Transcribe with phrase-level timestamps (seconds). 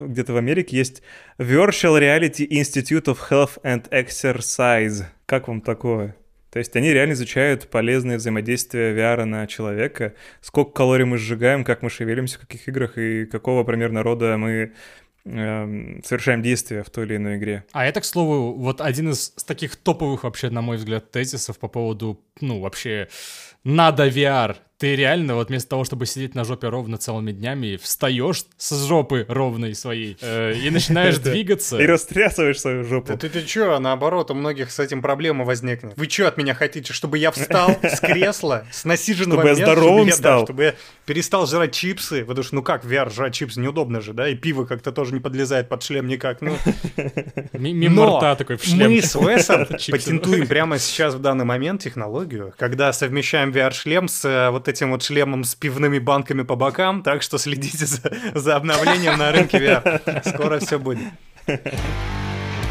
[0.00, 1.02] где-то в Америке есть
[1.38, 5.04] Virtual Reality Institute of Health and Exercise.
[5.26, 6.14] Как вам такое?
[6.50, 11.82] То есть они реально изучают полезные взаимодействия VR на человека, сколько калорий мы сжигаем, как
[11.82, 14.72] мы шевелимся, в каких играх и какого примерно рода мы
[15.24, 17.64] э, совершаем действия в той или иной игре.
[17.72, 21.68] А это, к слову, вот один из таких топовых вообще, на мой взгляд, тезисов по
[21.68, 23.08] поводу, ну, вообще
[23.64, 24.56] надо VR.
[24.78, 29.26] Ты реально вот вместо того, чтобы сидеть на жопе ровно целыми днями, встаешь с жопы
[29.28, 31.80] ровной своей э, и начинаешь двигаться.
[31.80, 33.08] И растрясываешь свою жопу.
[33.08, 35.94] Да ты, ты чё, наоборот, у многих с этим проблема возникнет.
[35.96, 39.96] Вы чё от меня хотите, чтобы я встал с кресла, с насиженного Чтобы места, здоровым
[39.96, 40.44] чтобы я, да, стал.
[40.44, 40.74] чтобы я
[41.06, 44.64] перестал жрать чипсы, потому что, ну как, VR жрать чипсы неудобно же, да, и пиво
[44.64, 46.56] как-то тоже не подлезает под шлем никак, ну...
[47.52, 48.92] Ми- Мимо рта такой в шлем.
[48.92, 54.50] Мы с Уэсом патентуем прямо сейчас в данный момент технологию, когда совмещаем VR-шлем с э,
[54.50, 59.18] вот этим вот шлемом с пивными банками по бокам, так что следите за, за обновлением
[59.18, 60.28] на рынке VR.
[60.28, 60.98] Скоро все будет.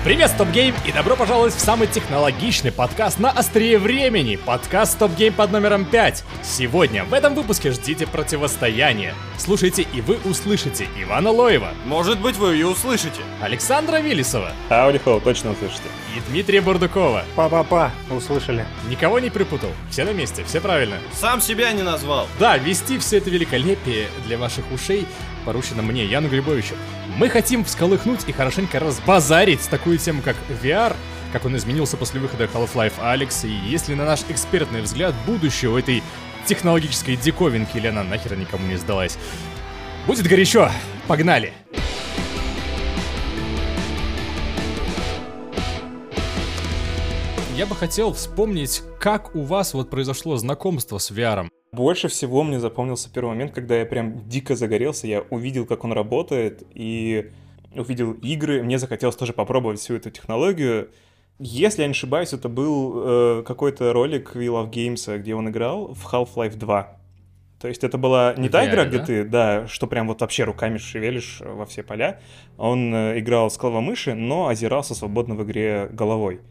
[0.07, 4.38] Привет, StopGame, и добро пожаловать в самый технологичный подкаст на острие времени.
[4.38, 6.23] Подкаст StopGame под номером 5.
[6.44, 9.14] Сегодня в этом выпуске ждите противостояние.
[9.38, 13.19] Слушайте и вы услышите Ивана Лоева, Может быть, вы ее услышите.
[13.41, 15.89] Александра Виллисова Ауди Хоу, точно услышите.
[16.16, 17.25] и Дмитрия Бурдукова.
[17.36, 18.66] Па-па-па, услышали.
[18.88, 20.95] Никого не припутал, все на месте, все правильно.
[21.11, 22.30] Сам себя не назвал.
[22.39, 25.05] Да, вести все это великолепие для ваших ушей
[25.48, 26.76] поручено мне, Яну Грибовичу.
[27.16, 30.94] Мы хотим всколыхнуть и хорошенько разбазарить такую тему, как VR,
[31.31, 35.78] как он изменился после выхода Half-Life Алекс, и если на наш экспертный взгляд будущее у
[35.78, 36.04] этой
[36.45, 39.17] технологической диковинки или она нахер никому не сдалась.
[40.06, 40.70] Будет горячо,
[41.08, 41.54] погнали!
[47.58, 51.50] Я бы хотел вспомнить, как у вас вот произошло знакомство с VR.
[51.72, 55.91] Больше всего мне запомнился первый момент, когда я прям дико загорелся, я увидел, как он
[55.91, 57.31] работает, и
[57.73, 60.91] увидел игры, мне захотелось тоже попробовать всю эту технологию.
[61.39, 65.95] Если я не ошибаюсь, это был э, какой-то ролик Wheel of Games, где он играл
[65.95, 66.98] в Half-Life 2.
[67.59, 68.89] То есть это была не В та VR, игра, да?
[68.89, 72.20] где ты, да, что прям вот вообще руками шевелишь во все поля.
[72.59, 76.42] Он э, играл с клавомыши, но озирался свободно в игре головой.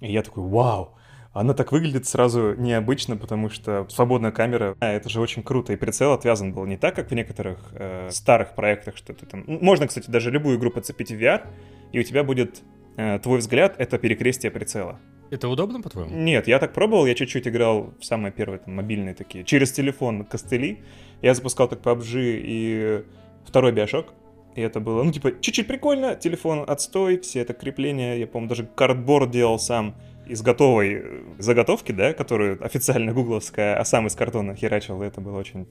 [0.00, 0.96] И я такой, вау,
[1.32, 5.72] она так выглядит сразу необычно, потому что свободная камера, а, это же очень круто.
[5.72, 9.44] И прицел отвязан был не так, как в некоторых э, старых проектах, что ты там...
[9.46, 11.46] Можно, кстати, даже любую игру подцепить в VR,
[11.92, 12.62] и у тебя будет
[12.96, 14.98] э, твой взгляд— это перекрестие прицела.
[15.30, 16.16] Это удобно, по-твоему?
[16.16, 20.24] Нет, я так пробовал, я чуть-чуть играл в самые первые там мобильные такие, через телефон
[20.24, 20.84] костыли.
[21.20, 23.04] Я запускал так PUBG и
[23.44, 24.14] второй Биошок.
[24.56, 28.64] И это было, ну, типа, чуть-чуть прикольно, телефон отстой, все это крепление, я помню, даже
[28.64, 29.94] картборд делал сам
[30.26, 35.38] из готовой э, заготовки, да, которую официально гугловская, а сам из картона херачил, это было
[35.38, 35.68] очень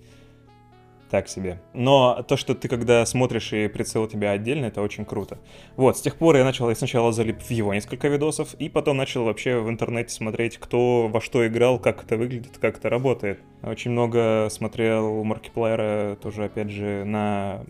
[1.09, 1.61] так себе.
[1.73, 5.39] Но то, что ты когда смотришь и прицел у тебя отдельно, это очень круто.
[5.77, 8.97] Вот, с тех пор я начал, я сначала залип в его несколько видосов, и потом
[8.97, 13.39] начал вообще в интернете смотреть, кто во что играл, как это выглядит, как это работает.
[13.63, 17.65] Очень много смотрел у Маркиплеера тоже, опять же, на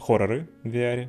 [0.00, 1.08] хорроры в VR,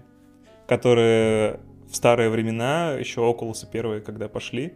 [0.68, 4.74] которые в старые времена, еще Oculus первые, когда пошли,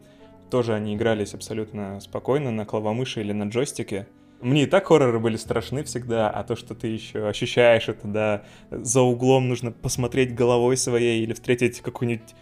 [0.50, 4.08] тоже они игрались абсолютно спокойно на клавомыши или на джойстике.
[4.40, 8.44] Мне и так хорроры были страшны всегда, а то, что ты еще ощущаешь это, да,
[8.70, 12.36] за углом нужно посмотреть головой своей или встретить какую-нибудь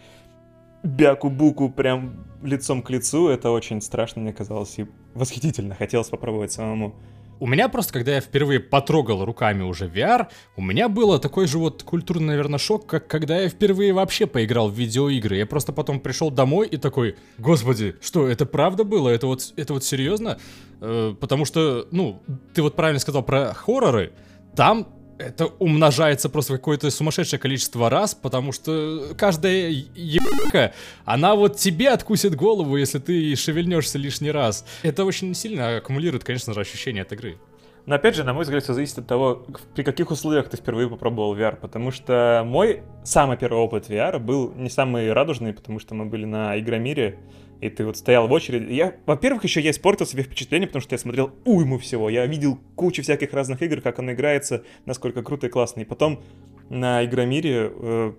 [0.82, 5.74] бяку-буку прям лицом к лицу, это очень страшно мне казалось и восхитительно.
[5.74, 6.94] Хотелось попробовать самому.
[7.38, 11.58] У меня просто, когда я впервые потрогал руками уже VR, у меня было такой же
[11.58, 15.36] вот культурный, наверное, шок, как когда я впервые вообще поиграл в видеоигры.
[15.36, 19.10] Я просто потом пришел домой и такой, господи, что, это правда было?
[19.10, 20.38] Это вот, это вот серьезно?
[20.80, 22.22] Э, потому что, ну,
[22.54, 24.12] ты вот правильно сказал про хорроры,
[24.54, 24.88] там
[25.18, 30.72] это умножается просто какое-то сумасшедшее количество раз, потому что каждая ебака,
[31.04, 34.64] она вот тебе откусит голову, если ты шевельнешься лишний раз.
[34.82, 37.38] Это очень сильно аккумулирует, конечно же, ощущение от игры.
[37.86, 39.46] Но опять же, на мой взгляд, все зависит от того,
[39.76, 44.52] при каких условиях ты впервые попробовал VR, потому что мой самый первый опыт VR был
[44.56, 47.20] не самый радужный, потому что мы были на Игромире,
[47.60, 48.72] и ты вот стоял в очереди.
[48.72, 52.10] Я, во-первых, еще я испортил себе впечатление, потому что я смотрел уйму всего.
[52.10, 55.80] Я видел кучу всяких разных игр, как оно играется, насколько круто и классно.
[55.80, 56.22] И потом
[56.68, 58.12] на Игромире э,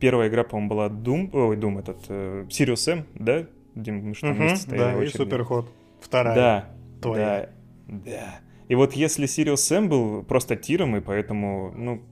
[0.00, 3.46] первая игра, по-моему, была Doom, ой, Doom этот, э, Sirius Sam, да?
[3.74, 5.16] Дим, мы что Мгм, вместе стояли в да, и очереди.
[5.16, 5.72] суперход.
[6.00, 6.34] Вторая.
[6.34, 6.68] Да,
[7.00, 7.48] твоя.
[7.86, 8.40] да, да.
[8.68, 12.02] И вот если Serious Sam был просто тиром, и поэтому, ну,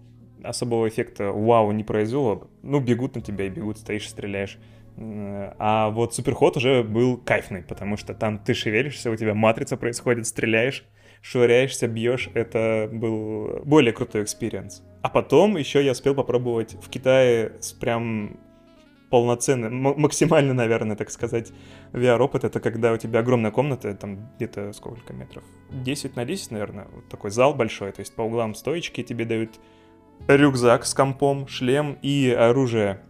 [0.43, 4.59] особого эффекта вау не произвело, ну, бегут на тебя и бегут, стоишь, стреляешь.
[4.97, 10.27] А вот Superhot уже был кайфный, потому что там ты шевелишься, у тебя матрица происходит,
[10.27, 10.85] стреляешь,
[11.23, 12.29] швыряешься, бьешь.
[12.35, 14.83] Это был более крутой experience.
[15.03, 18.39] А потом еще я успел попробовать в Китае с прям
[19.11, 21.53] полноценный, максимально, наверное, так сказать,
[21.93, 22.45] VR-опыт.
[22.45, 25.45] Это когда у тебя огромная комната, там где-то сколько метров?
[25.71, 26.87] 10 на 10, наверное.
[26.91, 29.61] Вот такой зал большой, то есть по углам стоечки тебе дают
[30.29, 33.03] рюкзак с компом, шлем и оружие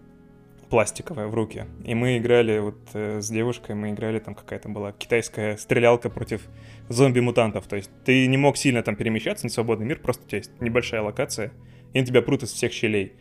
[0.73, 1.67] пластиковое в руки.
[1.85, 6.41] И мы играли вот э, с девушкой, мы играли, там какая-то была китайская стрелялка против
[6.89, 7.67] зомби-мутантов.
[7.67, 10.51] То есть ты не мог сильно там перемещаться, не свободный мир, просто у тебя есть
[10.63, 11.53] небольшая локация,
[11.93, 13.13] и на тебя прут из всех щелей.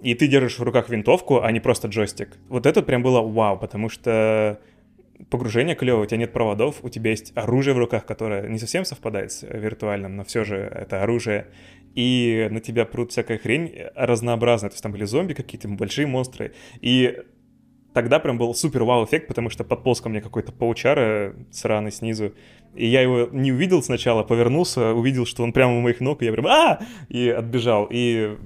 [0.00, 2.38] И ты держишь в руках винтовку, а не просто джойстик.
[2.48, 4.60] Вот это прям было вау, потому что
[5.30, 8.84] погружение клево, у тебя нет проводов, у тебя есть оружие в руках, которое не совсем
[8.84, 11.48] совпадает с виртуальным, но все же это оружие
[11.94, 14.70] и на тебя прут всякая хрень разнообразная.
[14.70, 16.54] То есть там были зомби какие-то, большие монстры.
[16.80, 17.18] И
[17.92, 22.34] тогда прям был супер вау-эффект, потому что подполз ко мне какой-то паучара сраный снизу.
[22.74, 26.24] И я его не увидел сначала, повернулся, увидел, что он прямо у моих ног, и
[26.24, 27.86] я прям а И отбежал.
[27.90, 28.38] И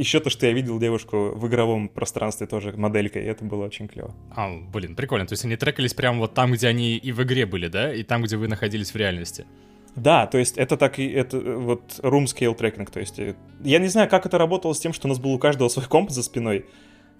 [0.00, 3.86] еще то, что я видел девушку в игровом пространстве тоже моделькой, и это было очень
[3.86, 4.14] клево.
[4.34, 5.26] А, блин, прикольно.
[5.26, 7.92] То есть они трекались прямо вот там, где они и в игре были, да?
[7.94, 9.46] И там, где вы находились в реальности.
[9.96, 13.80] Да, то есть это так и это вот room scale tracking, то есть э, я
[13.80, 16.10] не знаю, как это работало с тем, что у нас был у каждого свой комп
[16.10, 16.66] за спиной.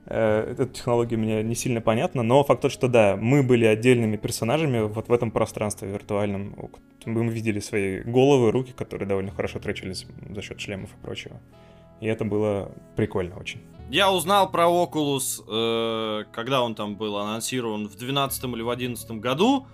[0.06, 4.17] Э, эта технология мне не сильно понятна, но факт тот, что да, мы были отдельными
[4.17, 6.71] персонажами вот в этом пространстве виртуальном.
[7.05, 11.41] Мы видели свои головы, руки, которые довольно хорошо тречились за счет шлемов и прочего.
[12.00, 13.61] И это было прикольно очень.
[13.91, 19.11] Я узнал про Oculus, э, когда он там был анонсирован в 2012 или в 2011
[19.20, 19.67] году.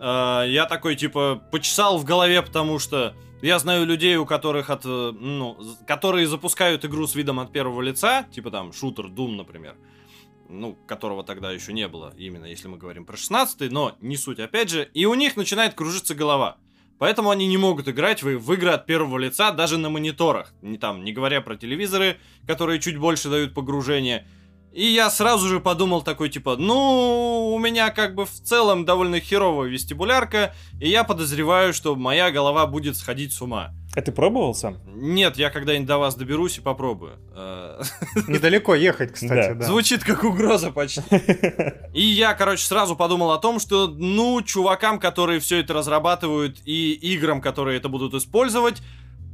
[0.00, 4.86] Э, я такой, типа, почесал в голове, потому что я знаю людей, у которых от,
[4.86, 9.76] э, ну, которые запускают игру с видом от первого лица, типа там шутер Doom, например,
[10.48, 14.38] ну, которого тогда еще не было, именно если мы говорим про 16 но не суть,
[14.38, 16.56] опять же, и у них начинает кружиться голова.
[16.98, 20.52] Поэтому они не могут играть в, игры от первого лица даже на мониторах.
[20.62, 24.26] Не там, не говоря про телевизоры, которые чуть больше дают погружение.
[24.72, 29.20] И я сразу же подумал такой, типа, ну, у меня как бы в целом довольно
[29.20, 33.72] херовая вестибулярка, и я подозреваю, что моя голова будет сходить с ума.
[33.94, 34.78] А ты пробовал сам?
[34.86, 37.18] Нет, я когда-нибудь до вас доберусь и попробую.
[37.36, 37.82] Э,
[38.26, 39.66] Недалеко ехать, кстати, да.
[39.66, 41.02] Звучит как угроза почти.
[41.92, 46.92] И я, короче, сразу подумал о том, что, ну, чувакам, которые все это разрабатывают, и
[46.92, 48.80] играм, которые это будут использовать,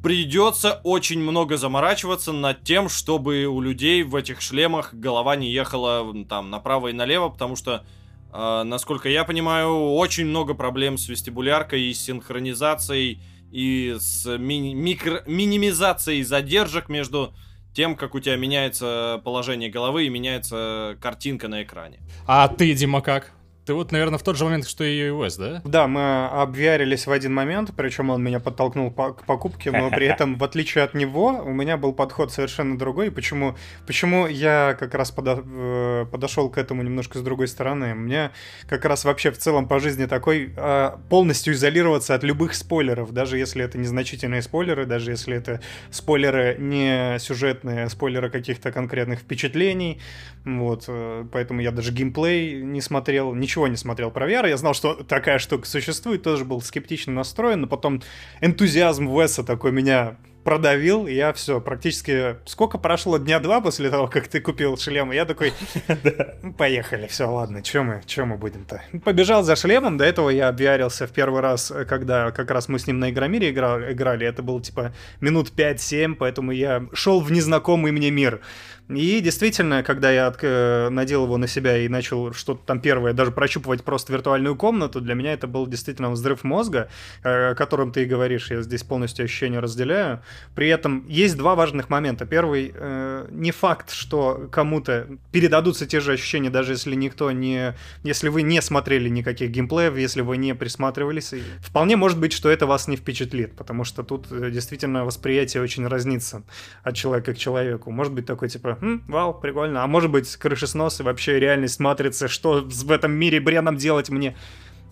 [0.03, 6.25] придется очень много заморачиваться над тем, чтобы у людей в этих шлемах голова не ехала
[6.27, 7.85] там направо и налево, потому что,
[8.33, 14.75] э, насколько я понимаю, очень много проблем с вестибуляркой и с синхронизацией и с ми-
[14.75, 17.35] микро- минимизацией задержек между
[17.75, 22.01] тем, как у тебя меняется положение головы и меняется картинка на экране.
[22.27, 23.33] А ты, Дима, как?
[23.69, 25.61] Ты вот, наверное, в тот же момент, что и iOS, да?
[25.63, 30.07] Да, мы обвярились в один момент, причем он меня подтолкнул по к покупке, но при
[30.11, 33.11] этом, в отличие от него, у меня был подход совершенно другой.
[33.11, 37.95] Почему, почему я как раз подо э, подошел к этому немножко с другой стороны?
[37.95, 38.31] Мне
[38.67, 43.37] как раз вообще в целом по жизни такой а, полностью изолироваться от любых спойлеров, даже
[43.37, 45.61] если это незначительные спойлеры, даже если это
[45.91, 50.01] спойлеры не сюжетные, а спойлеры каких-то конкретных впечатлений.
[50.47, 54.49] Вот, э, поэтому я даже геймплей не смотрел, ничего ничего не смотрел про VR.
[54.49, 58.03] Я знал, что такая штука существует, тоже был скептично настроен, но потом
[58.41, 62.37] энтузиазм Веса такой меня продавил, и я все, практически...
[62.47, 63.19] Сколько прошло?
[63.19, 65.53] Дня два после того, как ты купил шлем, и я такой,
[66.43, 68.81] «Ну, поехали, все, ладно, что мы, чё мы будем-то?
[69.05, 72.87] Побежал за шлемом, до этого я обвиарился в первый раз, когда как раз мы с
[72.87, 78.11] ним на Игромире играли, это было типа минут 5-7, поэтому я шел в незнакомый мне
[78.11, 78.41] мир.
[78.89, 83.33] И действительно, когда я э, надел его на себя и начал что-то там первое, даже
[83.33, 86.89] прощупывать просто виртуальную комнату, для меня это был действительно взрыв мозга,
[87.23, 90.23] э, о котором ты и говоришь, я здесь полностью ощущение разделяю.
[90.55, 92.25] При этом есть два важных момента.
[92.25, 97.75] Первый, э, не факт, что кому-то передадутся те же ощущения, даже если никто не...
[98.05, 101.35] Если вы не смотрели никаких геймплеев, если вы не присматривались.
[101.61, 106.43] Вполне может быть, что это вас не впечатлит, потому что тут действительно восприятие очень разнится
[106.83, 107.91] от человека к человеку.
[107.91, 109.83] Может быть такой типа, Хм, вау, прикольно.
[109.83, 114.37] А может быть, крышеснос и вообще реальность матрицы, что в этом мире бреном делать мне?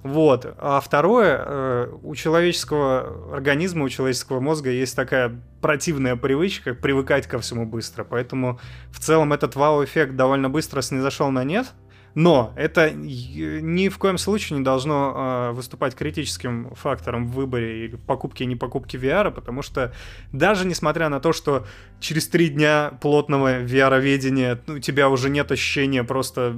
[0.02, 0.55] Вот.
[0.59, 7.40] А второе, э, у человеческого организма, у человеческого мозга есть такая противная привычка привыкать ко
[7.40, 8.05] всему быстро.
[8.05, 11.66] Поэтому в целом этот вау-эффект довольно быстро снизошел на нет.
[12.17, 17.97] Но это ни в коем случае не должно э, выступать критическим фактором в выборе или
[17.97, 19.93] покупки и не покупки VR, потому что
[20.33, 21.67] даже несмотря на то, что
[22.01, 26.57] через три дня плотного VR-ведения у тебя уже нет ощущения просто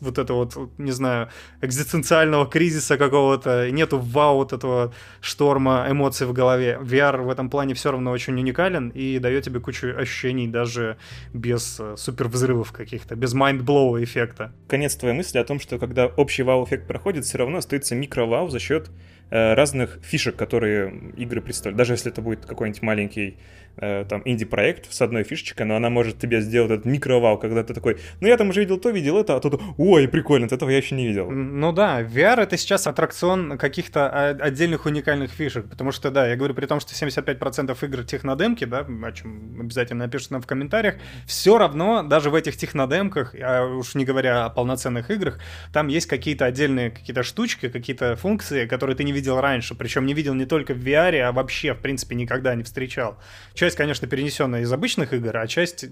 [0.00, 1.28] вот этого вот, не знаю,
[1.60, 6.78] экзистенциального кризиса какого-то, нету вау вот этого шторма эмоций в голове.
[6.80, 10.98] VR в этом плане все равно очень уникален и дает тебе кучу ощущений даже
[11.34, 14.52] без э, супер взрывов каких-то, без mindblow эффекта.
[14.68, 18.58] Конец твоей мысли о том, что когда общий вау-эффект проходит, все равно остается микро-вау за
[18.58, 18.90] счет
[19.30, 21.78] э, разных фишек, которые игры представляют.
[21.78, 23.38] Даже если это будет какой-нибудь маленький
[23.76, 27.72] Э, там инди-проект с одной фишечкой, но она может тебе сделать этот микро-вау, когда ты
[27.72, 30.76] такой, ну я там уже видел то, видел это, а тут, ой, прикольно, этого я
[30.76, 31.30] еще не видел.
[31.30, 36.52] Ну да, VR это сейчас аттракцион каких-то отдельных уникальных фишек, потому что, да, я говорю,
[36.52, 40.96] при том, что 75% игр технодемки, да, о чем обязательно напишите нам в комментариях,
[41.26, 45.38] все равно, даже в этих технодемках, а уж не говоря о полноценных играх,
[45.72, 50.12] там есть какие-то отдельные какие-то штучки, какие-то функции, которые ты не видел раньше, причем не
[50.12, 53.16] видел не только в VR, а вообще, в принципе, никогда не встречал.
[53.60, 55.84] Часть, конечно, перенесенная из обычных игр, а часть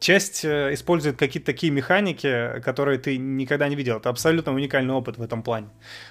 [0.00, 3.96] часть э, использует какие-то такие механики, которые ты никогда не видел.
[3.96, 5.68] Это абсолютно уникальный опыт в этом плане.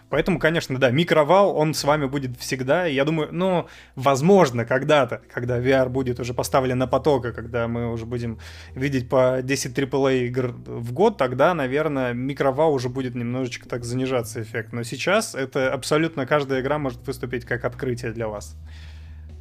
[0.10, 2.88] Поэтому, конечно, да, микровал, он с вами будет всегда.
[2.88, 7.92] Я думаю, ну, возможно, когда-то, когда VR будет уже поставлен на поток, и когда мы
[7.92, 8.40] уже будем
[8.74, 14.42] видеть по 10 AAA игр в год, тогда, наверное, микровал уже будет немножечко так занижаться
[14.42, 14.74] эффект.
[14.74, 18.58] Но сейчас это абсолютно каждая игра может выступить как открытие для вас.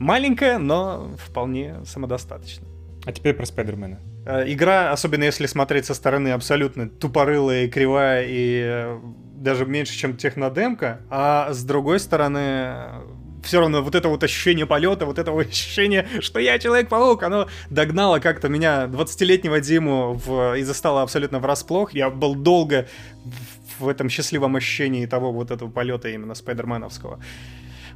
[0.02, 2.68] Маленькая, но вполне самодостаточная.
[3.04, 4.00] А теперь про Спайдермена.
[4.26, 9.00] Э, игра, особенно если смотреть со стороны, абсолютно тупорылая и кривая, и э,
[9.36, 12.74] даже меньше, чем технодемка, а с другой стороны,
[13.44, 17.48] все равно вот это вот ощущение полета, вот это вот ощущение, что я Человек-паук, оно
[17.70, 21.94] догнало как-то меня, 20-летнего Диму, в, и застало абсолютно врасплох.
[21.94, 22.88] Я был долго
[23.78, 27.20] в этом счастливом ощущении того вот этого полета именно спайдерменовского.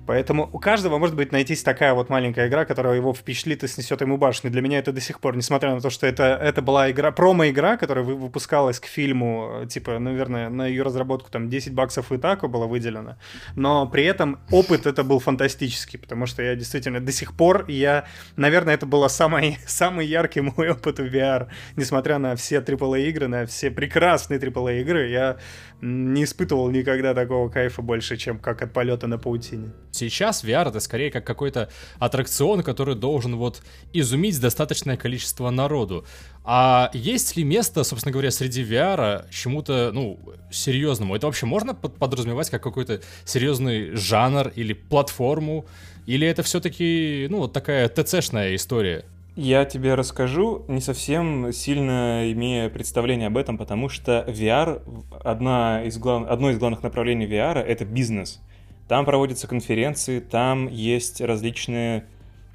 [0.07, 4.01] Поэтому у каждого может быть найтись такая вот маленькая игра, которая его впечатлит и снесет
[4.01, 4.51] ему башню.
[4.51, 7.77] Для меня это до сих пор, несмотря на то, что это, это была игра, промо-игра,
[7.77, 12.67] которая выпускалась к фильму, типа, наверное, на ее разработку там 10 баксов и так было
[12.67, 13.17] выделено.
[13.57, 18.07] Но при этом опыт это был фантастический, потому что я действительно до сих пор, я,
[18.37, 21.49] наверное, это был самый, самый яркий мой опыт в VR.
[21.77, 25.37] Несмотря на все AAA игры, на все прекрасные AAA игры, я
[25.81, 29.73] не испытывал никогда такого кайфа больше, чем как от полета на паутине.
[29.97, 33.63] Сейчас VR это скорее как какой-то аттракцион, который должен вот
[33.93, 36.05] изумить достаточное количество народу.
[36.45, 40.19] А есть ли место, собственно говоря, среди VR чему-то, ну,
[40.51, 41.17] серьезному?
[41.17, 45.67] Это вообще можно подразумевать как какой-то серьезный жанр или платформу?
[46.07, 49.05] Или это все-таки, ну, вот такая ТЦ-шная история?
[49.37, 54.81] Я тебе расскажу, не совсем сильно имея представление об этом, потому что VR,
[55.23, 56.27] одна из глав...
[56.27, 58.41] одно из главных направлений VR— это бизнес.
[58.89, 62.07] Там проводятся конференции, там есть различные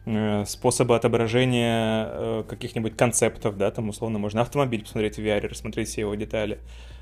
[0.05, 5.89] э, способы отображения э, каких-нибудь концептов, да, там условно можно автомобиль посмотреть в VR, рассмотреть
[5.89, 6.59] все его детали.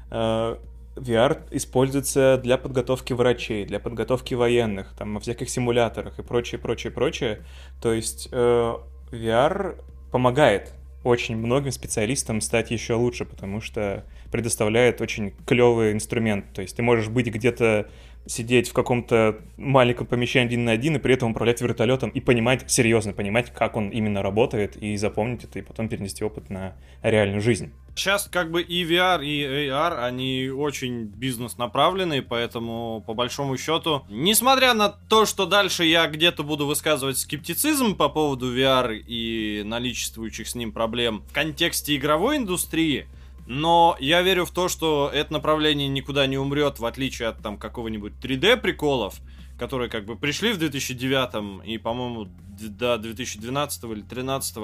[0.10, 0.58] Э,
[0.96, 6.92] VR используется для подготовки врачей, для подготовки военных, там, во всяких симуляторах и прочее, прочее,
[6.92, 7.46] прочее.
[7.82, 9.82] То есть VR
[10.12, 16.46] помогает очень многим специалистам стать еще лучше, потому что предоставляет очень клевый инструмент.
[16.54, 17.90] То есть ты можешь быть где-то
[18.26, 22.70] сидеть в каком-то маленьком помещении один на один и при этом управлять вертолетом и понимать,
[22.70, 27.42] серьезно понимать, как он именно работает, и запомнить это, и потом перенести опыт на реальную
[27.42, 27.72] жизнь.
[27.96, 34.74] Сейчас как бы и VR, и AR, они очень бизнес-направленные, поэтому по большому счету, несмотря
[34.74, 40.56] на то, что дальше я где-то буду высказывать скептицизм по поводу VR и наличествующих с
[40.56, 43.08] ним проблем в контексте игровой индустрии,
[43.50, 47.58] но я верю в то, что это направление никуда не умрет, в отличие от там
[47.58, 49.16] какого-нибудь 3D приколов,
[49.58, 52.30] которые как бы пришли в 2009 и, по-моему,
[52.60, 54.58] до 2012 или 2013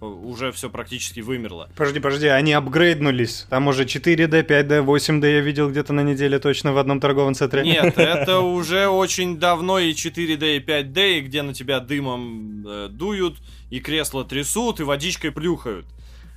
[0.00, 1.68] уже все практически вымерло.
[1.76, 3.46] Подожди, подожди, они апгрейднулись.
[3.48, 7.62] Там уже 4D, 5D, 8D я видел где-то на неделе точно в одном торговом центре.
[7.62, 12.88] Нет, это уже очень давно и 4D, и 5D, и где на тебя дымом э,
[12.90, 13.36] дуют,
[13.70, 15.86] и кресла трясут, и водичкой плюхают.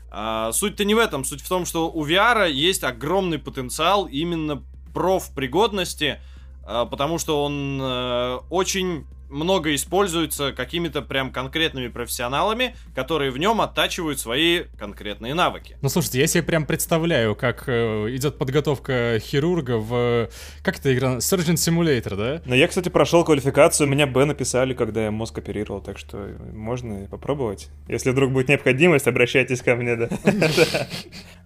[0.09, 1.23] А, суть-то не в этом.
[1.23, 6.19] Суть в том, что у VR есть огромный потенциал именно профпригодности,
[6.63, 13.61] а, потому что он а, очень много используется какими-то прям конкретными профессионалами, которые в нем
[13.61, 15.77] оттачивают свои конкретные навыки.
[15.81, 20.29] Ну, слушайте, я себе прям представляю, как э, идет подготовка хирурга в...
[20.63, 21.17] Как это игра?
[21.17, 22.41] Surgeon Simulator, да?
[22.45, 27.07] Ну, я, кстати, прошел квалификацию, меня Б написали, когда я мозг оперировал, так что можно
[27.07, 27.69] попробовать.
[27.87, 30.09] Если вдруг будет необходимость, обращайтесь ко мне, да.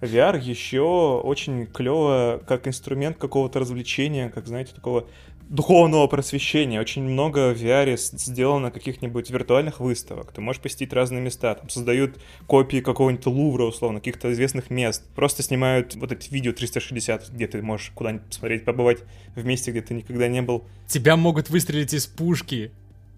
[0.01, 5.07] VR еще очень клево как инструмент какого-то развлечения, как, знаете, такого
[5.51, 6.79] духовного просвещения.
[6.79, 10.31] Очень много в VR сделано каких-нибудь виртуальных выставок.
[10.31, 11.53] Ты можешь посетить разные места.
[11.55, 15.03] Там создают копии какого-нибудь Лувра, условно, каких-то известных мест.
[15.13, 18.99] Просто снимают вот эти видео 360, где ты можешь куда-нибудь посмотреть, побывать
[19.35, 20.63] в месте, где ты никогда не был.
[20.87, 22.71] Тебя могут выстрелить из пушки.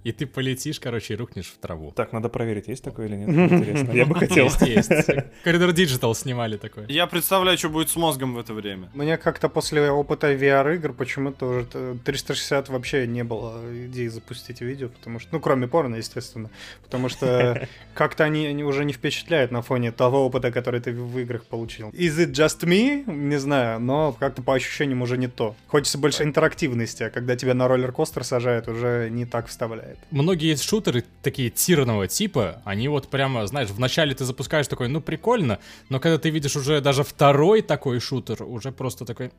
[0.03, 1.91] И ты полетишь, короче, и рухнешь в траву.
[1.95, 3.29] Так, надо проверить, есть такое или нет.
[3.29, 3.91] Интересно.
[3.91, 4.45] Я бы хотел.
[4.45, 4.89] Есть, есть.
[5.43, 6.85] Коридор Digital снимали такое.
[6.89, 8.89] Я представляю, что будет с мозгом в это время.
[8.93, 15.19] Мне как-то после опыта VR-игр почему-то уже 360 вообще не было идеи запустить видео, потому
[15.19, 16.49] что, ну, кроме порно, естественно,
[16.83, 21.17] потому что как-то они, они уже не впечатляют на фоне того опыта, который ты в
[21.19, 21.89] играх получил.
[21.89, 23.09] Is it just me?
[23.09, 25.55] Не знаю, но как-то по ощущениям уже не то.
[25.67, 29.92] Хочется больше интерактивности, а когда тебя на роллер-костер сажают, уже не так вставляет.
[30.11, 35.59] Многие шутеры такие тирного типа, они вот прямо, знаешь, вначале ты запускаешь такой, ну прикольно,
[35.89, 39.31] но когда ты видишь уже даже второй такой шутер, уже просто такой...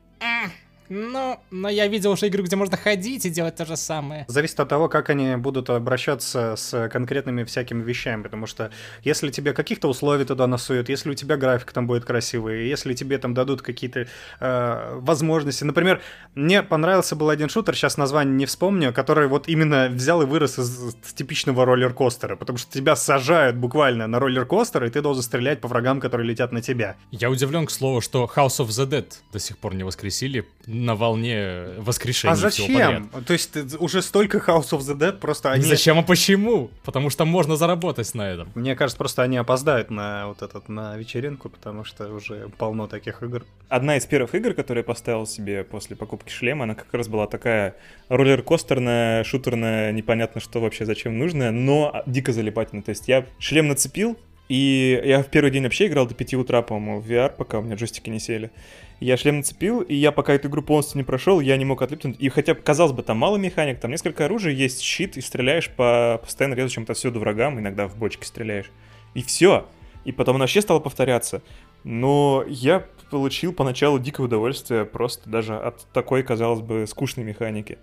[0.89, 4.25] «М, Ну, но я видел уже игру, где можно ходить и делать то же самое.
[4.27, 8.69] Зависит от того, как они будут обращаться с конкретными всякими вещами, потому что
[9.03, 13.17] если тебе каких-то условий туда насуют, если у тебя график там будет красивый, если тебе
[13.17, 14.07] там дадут какие-то
[14.39, 15.63] э, возможности.
[15.63, 16.01] Например,
[16.35, 20.59] мне понравился был один шутер, сейчас название не вспомню, который вот именно взял и вырос
[20.59, 25.61] из, из типичного роллер-костера, потому что тебя сажают буквально на роллер-костер, и ты должен стрелять
[25.61, 26.95] по врагам, которые летят на тебя.
[27.11, 30.45] Я удивлен, к слову, что House of the Dead до сих пор не воскресили
[30.83, 33.03] на волне воскрешения А всего подряд.
[33.03, 33.23] зачем?
[33.25, 35.63] То есть ты- уже столько House of the Dead, просто они...
[35.63, 36.69] Зачем, а почему?
[36.83, 38.49] Потому что можно заработать на этом.
[38.55, 43.23] Мне кажется, просто они опоздают на вот этот, на вечеринку, потому что уже полно таких
[43.23, 43.45] игр.
[43.69, 47.27] Одна из первых игр, которую я поставил себе после покупки шлема, она как раз была
[47.27, 47.75] такая
[48.09, 52.83] роллер-костерная, шутерная, непонятно что вообще зачем нужная, но дико залипательная.
[52.83, 56.61] То есть я шлем нацепил, и я в первый день вообще играл до 5 утра,
[56.61, 58.51] по-моему, в VR, пока у меня джойстики не сели.
[58.99, 62.15] Я шлем нацепил, и я пока эту игру полностью не прошел, я не мог отлипнуть.
[62.19, 66.19] И хотя, казалось бы, там мало механик, там несколько оружий, есть щит, и стреляешь по
[66.23, 68.71] постоянно резучим отовсюду врагам, иногда в бочке стреляешь.
[69.13, 69.67] И все.
[70.05, 71.41] И потом оно вообще стало повторяться.
[71.83, 77.77] Но я получил поначалу дикое удовольствие просто даже от такой, казалось бы, скучной механики.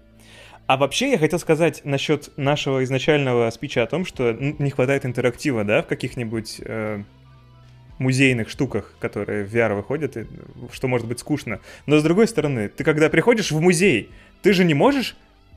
[0.73, 5.65] А вообще я хотел сказать насчет нашего изначального спича о том, что не хватает интерактива,
[5.65, 7.03] да, в каких-нибудь э,
[7.99, 10.25] музейных штуках, которые в VR выходят, и,
[10.73, 11.61] что может быть скучно.
[11.85, 14.09] Но с другой стороны, ты когда приходишь в музей,
[14.41, 15.15] ты же не можешь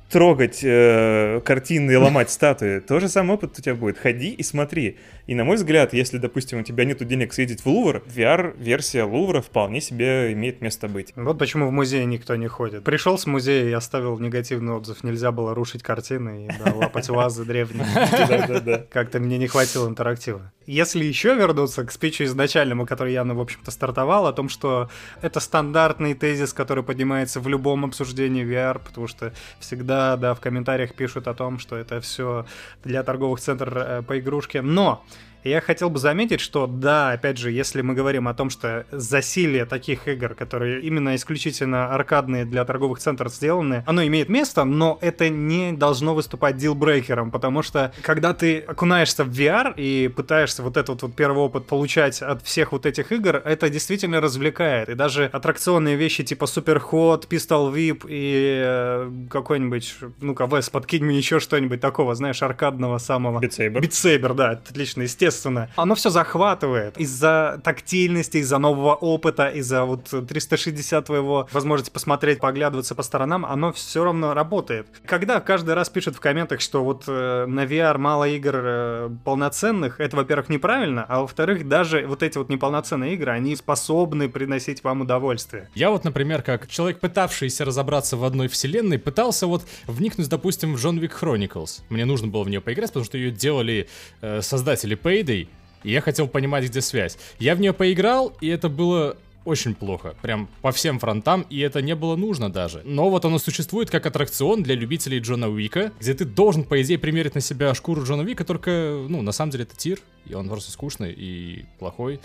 [0.09, 2.79] трогать э, картины и ломать статуи.
[2.79, 3.97] То же самый опыт у тебя будет.
[3.97, 4.97] Ходи и смотри.
[5.27, 9.41] И на мой взгляд, если, допустим, у тебя нет денег съездить в Лувр, VR-версия Лувра
[9.41, 11.13] вполне себе имеет место быть.
[11.15, 12.83] Вот почему в музей никто не ходит.
[12.83, 15.03] Пришел с музея и оставил негативный отзыв.
[15.03, 18.87] Нельзя было рушить картины и да, лапать вазы древние.
[18.91, 20.51] Как-то мне не хватило интерактива.
[20.67, 24.89] Если еще вернуться к спичу изначальному, который явно, в общем-то, стартовал, о том, что
[25.21, 30.95] это стандартный тезис, который поднимается в любом обсуждении VR, потому что всегда, да, в комментариях
[30.95, 32.45] пишут о том, что это все
[32.83, 34.61] для торговых центров э, по игрушке.
[34.61, 35.03] Но
[35.49, 39.65] я хотел бы заметить, что да, опять же, если мы говорим о том, что засилие
[39.65, 45.29] таких игр, которые именно исключительно аркадные для торговых центров сделаны, оно имеет место, но это
[45.29, 51.01] не должно выступать дилбрейкером, потому что когда ты окунаешься в VR и пытаешься вот этот
[51.01, 54.89] вот первый опыт получать от всех вот этих игр, это действительно развлекает.
[54.89, 61.17] И даже аттракционные вещи типа Суперход, Pistol Whip и э, какой-нибудь, ну-ка, Вес, подкинь мне
[61.17, 63.41] еще что-нибудь такого, знаешь, аркадного самого.
[63.41, 63.79] Saber.
[63.79, 65.34] Битсейбер, да, отлично, естественно.
[65.75, 72.95] Оно все захватывает из-за тактильности, из-за нового опыта, из-за вот 360 твоего возможности посмотреть, поглядываться
[72.95, 74.87] по сторонам, оно все равно работает.
[75.05, 79.99] Когда каждый раз пишут в комментах, что вот э, на VR мало игр э, полноценных,
[79.99, 85.01] это, во-первых, неправильно, а во-вторых, даже вот эти вот неполноценные игры, они способны приносить вам
[85.01, 85.69] удовольствие.
[85.75, 90.77] Я вот, например, как человек, пытавшийся разобраться в одной вселенной, пытался вот вникнуть, допустим, в
[90.77, 91.81] John Wick Chronicles.
[91.89, 93.87] Мне нужно было в нее поиграть, потому что ее делали
[94.21, 95.47] э, создатели Payday,
[95.83, 97.17] и я хотел понимать, где связь.
[97.39, 101.81] Я в нее поиграл, и это было очень плохо, прям по всем фронтам, и это
[101.81, 102.81] не было нужно даже.
[102.83, 106.97] Но вот оно существует как аттракцион для любителей Джона Уика, где ты должен, по идее,
[106.97, 110.49] примерить на себя шкуру Джона Уика, только, ну, на самом деле это тир, и он
[110.49, 112.19] просто скучный и плохой.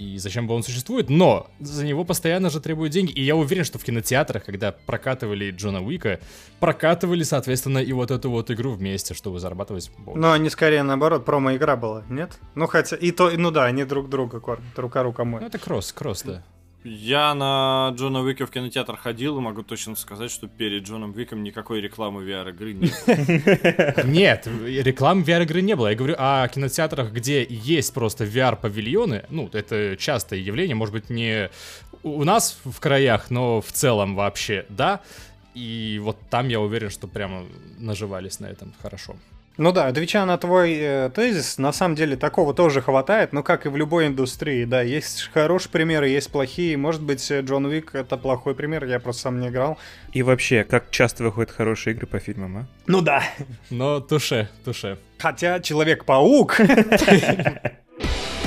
[0.00, 1.10] И зачем бы он существует?
[1.10, 3.12] Но за него постоянно же требуют деньги.
[3.12, 6.20] И я уверен, что в кинотеатрах, когда прокатывали Джона Уика,
[6.58, 10.18] прокатывали, соответственно, и вот эту вот игру вместе, чтобы зарабатывать больше.
[10.18, 12.38] Но они скорее наоборот, промо-игра была, нет?
[12.54, 15.58] Ну хотя, и то, и- ну да, они друг друга кормят, рука рука Ну, это
[15.58, 16.42] кросс, кросс, да.
[16.82, 21.42] Я на Джона Уика в кинотеатр ходил и могу точно сказать, что перед Джоном Уиком
[21.42, 22.72] никакой рекламы VR-игры
[24.04, 24.04] нет.
[24.04, 25.88] Нет, рекламы VR-игры не было.
[25.88, 29.26] Я говорю о кинотеатрах, где есть просто VR-павильоны.
[29.28, 31.50] Ну, это частое явление, может быть, не
[32.02, 35.00] у нас в краях, но в целом вообще, да.
[35.54, 37.44] И вот там я уверен, что прямо
[37.78, 39.16] наживались на этом хорошо.
[39.60, 43.66] Ну да, отвечая на твой э, тезис, на самом деле такого тоже хватает, но как
[43.66, 46.78] и в любой индустрии, да, есть хорошие примеры, есть плохие.
[46.78, 49.76] Может быть, э, Джон Уик это плохой пример, я просто сам не играл.
[50.14, 52.66] И вообще, как часто выходят хорошие игры по фильмам, а?
[52.86, 53.22] Ну да.
[53.68, 54.98] Но туше, туше.
[55.18, 56.56] Хотя Человек-паук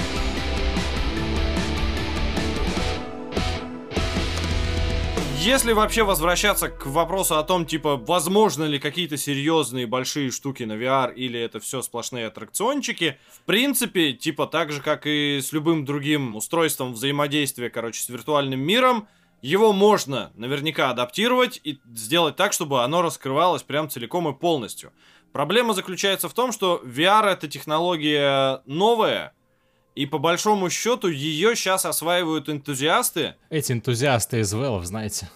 [5.44, 10.72] Если вообще возвращаться к вопросу о том, типа, возможно ли какие-то серьезные большие штуки на
[10.72, 15.84] VR, или это все сплошные аттракциончики, в принципе, типа, так же, как и с любым
[15.84, 19.10] другим устройством взаимодействия, короче, с виртуальным миром,
[19.42, 24.94] его можно наверняка адаптировать и сделать так, чтобы оно раскрывалось прям целиком и полностью.
[25.34, 29.34] Проблема заключается в том, что VR это технология новая,
[29.96, 33.36] и по большому счету ее сейчас осваивают энтузиасты.
[33.50, 35.30] Эти энтузиасты из Valve, знаете.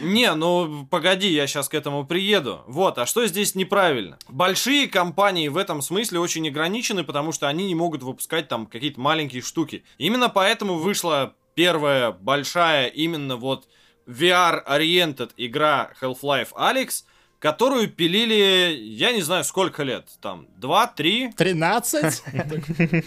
[0.00, 2.62] Не, ну погоди, я сейчас к этому приеду.
[2.66, 4.18] Вот, а что здесь неправильно?
[4.28, 9.00] Большие компании в этом смысле очень ограничены, потому что они не могут выпускать там какие-то
[9.00, 9.84] маленькие штуки.
[9.98, 13.66] Именно поэтому вышла первая большая именно вот
[14.06, 17.04] VR-oriented игра Half-Life Alyx,
[17.44, 21.34] которую пилили, я не знаю, сколько лет, там, 2-3?
[21.36, 22.22] 13?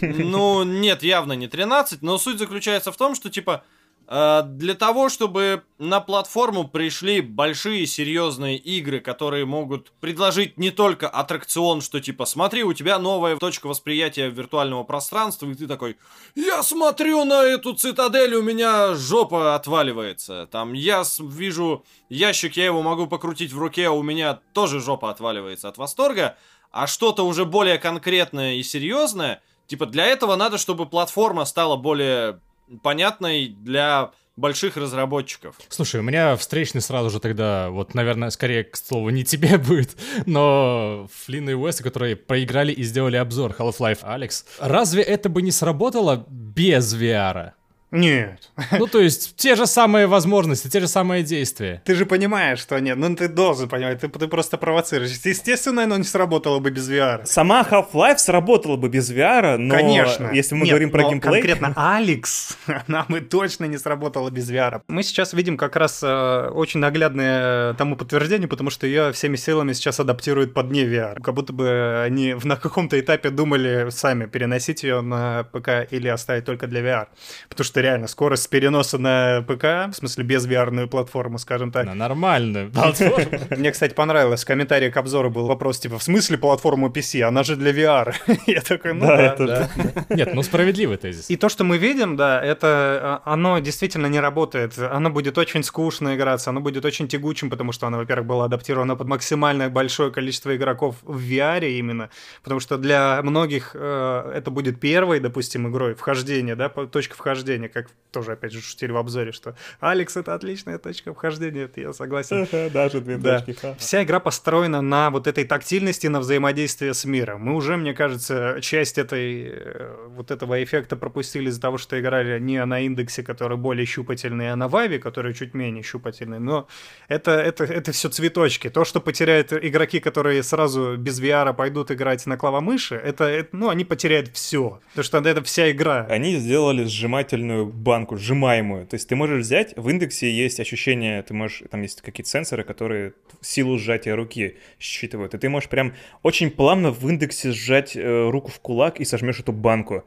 [0.00, 3.64] Ну, нет, явно не 13, но суть заключается в том, что, типа,
[4.08, 11.82] для того, чтобы на платформу пришли большие серьезные игры, которые могут предложить не только аттракцион,
[11.82, 15.98] что типа смотри, у тебя новая точка восприятия виртуального пространства, и ты такой,
[16.34, 20.48] я смотрю на эту цитадель, у меня жопа отваливается.
[20.50, 25.68] Там я вижу ящик, я его могу покрутить в руке, у меня тоже жопа отваливается
[25.68, 26.38] от восторга.
[26.70, 32.40] А что-то уже более конкретное и серьезное, типа для этого надо, чтобы платформа стала более
[32.82, 35.56] понятной для больших разработчиков.
[35.68, 39.96] Слушай, у меня встречный сразу же тогда, вот, наверное, скорее, к слову, не тебе будет,
[40.26, 44.46] но Флинн и Уэс, которые проиграли и сделали обзор Half-Life Алекс.
[44.60, 47.52] Разве это бы не сработало без VR?
[47.90, 48.50] Нет.
[48.72, 51.82] Ну, то есть, те же самые возможности, те же самые действия.
[51.84, 52.98] Ты же понимаешь, что нет.
[52.98, 55.12] Ну, ты должен понимать, ты, ты просто провоцируешь.
[55.24, 57.24] Естественно, оно не сработало бы без VR.
[57.24, 60.30] Сама Half-Life сработала бы без VR, но Конечно.
[60.32, 61.32] если мы Нет, говорим про но геймплей...
[61.40, 64.82] конкретно Алекс, она бы точно не сработала без VR.
[64.88, 69.72] Мы сейчас видим как раз э, очень наглядное тому подтверждение, потому что ее всеми силами
[69.72, 71.20] сейчас адаптируют под не VR.
[71.22, 76.44] Как будто бы они на каком-то этапе думали сами переносить ее на ПК или оставить
[76.44, 77.06] только для VR.
[77.48, 81.94] Потому что реально скорость переноса на ПК, в смысле без VR-ную платформу, скажем так, На
[81.94, 83.40] нормальную платформу.
[83.50, 84.44] мне, кстати, понравилось.
[84.44, 87.22] В комментариях к обзору был вопрос, типа, в смысле платформу PC?
[87.22, 88.14] Она же для VR.
[88.46, 89.68] Я такой, ну Да.
[90.08, 91.30] Нет, ну справедливый тезис.
[91.30, 92.68] И то, что мы видим, да, это
[93.02, 94.78] а, оно действительно не работает.
[94.78, 98.96] Оно будет очень скучно играться, оно будет очень тягучим, потому что оно, во-первых, было адаптировано
[98.96, 102.10] под максимально большое количество игроков в VR именно,
[102.42, 107.88] потому что для многих э, это будет первой, допустим, игрой вхождения, да, точка вхождения, как
[108.10, 112.46] тоже, опять же, шутили в обзоре, что Алекс— это отличная точка вхождения, это я согласен.
[112.72, 113.40] Даже две Да.
[113.40, 113.74] точки.
[113.78, 117.42] Вся игра построена на вот этой тактильности, на взаимодействии с миром.
[117.42, 122.38] Мы уже, мне кажется, часть этой, э, вот этого эффекта пропустили из-за того, что играли
[122.40, 126.38] не на индексе, который более щупательный, а на Ваве, который чуть менее щупательный.
[126.40, 126.66] Но
[127.08, 128.70] это, это, это все цветочки.
[128.70, 133.68] То, что потеряют игроки, которые сразу без VR пойдут играть на клавомыши, это, это, ну,
[133.68, 134.80] они потеряют все.
[134.90, 136.06] Потому что это вся игра.
[136.08, 138.86] Они сделали сжимательную банку, сжимаемую.
[138.86, 142.64] То есть ты можешь взять, в индексе есть ощущение, ты можешь, там есть какие-то сенсоры,
[142.64, 145.34] которые силу сжатия руки считывают.
[145.34, 149.40] И ты можешь прям очень плавно в индексе сжать э, руку в кулак и сожмешь
[149.40, 150.04] эту банку.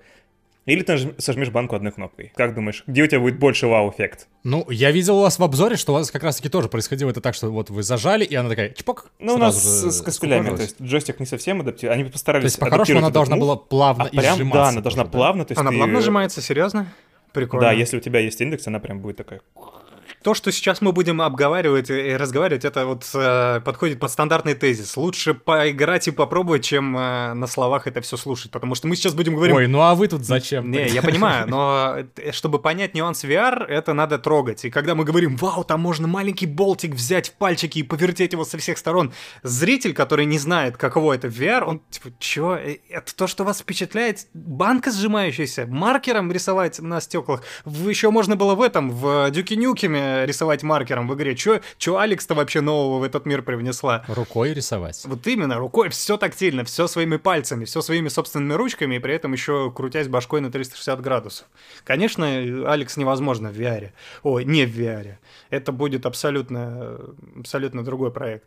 [0.68, 2.32] Или ты сожмешь банку одной кнопкой.
[2.36, 4.28] Как думаешь, где у тебя будет больше вау-эффект?
[4.44, 7.20] Ну, я видел у вас в обзоре, что у вас как раз-таки тоже происходило это
[7.20, 9.10] так, что вот вы зажали, и она такая чпок.
[9.18, 12.00] Ну, у нас с, костылями, то есть джойстик не совсем адаптирован.
[12.00, 14.58] Они постарались То есть, по-хорошему, она должна была плавно А и прям, сжиматься.
[14.60, 15.18] да, она должна тоже, да?
[15.18, 16.88] плавно, то есть Она ты- плавно сжимается, серьезно?
[17.34, 17.68] Прикольно.
[17.68, 19.42] Да, если у тебя есть индекс, она прям будет такая...
[20.24, 24.96] То, что сейчас мы будем обговаривать и разговаривать, это вот э, подходит под стандартный тезис.
[24.96, 29.16] Лучше поиграть и попробовать, чем э, на словах это все слушать, потому что мы сейчас
[29.16, 29.56] будем говорить...
[29.56, 30.70] Ой, ну а вы тут зачем?
[30.70, 34.64] Не, я понимаю, но э, чтобы понять нюанс VR, это надо трогать.
[34.64, 38.46] И когда мы говорим, вау, там можно маленький болтик взять в пальчики и повертеть его
[38.46, 43.16] со всех сторон, зритель, который не знает, каково это VR, он типа, чё, э, это
[43.16, 44.28] то, что вас впечатляет?
[44.36, 47.42] Банка сжимающаяся, маркером рисовать на стеклах.
[47.66, 51.36] Еще можно было в этом, в Дюки Нюкеме рисовать маркером в игре.
[51.36, 54.04] Чё, чё Алекс-то вообще нового в этот мир привнесла?
[54.08, 55.02] Рукой рисовать.
[55.06, 59.34] Вот именно, рукой, все тактильно, все своими пальцами, все своими собственными ручками, и при этом
[59.34, 61.48] еще крутясь башкой на 360 градусов.
[61.84, 62.28] Конечно,
[62.72, 63.92] Алекс невозможно в VR.
[64.24, 65.16] Ой, не в VR.
[65.50, 67.00] Это будет абсолютно,
[67.38, 68.46] абсолютно другой проект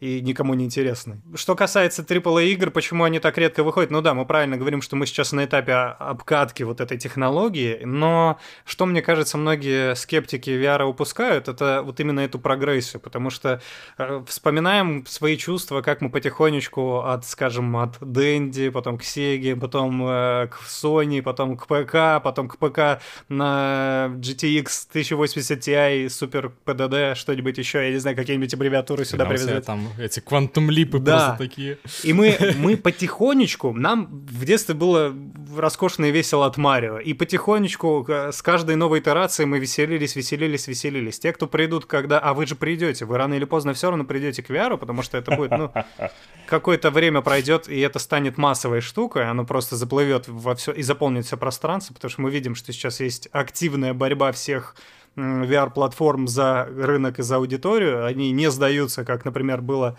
[0.00, 1.20] и никому не интересны.
[1.34, 3.90] Что касается AAA игр, почему они так редко выходят?
[3.90, 8.38] Ну да, мы правильно говорим, что мы сейчас на этапе обкатки вот этой технологии, но
[8.64, 13.60] что, мне кажется, многие скептики VR упускают, это вот именно эту прогрессию, потому что
[13.98, 20.02] э, вспоминаем свои чувства, как мы потихонечку от, скажем, от Dendy, потом к Sega, потом
[20.02, 27.14] э, к Sony, потом к ПК, потом к ПК на GTX 1080 Ti, Super PDD,
[27.16, 29.66] что-нибудь еще, я не знаю, какие-нибудь аббревиатуры сюда привязать.
[29.66, 31.36] Там эти квантум-липы Да.
[31.36, 31.78] просто такие.
[32.02, 35.14] И мы, мы потихонечку, нам в детстве было
[35.56, 40.68] роскошно и весело от Марио, и потихонечку э, с каждой новой итерацией мы веселились, веселились,
[40.68, 41.18] веселились.
[41.18, 42.18] Те, кто придут, когда...
[42.18, 45.18] А вы же придете, вы рано или поздно все равно придете к VR, потому что
[45.18, 45.72] это будет, ну,
[46.46, 51.26] какое-то время пройдет, и это станет массовой штукой, оно просто заплывет во все и заполнит
[51.26, 54.74] все пространство, потому что мы видим, что сейчас есть активная борьба всех
[55.16, 58.04] VR-платформ за рынок и за аудиторию.
[58.04, 59.96] Они не сдаются, как, например, было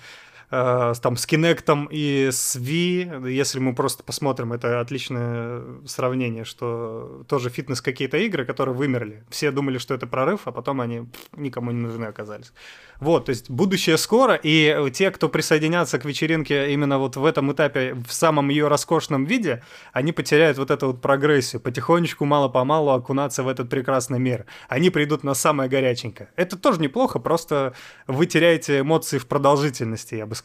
[0.52, 3.32] э, там, с Kinect и с Wii.
[3.32, 9.24] Если мы просто посмотрим, это отличное сравнение, что тоже фитнес какие-то игры, которые вымерли.
[9.30, 12.54] Все думали, что это прорыв, а потом они никому не нужны оказались.
[13.00, 17.52] Вот, то есть будущее скоро, и те, кто присоединятся к вечеринке именно вот в этом
[17.52, 23.42] этапе, в самом ее роскошном виде, они потеряют вот эту вот прогрессию, потихонечку, мало-помалу окунаться
[23.42, 24.46] в этот прекрасный мир.
[24.68, 26.30] Они придут на самое горяченькое.
[26.36, 27.74] Это тоже неплохо, просто
[28.06, 30.41] вы теряете эмоции в продолжительности, я бы сказал.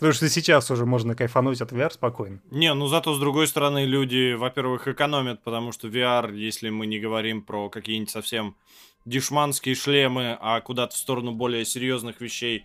[0.00, 2.40] Потому что сейчас уже можно кайфануть от VR спокойно.
[2.50, 6.98] Не, ну зато с другой стороны люди, во-первых, экономят, потому что VR, если мы не
[6.98, 8.56] говорим про какие-нибудь совсем
[9.04, 12.64] дешманские шлемы, а куда-то в сторону более серьезных вещей,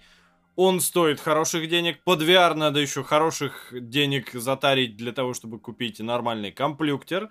[0.56, 2.02] он стоит хороших денег.
[2.06, 7.30] Под VR надо еще хороших денег затарить для того, чтобы купить нормальный комплюктер.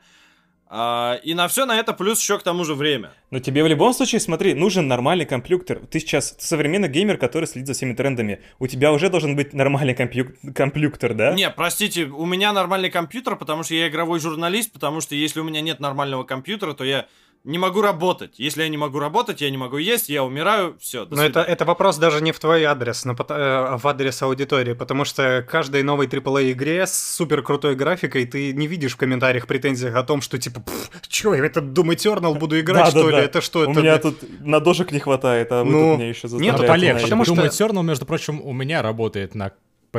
[0.66, 3.12] А, и на все на это плюс еще к тому же время.
[3.30, 5.80] Но тебе в любом случае, смотри, нужен нормальный компьютер.
[5.90, 8.40] Ты сейчас ты современный геймер, который следит за всеми трендами.
[8.58, 11.32] У тебя уже должен быть нормальный компью- компьютер, да?
[11.34, 15.44] Не, простите, у меня нормальный компьютер, потому что я игровой журналист, потому что если у
[15.44, 17.06] меня нет нормального компьютера, то я
[17.44, 18.38] не могу работать.
[18.38, 21.06] Если я не могу работать, я не могу есть, я умираю, все.
[21.10, 24.72] Но это, это вопрос даже не в твой адрес, но э, а в адрес аудитории,
[24.72, 29.46] потому что каждой новой AAA игре с супер крутой графикой ты не видишь в комментариях
[29.46, 30.64] претензиях о том, что типа,
[31.08, 33.16] что, я этот Doom Eternal буду играть, что ли?
[33.16, 33.60] Это что?
[33.60, 36.30] У это меня тут на дожек не хватает, а вы Ну, тут мне еще нет,
[36.30, 39.52] заставляете тут Олег, потому что- Doom Eternal, между прочим, у меня работает на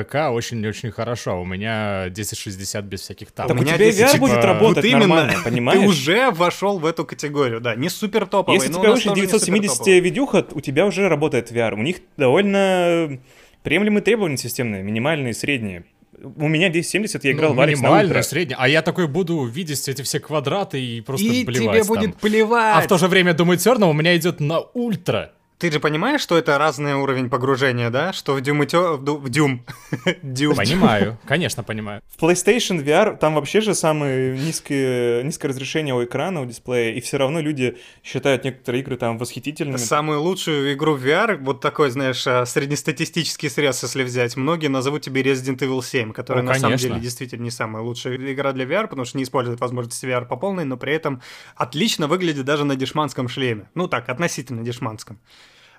[0.04, 1.42] ПК очень-очень хорошо.
[1.42, 3.48] У меня 1060 без всяких там.
[3.48, 5.80] Так У у меня тебя VR типа, будет работать вот именно, нормально, понимаешь?
[5.80, 8.58] Ты уже вошел в эту категорию, да, не супер топовый.
[8.60, 10.00] Если у но тебя у нас выше тоже не 970 супертоповый.
[10.02, 11.74] видюха, у тебя уже работает VR.
[11.74, 13.20] У них довольно
[13.64, 15.86] приемлемые требования системные, минимальные, средние.
[16.24, 18.22] У меня 1070, я играл ну, в Алекс на минимально, ультра.
[18.24, 18.56] средний.
[18.58, 21.88] А я такой буду видеть эти все квадраты и просто И плевать тебе там.
[21.88, 22.76] будет плевать.
[22.78, 25.34] А в то же время Doom Eternal у меня идет на ультра.
[25.58, 28.12] Ты же понимаешь, что это разный уровень погружения, да?
[28.12, 28.66] Что в Doom...
[28.66, 29.60] Eternal- в Doom...
[30.22, 30.56] Doom.
[30.56, 32.02] Понимаю, конечно, понимаю.
[32.14, 37.00] В PlayStation VR там вообще же самое низкое, низкое разрешение у экрана, у дисплея, и
[37.00, 39.78] все равно люди считают некоторые игры там восхитительными.
[39.78, 45.04] Самую лучшую игру в VR, вот такой, знаешь, а, среднестатистический срез, если взять, многие назовут
[45.04, 48.66] тебе Resident Evil 7, которая О, на самом деле действительно не самая лучшая игра для
[48.66, 51.22] VR, потому что не использует возможности VR по полной, но при этом
[51.56, 53.70] отлично выглядит даже на дешманском шлеме.
[53.74, 55.18] Ну так, относительно дешманском.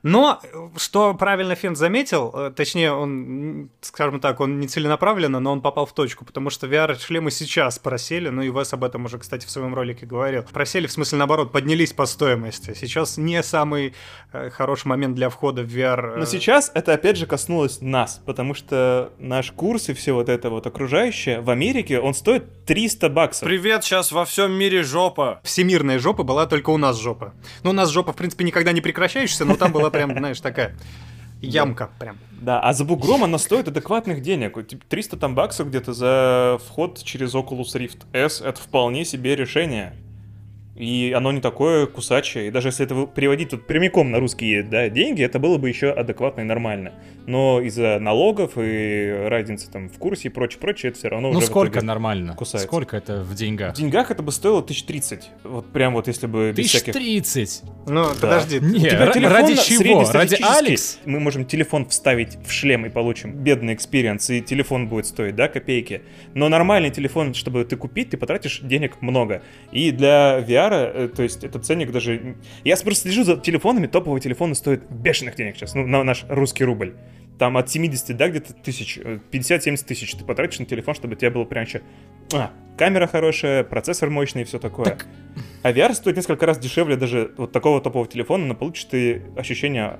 [0.02, 5.52] Но, э, что правильно Фент заметил, э, точнее, он, скажем так, он не целенаправленно, но
[5.52, 9.18] он попал в точку, потому что VR-шлемы сейчас просели, ну и Вес об этом уже,
[9.18, 10.42] кстати, в своем ролике говорил.
[10.52, 12.74] Просели, в смысле, наоборот, поднялись по стоимости.
[12.74, 13.94] Сейчас не самый
[14.32, 16.14] э, хороший момент для входа в VR.
[16.14, 20.28] э, Но сейчас это опять же коснулось нас, потому что наш курс и все вот
[20.28, 23.46] это вот окружающее в Америке, он стоит 300 баксов.
[23.46, 25.40] Привет, сейчас во всем мире жопа.
[25.42, 27.34] Всемирная жопа была только у нас жопа.
[27.62, 30.74] Ну, у нас жопа, в принципе, никогда не прекращающаяся, но там была прям, знаешь, такая
[31.40, 32.18] ямка прям.
[32.40, 34.56] Да, а за бугром она стоит адекватных денег.
[34.56, 39.36] Вот, типа, 300 там баксов где-то за вход через Oculus Rift S, это вполне себе
[39.36, 39.94] решение.
[40.76, 42.48] И оно не такое кусачее.
[42.48, 45.90] И даже если это переводить тут прямиком на русские да, деньги, это было бы еще
[45.90, 46.92] адекватно и нормально.
[47.26, 51.38] Но из-за налогов и разницы там в курсе и прочее, прочее, это все равно Ну
[51.38, 52.34] уже сколько нормально?
[52.36, 52.68] кусается.
[52.68, 53.74] Сколько это в деньгах?
[53.74, 55.30] В деньгах это бы стоило 1030.
[55.44, 56.92] Вот прям вот если бы без Тысяч всяких...
[56.94, 57.62] тридцать.
[57.86, 58.60] Ну, подожди.
[58.60, 60.04] Не, У тебя ра- телефон ради чего?
[60.12, 60.36] Ради.
[60.42, 60.98] Alyx?
[61.04, 65.48] Мы можем телефон вставить в шлем и получим бедный experience, и телефон будет стоить, да,
[65.48, 66.02] копейки.
[66.34, 69.42] Но нормальный телефон, чтобы ты купить, ты потратишь денег много.
[69.72, 72.36] И для VR, э, то есть этот ценник даже...
[72.64, 76.64] Я просто слежу за телефонами, топовые телефоны стоят бешеных денег сейчас, ну, на наш русский
[76.64, 76.94] рубль.
[77.38, 81.16] Там от 70, да, где-то тысяч, э, 50-70 тысяч ты потратишь на телефон, чтобы у
[81.16, 81.82] тебя было прям еще...
[82.32, 84.86] А, камера хорошая, процессор мощный и все такое.
[84.86, 85.06] Так-
[85.62, 89.98] А VR стоит несколько раз дешевле даже вот такого топового телефона, но получишь ты ощущения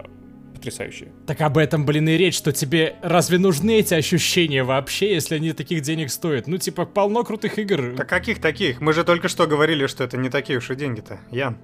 [0.56, 1.12] потрясающие.
[1.26, 5.52] Так об этом, блин, и речь, что тебе разве нужны эти ощущения вообще, если они
[5.52, 6.46] таких денег стоят?
[6.46, 7.94] Ну, типа, полно крутых игр.
[7.96, 8.80] Да каких таких?
[8.80, 11.58] Мы же только что говорили, что это не такие уж и деньги-то, Ян.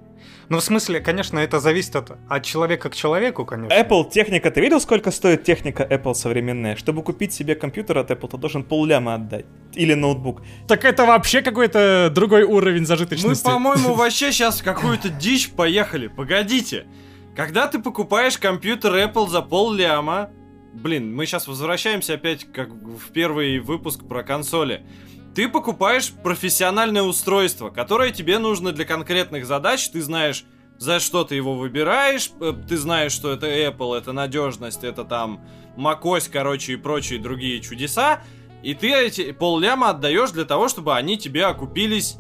[0.49, 3.75] Ну, в смысле, конечно, это зависит от, от человека к человеку, конечно.
[3.75, 6.77] Apple техника, ты видел, сколько стоит техника Apple современная?
[6.77, 9.47] Чтобы купить себе компьютер от Apple, ты должен полляма отдать.
[9.75, 10.43] Или ноутбук.
[10.69, 13.45] Так это вообще какой-то другой уровень Мы, зажиточности.
[13.45, 16.09] по-моему, вообще сейчас в какую-то дичь поехали.
[16.09, 16.85] Погодите.
[17.35, 20.31] Когда ты покупаешь компьютер Apple за пол ляма...
[20.75, 24.87] Блин, мы сейчас возвращаемся опять как в первый выпуск про консоли.
[25.35, 29.89] Ты покупаешь профессиональное устройство, которое тебе нужно для конкретных задач.
[29.89, 30.45] Ты знаешь,
[30.79, 32.31] за что ты его выбираешь.
[32.41, 35.41] э, Ты знаешь, что это Apple, это надежность, это там
[35.77, 38.23] macOS, короче, и прочие другие чудеса.
[38.63, 42.17] И ты эти полляма отдаешь для того, чтобы они тебе окупились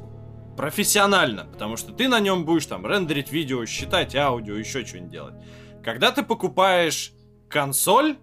[0.56, 5.34] профессионально, потому что ты на нем будешь там рендерить видео, считать аудио, еще что-нибудь делать.
[5.82, 7.12] Когда ты покупаешь
[7.48, 8.16] консоль,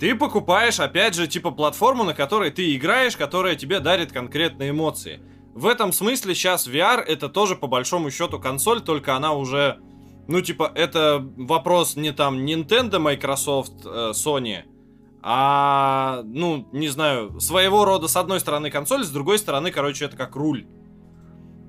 [0.00, 5.20] ты покупаешь, опять же, типа платформу, на которой ты играешь, которая тебе дарит конкретные эмоции.
[5.54, 9.78] В этом смысле сейчас VR это тоже по большому счету консоль, только она уже,
[10.26, 14.62] ну типа, это вопрос не там Nintendo, Microsoft, э, Sony,
[15.20, 20.16] а, ну, не знаю, своего рода с одной стороны консоль, с другой стороны, короче, это
[20.16, 20.66] как руль.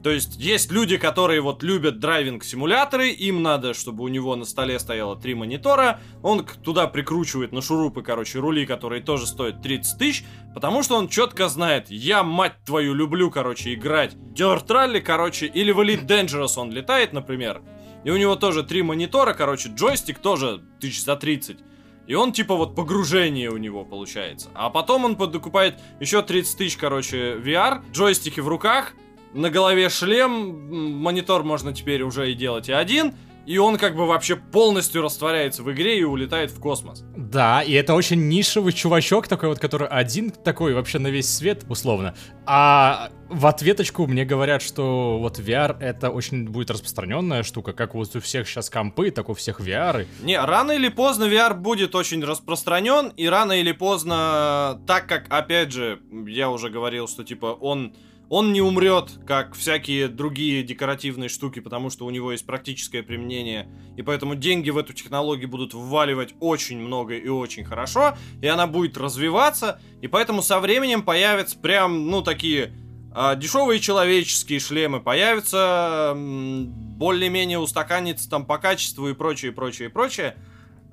[0.03, 4.77] То есть есть люди, которые вот любят драйвинг-симуляторы, им надо, чтобы у него на столе
[4.77, 10.25] стояло три монитора, он туда прикручивает на шурупы, короче, рули, которые тоже стоят 30 тысяч,
[10.53, 15.71] потому что он четко знает, я, мать твою, люблю, короче, играть Dirt Rally, короче, или
[15.71, 17.61] в Elite Dangerous он летает, например,
[18.03, 21.59] и у него тоже три монитора, короче, джойстик тоже тысяч за 30.
[22.07, 24.49] И он типа вот погружение у него получается.
[24.53, 28.93] А потом он подокупает еще 30 тысяч, короче, VR, джойстики в руках,
[29.33, 33.13] на голове шлем, монитор можно теперь уже и делать и один,
[33.45, 37.03] и он как бы вообще полностью растворяется в игре и улетает в космос.
[37.15, 41.65] Да, и это очень нишевый чувачок такой вот, который один такой вообще на весь свет,
[41.67, 42.15] условно.
[42.45, 48.15] А в ответочку мне говорят, что вот VR это очень будет распространенная штука, как вот
[48.15, 50.07] у всех сейчас компы, так у всех VR.
[50.21, 55.73] Не, рано или поздно VR будет очень распространен, и рано или поздно, так как, опять
[55.73, 57.93] же, я уже говорил, что типа он
[58.33, 63.69] он не умрет, как всякие другие декоративные штуки, потому что у него есть практическое применение,
[63.95, 68.65] и поэтому деньги в эту технологию будут вваливать очень много и очень хорошо, и она
[68.65, 72.73] будет развиваться, и поэтому со временем появятся прям, ну, такие
[73.13, 80.37] а, дешевые человеческие шлемы, появятся более-менее устаканиться там по качеству и прочее, прочее, прочее.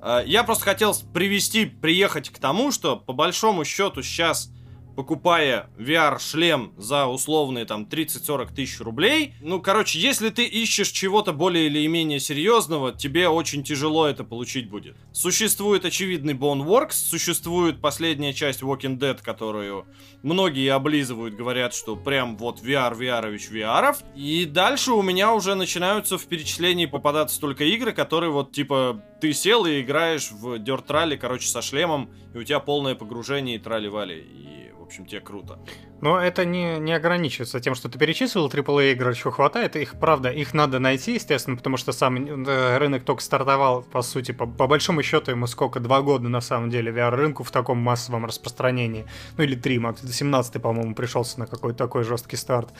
[0.02, 4.52] А, Я просто хотел привести, приехать к тому, что по большому счету сейчас
[5.00, 9.32] покупая VR-шлем за условные там 30-40 тысяч рублей.
[9.40, 14.68] Ну, короче, если ты ищешь чего-то более или менее серьезного, тебе очень тяжело это получить
[14.68, 14.98] будет.
[15.10, 19.86] Существует очевидный Boneworks, существует последняя часть Walking Dead, которую
[20.22, 23.96] многие облизывают, говорят, что прям вот VR, VR-ович VR.
[24.14, 29.32] И дальше у меня уже начинаются в перечислении попадаться только игры, которые вот типа ты
[29.32, 33.58] сел и играешь в Dirt Rally, короче, со шлемом, и у тебя полное погружение и
[33.58, 34.20] трали-вали.
[34.20, 35.58] И, общем, тебе круто.
[36.00, 39.76] Но это не, не ограничивается тем, что ты перечислил AAA игры, чего хватает.
[39.76, 44.32] Их, правда, их надо найти, естественно, потому что сам э, рынок только стартовал, по сути,
[44.32, 48.26] по, по большому счету ему сколько, два года на самом деле VR-рынку в таком массовом
[48.26, 49.06] распространении.
[49.36, 52.70] Ну или три, макс, 17 по-моему, пришелся на какой-то такой жесткий старт.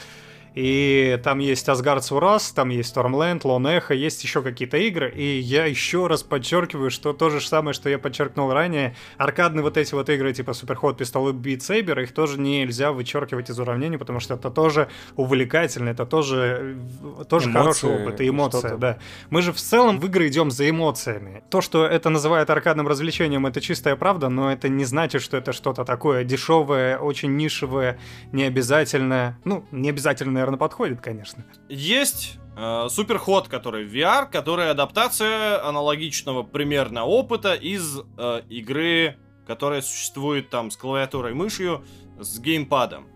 [0.55, 5.11] И там есть Asgard's Wrath, там есть Stormland, Lone Echo, есть еще какие-то игры.
[5.11, 9.77] И я еще раз подчеркиваю, что то же самое, что я подчеркнул ранее, аркадные вот
[9.77, 14.21] эти вот игры типа Superhot, и Beat Saber, их тоже нельзя вычеркивать из уравнения, потому
[14.21, 16.77] что это тоже увлекательно, это тоже,
[17.19, 18.99] э, тоже Эмоции, хороший опыт и эмоция, да.
[19.31, 21.43] Мы же в целом в игры идем за эмоциями.
[21.51, 25.53] То, что это называют аркадным развлечением, это чистая правда, но это не значит, что это
[25.53, 27.99] что-то такое дешевое, очень нишевое,
[28.33, 31.45] необязательное, ну, необязательное наверное, подходит, конечно.
[31.69, 40.49] Есть э, Суперход, который VR, который адаптация аналогичного примерно опыта из э, игры, которая существует
[40.49, 41.85] там с клавиатурой мышью,
[42.19, 43.07] с геймпадом.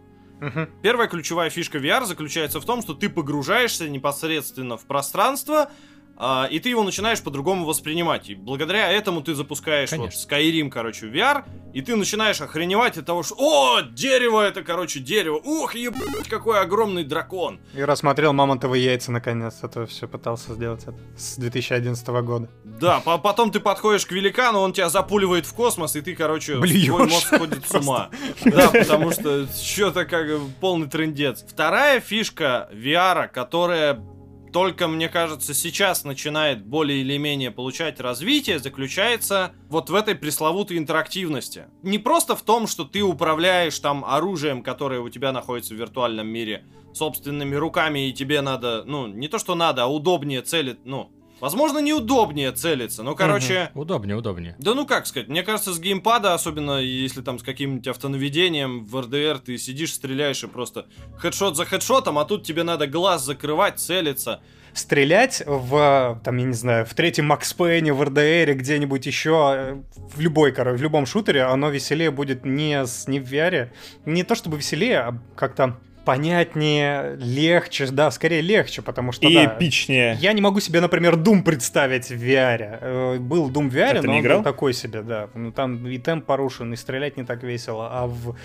[0.41, 0.69] Мгм.
[0.83, 5.71] Первая ключевая фишка VR заключается в том, что ты погружаешься непосредственно в пространство,
[6.17, 8.29] а, и ты его начинаешь по-другому воспринимать.
[8.31, 10.35] И благодаря этому ты запускаешь вот Конечно.
[10.35, 15.01] Skyrim, короче, в VR, и ты начинаешь охреневать от того, что «О, дерево это, короче,
[15.01, 15.37] дерево!
[15.43, 20.83] Ух, ебать, какой огромный дракон!» И рассмотрел мамонтовые яйца наконец, а то все пытался сделать
[20.85, 22.49] это с 2011 года.
[22.65, 26.59] Да, по- потом ты подходишь к великану, он тебя запуливает в космос, и ты, короче,
[26.59, 26.87] Блюешь.
[26.87, 28.11] твой мозг сходит с ума.
[28.45, 30.29] Да, потому что что-то как
[30.61, 31.45] полный трендец.
[31.49, 33.95] Вторая фишка VR, которая
[34.55, 40.79] только, мне кажется, сейчас начинает более или менее получать развитие, заключается вот в этой пресловутой
[40.79, 41.65] интерактивности.
[41.83, 46.29] Не просто в том, что ты управляешь там оружием, которое у тебя находится в виртуальном
[46.29, 51.11] мире, собственными руками, и тебе надо, ну, не то что надо, а удобнее целить, ну,
[51.45, 53.71] возможно, неудобнее целиться, но, короче...
[53.75, 54.57] Удобнее, удобнее.
[54.59, 58.99] Да ну как сказать, мне кажется, с геймпада, особенно если там с каким-нибудь автонаведением в
[58.99, 60.87] РДР ты сидишь, стреляешь и просто
[61.19, 64.41] хедшот за хедшотом, а тут тебе надо глаз закрывать, целиться.
[64.73, 69.83] Стрелять в, там, я не знаю, в третьем Макс Пейне, в РДР, где-нибудь еще, э,
[69.95, 73.69] в любой, короче, в любом шутере, оно веселее будет не, с, не в VR.
[74.07, 79.45] Не то чтобы веселее, а как-то понятнее, легче, да, скорее легче, потому что, И да,
[79.47, 80.17] эпичнее.
[80.21, 82.79] Я не могу себе, например, Doom представить в VR.
[82.81, 84.39] Э, Был Doom в VR, А но он играл?
[84.39, 85.29] был такой себе, да.
[85.35, 88.37] Ну, там и темп порушен, и стрелять не так весело, а в...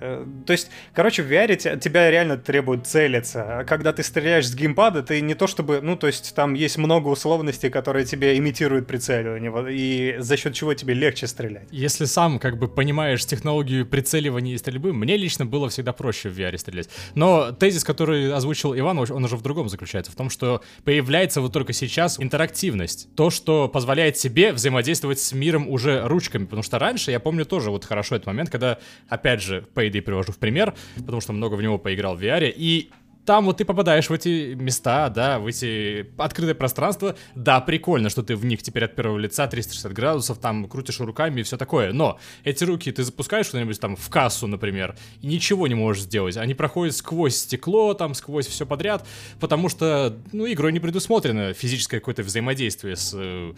[0.00, 3.60] э, То есть, короче, в VR те- тебя реально требует целиться.
[3.60, 5.80] А когда ты стреляешь с геймпада, ты не то чтобы...
[5.80, 10.74] Ну, то есть, там есть много условностей, которые тебе имитируют прицеливание, и за счет чего
[10.74, 11.68] тебе легче стрелять.
[11.70, 16.38] Если сам как бы понимаешь технологию прицеливания и стрельбы, мне лично было всегда проще в
[16.38, 16.88] VR стрелять.
[17.14, 21.52] Но тезис, который озвучил Иван, он уже в другом заключается, в том, что появляется вот
[21.52, 23.08] только сейчас интерактивность.
[23.16, 26.44] То, что позволяет себе взаимодействовать с миром уже ручками.
[26.44, 28.78] Потому что раньше, я помню тоже вот хорошо этот момент, когда,
[29.08, 32.90] опять же, Payday привожу в пример, потому что много в него поиграл в VR, и
[33.24, 37.16] там вот ты попадаешь в эти места, да, в эти открытые пространства.
[37.34, 41.40] Да, прикольно, что ты в них теперь от первого лица 360 градусов, там крутишь руками
[41.40, 41.92] и все такое.
[41.92, 46.36] Но эти руки ты запускаешь куда-нибудь там в кассу, например, и ничего не можешь сделать.
[46.36, 49.06] Они проходят сквозь стекло, там, сквозь все подряд,
[49.40, 53.54] потому что, ну, игрой не предусмотрено физическое какое-то взаимодействие с э,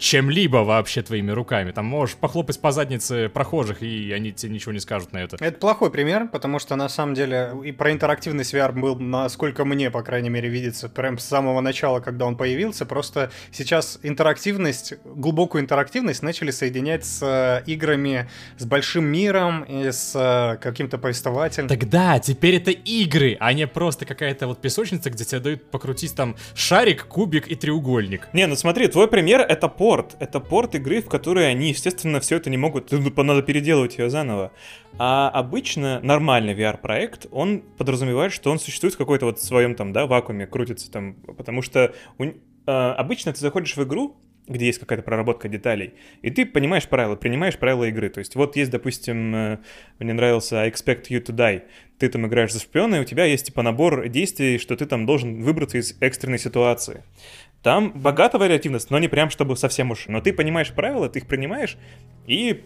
[0.00, 1.70] чем-либо вообще твоими руками.
[1.72, 5.36] Там можешь похлопать по заднице прохожих, и они тебе ничего не скажут на это.
[5.38, 9.90] Это плохой пример, потому что на самом деле и про интерактивность VR был, насколько мне,
[9.90, 12.86] по крайней мере, видится, прям с самого начала, когда он появился.
[12.86, 20.12] Просто сейчас интерактивность, глубокую интерактивность начали соединять с э, играми с большим миром и с
[20.14, 21.68] э, каким-то повествователем.
[21.68, 26.36] Тогда, теперь это игры, а не просто какая-то вот песочница, где тебе дают покрутить там
[26.54, 28.28] шарик, кубик и треугольник.
[28.32, 30.16] Не, ну смотри, твой пример это порт.
[30.20, 32.92] Это порт игры, в которой они, естественно, все это не могут.
[32.92, 34.52] Ну, Надо переделывать ее заново.
[34.98, 40.06] А обычно нормальный VR-проект, он подразумевает, что он существует в какой-то вот своем там, да,
[40.06, 41.14] вакууме, крутится там.
[41.36, 42.26] Потому что у
[42.66, 44.16] а, обычно ты заходишь в игру,
[44.46, 48.10] где есть какая-то проработка деталей, и ты понимаешь правила, принимаешь правила игры.
[48.10, 49.58] То есть вот есть, допустим, э,
[49.98, 51.62] мне нравился I Expect You to Die.
[51.98, 55.04] Ты там играешь за шпиона, и у тебя есть типа набор действий, что ты там
[55.04, 57.02] должен выбраться из экстренной ситуации.
[57.62, 60.06] Там богата вариативность, но не прям чтобы совсем уж.
[60.08, 61.76] Но ты понимаешь правила, ты их принимаешь,
[62.26, 62.64] и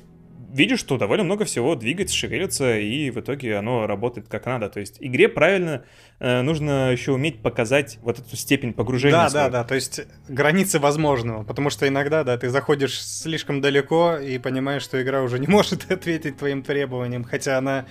[0.55, 4.69] видишь, что довольно много всего двигается, шевелится, и в итоге оно работает как надо.
[4.69, 5.85] То есть игре правильно
[6.21, 9.17] э, нужно еще уметь показать вот эту степень погружения.
[9.17, 9.47] Да, свою.
[9.47, 14.39] да, да, то есть границы возможного, потому что иногда, да, ты заходишь слишком далеко и
[14.39, 17.87] понимаешь, что игра уже не может ответить твоим требованиям, хотя она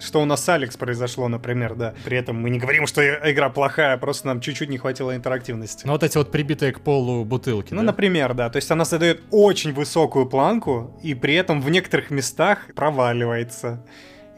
[0.00, 1.94] что у нас с Алекс произошло, например, да.
[2.04, 5.86] При этом мы не говорим, что игра плохая, просто нам чуть-чуть не хватило интерактивности.
[5.86, 7.86] Ну вот эти вот прибитые к полу бутылки, Ну, да?
[7.86, 8.50] например, да.
[8.50, 13.84] То есть она задает очень высокую планку, и при этом в некоторых местах проваливается.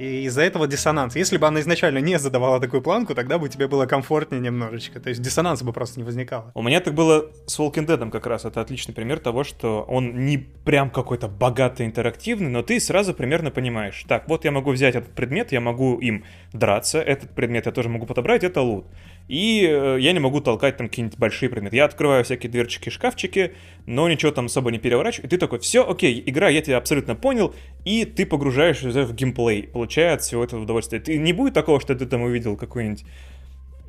[0.00, 1.14] И из-за этого диссонанс.
[1.14, 4.98] Если бы она изначально не задавала такую планку, тогда бы тебе было комфортнее немножечко.
[4.98, 6.52] То есть диссонанса бы просто не возникало.
[6.54, 8.46] У меня так было с Walking Dead как раз.
[8.46, 13.50] Это отличный пример того, что он не прям какой-то богатый интерактивный, но ты сразу примерно
[13.50, 14.02] понимаешь.
[14.08, 16.24] Так, вот я могу взять этот предмет, я могу им
[16.54, 18.86] драться, этот предмет я тоже могу подобрать, это лут.
[19.30, 21.76] И э, я не могу толкать там какие-нибудь большие предметы.
[21.76, 23.52] Я открываю всякие дверчики, шкафчики,
[23.86, 25.26] но ничего там особо не переворачиваю.
[25.26, 27.54] И ты такой, все, окей, игра, я тебя абсолютно понял,
[27.84, 31.00] и ты погружаешься в геймплей, получая от всего этого удовольствие.
[31.00, 33.04] Ты, не будет такого, что ты там увидел какую-нибудь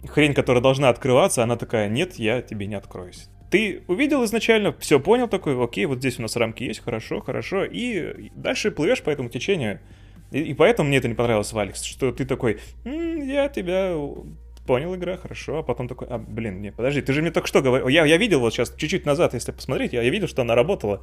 [0.08, 3.28] хрень, которая должна открываться, она такая, нет, я тебе не откроюсь.
[3.50, 7.66] Ты увидел изначально, все понял такой, окей, вот здесь у нас рамки есть, хорошо, хорошо,
[7.66, 9.80] и дальше плывешь по этому течению.
[10.32, 13.96] И, и поэтому мне это не понравилось Алекс, что ты такой, «М, я тебя
[14.66, 17.62] понял игра, хорошо, а потом такой, а, блин, не, подожди, ты же мне только что
[17.62, 20.56] говорил, я, я видел вот сейчас, чуть-чуть назад, если посмотреть, я, я видел, что она
[20.56, 21.02] работала,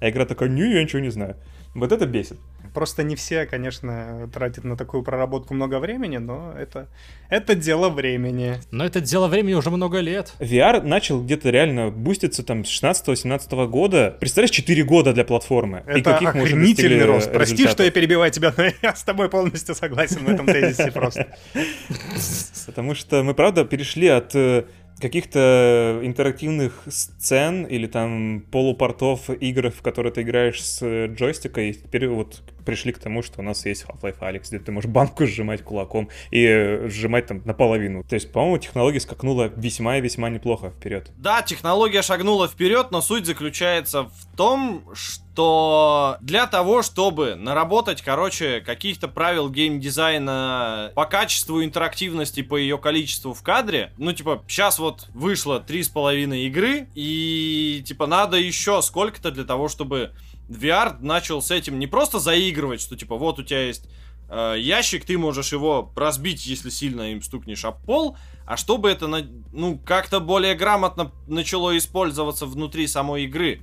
[0.00, 1.36] а игра такая, не, я ничего не знаю.
[1.74, 2.38] Вот это бесит.
[2.74, 6.88] Просто не все, конечно, тратят на такую проработку много времени, но это,
[7.28, 8.56] это дело времени.
[8.72, 10.32] Но это дело времени уже много лет.
[10.40, 14.16] VR начал где-то реально буститься там с 16-17 года.
[14.18, 15.84] Представляешь, 4 года для платформы.
[15.86, 17.32] Это И каких охренительный рост.
[17.32, 21.28] Прости, что я перебиваю тебя, но я с тобой полностью согласен в этом тезисе просто.
[22.66, 24.64] Потому что мы, правда, перешли от э,
[25.00, 31.72] каких-то интерактивных сцен или там полупортов игр, в которые ты играешь с э, джойстика, и
[31.72, 35.26] теперь вот пришли к тому, что у нас есть Half-Life Alyx, где ты можешь банку
[35.26, 38.04] сжимать кулаком и э, сжимать там наполовину.
[38.04, 41.10] То есть, по-моему, технология скакнула весьма и весьма неплохо вперед.
[41.16, 48.60] Да, технология шагнула вперед, но суть заключается в том, что для того, чтобы наработать, короче,
[48.60, 55.06] каких-то правил геймдизайна по качеству интерактивности, по ее количеству в кадре, ну, типа, сейчас вот
[55.12, 60.12] вышло три с половиной игры, и, типа, надо еще сколько-то для того, чтобы
[60.48, 63.88] VR начал с этим не просто заигрывать, что, типа, вот у тебя есть
[64.28, 68.16] э, ящик, ты можешь его разбить, если сильно им стукнешь об пол,
[68.46, 73.60] а чтобы это, на- ну, как-то более грамотно начало использоваться внутри самой игры.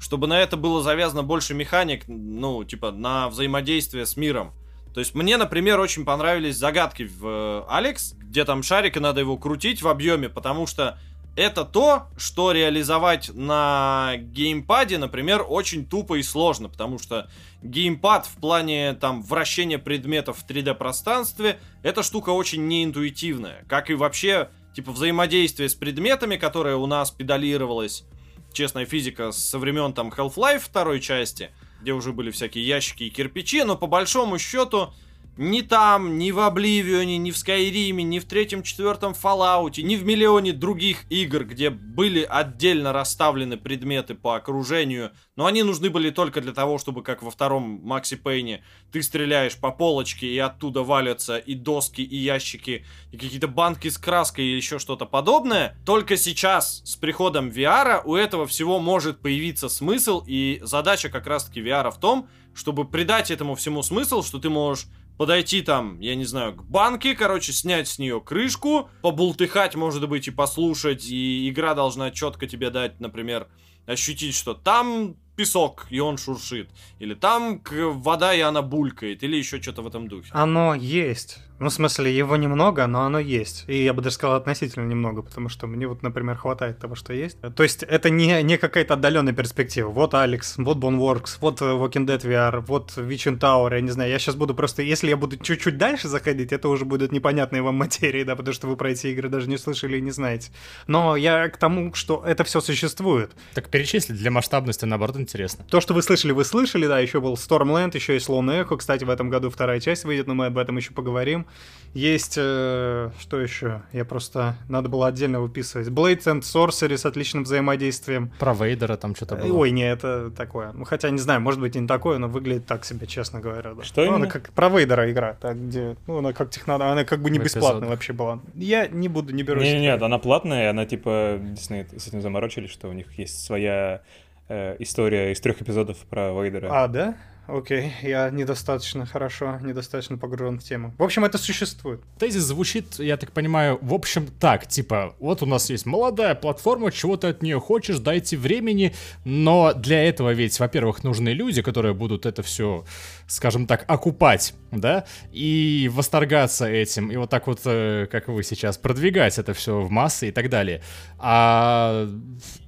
[0.00, 4.52] Чтобы на это было завязано больше механик, ну, типа, на взаимодействие с миром.
[4.92, 9.20] То есть мне, например, очень понравились загадки в э, Алекс, где там шарик, и надо
[9.20, 10.98] его крутить в объеме, потому что
[11.34, 17.30] это то, что реализовать на геймпаде, например, очень тупо и сложно, потому что
[17.62, 23.94] геймпад в плане там вращения предметов в 3D пространстве, эта штука очень неинтуитивная, как и
[23.94, 28.04] вообще типа взаимодействие с предметами, которое у нас педалировалось,
[28.52, 33.64] честная физика со времен там Half-Life второй части, где уже были всякие ящики и кирпичи,
[33.64, 34.92] но по большому счету
[35.36, 40.52] ни там, ни в Обливионе, ни в Скайриме, ни в третьем-четвертом Fallout, ни в миллионе
[40.52, 46.52] других игр, где были отдельно расставлены предметы по окружению, но они нужны были только для
[46.52, 51.54] того, чтобы, как во втором Макси Пейне, ты стреляешь по полочке, и оттуда валятся и
[51.54, 55.76] доски, и ящики, и какие-то банки с краской, и еще что-то подобное.
[55.86, 61.60] Только сейчас, с приходом VR, у этого всего может появиться смысл, и задача как раз-таки
[61.60, 64.86] VR в том, чтобы придать этому всему смысл, что ты можешь
[65.22, 70.26] подойти там, я не знаю, к банке, короче, снять с нее крышку, побултыхать, может быть,
[70.26, 73.46] и послушать, и игра должна четко тебе дать, например,
[73.86, 79.62] ощутить, что там песок, и он шуршит, или там вода, и она булькает, или еще
[79.62, 80.28] что-то в этом духе.
[80.32, 81.38] Оно есть.
[81.62, 83.62] Ну, в смысле, его немного, но оно есть.
[83.68, 87.12] И я бы даже сказал относительно немного, потому что мне вот, например, хватает того, что
[87.12, 87.38] есть.
[87.54, 89.88] То есть это не, не какая-то отдаленная перспектива.
[89.88, 94.10] Вот Алекс, вот Boneworks, вот э, Walking Dead VR, вот Witching Tower, я не знаю.
[94.10, 94.82] Я сейчас буду просто...
[94.82, 98.66] Если я буду чуть-чуть дальше заходить, это уже будут непонятные вам материи, да, потому что
[98.66, 100.50] вы про эти игры даже не слышали и не знаете.
[100.88, 103.30] Но я к тому, что это все существует.
[103.54, 105.64] Так перечислить для масштабности, наоборот, интересно.
[105.70, 109.04] То, что вы слышали, вы слышали, да, еще был Stormland, еще есть Lone Echo, кстати,
[109.04, 111.46] в этом году вторая часть выйдет, но мы об этом еще поговорим.
[111.94, 113.82] Есть, э, что еще?
[113.92, 115.88] Я просто, надо было отдельно выписывать.
[115.88, 118.32] Blades and Sorcery с отличным взаимодействием.
[118.38, 119.58] Про Вейдера там что-то было.
[119.58, 120.72] Ой, не, это такое.
[120.72, 123.74] Ну, хотя, не знаю, может быть, и не такое, но выглядит так себе, честно говоря.
[123.74, 123.82] Да.
[123.82, 124.30] Что ну, она именно?
[124.30, 127.90] как про Вейдера игра, так, где, ну, она как технада, она как бы не бесплатная
[127.90, 128.40] вообще была.
[128.54, 129.64] Я не буду, не берусь.
[129.64, 134.00] Не, нет, она платная, она типа Дисней с этим заморочились, что у них есть своя
[134.48, 136.70] э, история из трех эпизодов про Вейдера.
[136.72, 137.16] А, да?
[137.48, 140.94] Окей, я недостаточно хорошо, недостаточно погружен в тему.
[140.96, 142.00] В общем, это существует.
[142.18, 146.92] Тезис звучит, я так понимаю, в общем так, типа, вот у нас есть молодая платформа,
[146.92, 151.94] чего ты от нее хочешь, дайте времени, но для этого ведь, во-первых, нужны люди, которые
[151.94, 152.84] будут это все,
[153.26, 158.78] скажем так, окупать, да, и восторгаться этим, и вот так вот, э, как вы сейчас,
[158.78, 160.80] продвигать это все в массы и так далее.
[161.18, 162.08] А,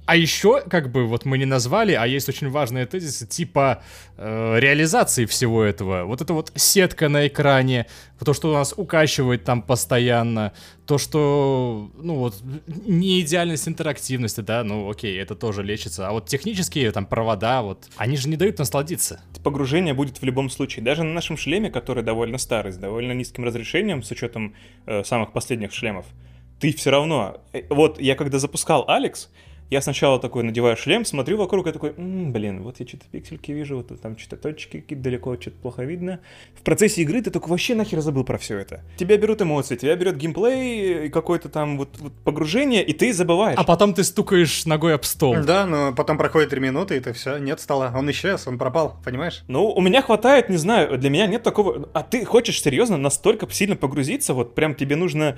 [0.05, 3.81] а еще, как бы, вот мы не назвали, а есть очень важные тезисы, типа
[4.17, 6.03] э, реализации всего этого.
[6.05, 7.87] Вот это вот сетка на экране,
[8.23, 10.53] то, что у нас укачивает там постоянно,
[10.85, 12.35] то, что, ну вот,
[12.67, 16.07] не идеальность интерактивности, да, ну окей, это тоже лечится.
[16.07, 19.21] А вот технические там провода, вот, они же не дают насладиться.
[19.43, 20.85] Погружение будет в любом случае.
[20.85, 25.31] Даже на нашем шлеме, который довольно старый, с довольно низким разрешением, с учетом э, самых
[25.31, 26.05] последних шлемов,
[26.59, 27.41] ты все равно...
[27.53, 29.29] э, Вот я когда запускал Алекс,
[29.69, 33.51] я сначала такой надеваю шлем, смотрю вокруг и такой, «М, блин, вот я что-то пиксельки
[33.51, 36.19] вижу, вот там что-то точки какие-то далеко, что-то плохо видно.
[36.53, 38.83] В процессе игры ты только вообще нахер забыл про все это.
[38.97, 43.57] Тебя берут эмоции, тебя берет геймплей, и какое-то там вот, вот погружение, и ты забываешь.
[43.57, 45.35] А потом ты стукаешь ногой об стол.
[45.43, 47.91] Да, но потом проходит три минуты, и это все, нет стола.
[47.95, 49.43] Он исчез, он пропал, понимаешь?
[49.47, 51.89] Ну, у меня хватает, не знаю, для меня нет такого...
[51.93, 55.37] А ты хочешь серьезно настолько сильно погрузиться, вот прям тебе нужно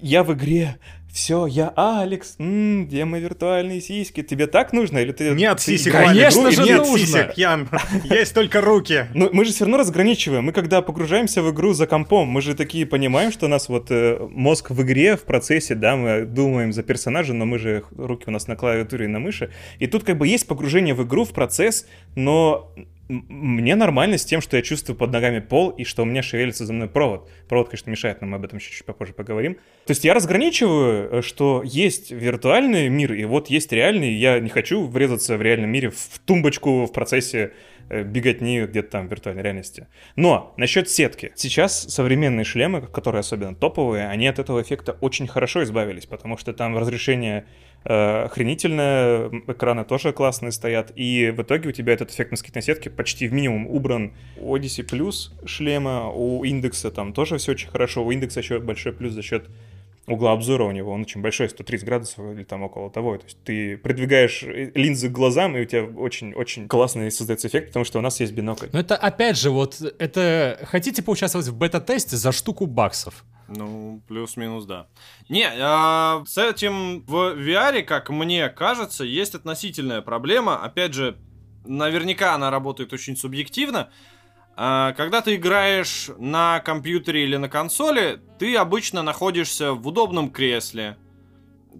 [0.00, 0.78] я в игре,
[1.16, 4.22] все, я Алекс, м, где мои виртуальные сиськи?
[4.22, 4.98] Тебе так нужно?
[4.98, 5.30] Или ты...
[5.30, 7.06] Нет ты сисек, Конечно игру, же нет нужно.
[7.06, 7.70] сисек, Ян.
[8.04, 9.06] Есть только руки.
[9.14, 10.44] Ну, мы же все равно разграничиваем.
[10.44, 13.86] Мы когда погружаемся в игру за компом, мы же такие понимаем, что у нас вот
[13.90, 18.24] э, мозг в игре, в процессе, да, мы думаем за персонажа, но мы же, руки
[18.26, 19.50] у нас на клавиатуре и на мыши.
[19.78, 22.70] И тут как бы есть погружение в игру, в процесс, но
[23.08, 26.66] мне нормально с тем, что я чувствую под ногами пол и что у меня шевелится
[26.66, 27.28] за мной провод.
[27.48, 29.54] Провод, конечно, мешает, но мы об этом еще чуть попозже поговорим.
[29.86, 34.12] То есть я разграничиваю, э, что есть виртуальный мир, и вот есть реальный.
[34.14, 37.52] Я не хочу врезаться в реальном мире в тумбочку в процессе
[37.88, 39.86] беготни где-то там в виртуальной реальности.
[40.16, 41.32] Но насчет сетки.
[41.34, 46.52] Сейчас современные шлемы, которые особенно топовые, они от этого эффекта очень хорошо избавились, потому что
[46.52, 47.46] там разрешение
[47.84, 52.88] э, охренительное, экраны тоже классные стоят, и в итоге у тебя этот эффект москитной сетки
[52.88, 54.12] почти в минимум убран.
[54.38, 58.92] У Odyssey плюс шлема, у индекса там тоже все очень хорошо, у индекса еще большой
[58.92, 59.48] плюс за счет
[60.06, 63.18] угла обзора у него, он очень большой, 130 градусов или там около того.
[63.18, 67.68] То есть ты придвигаешь э, линзы к глазам, и у тебя очень-очень классный создается эффект,
[67.68, 68.68] потому что у нас есть бинокль.
[68.72, 70.58] Но это опять же, вот это...
[70.64, 73.24] Хотите поучаствовать в бета-тесте за штуку баксов?
[73.48, 74.88] Ну, плюс-минус, да.
[75.28, 80.62] Не, а, с этим в VR, как мне кажется, есть относительная проблема.
[80.64, 81.16] Опять же,
[81.64, 83.90] наверняка она работает очень субъективно.
[84.56, 90.96] А, Когда ты играешь на компьютере или на консоли, ты обычно находишься в удобном кресле,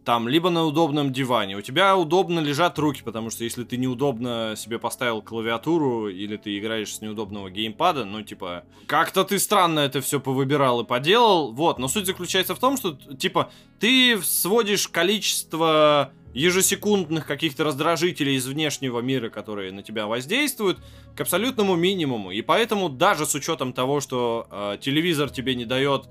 [0.05, 1.57] там, либо на удобном диване.
[1.57, 6.59] У тебя удобно лежат руки, потому что если ты неудобно себе поставил клавиатуру или ты
[6.59, 11.53] играешь с неудобного геймпада, ну, типа, как-то ты странно это все повыбирал и поделал.
[11.53, 13.51] Вот, но суть заключается в том, что, типа,
[13.81, 20.78] ты сводишь количество ежесекундных каких-то раздражителей из внешнего мира, которые на тебя воздействуют,
[21.16, 22.30] к абсолютному минимуму.
[22.30, 26.09] И поэтому даже с учетом того, что э, телевизор тебе не дает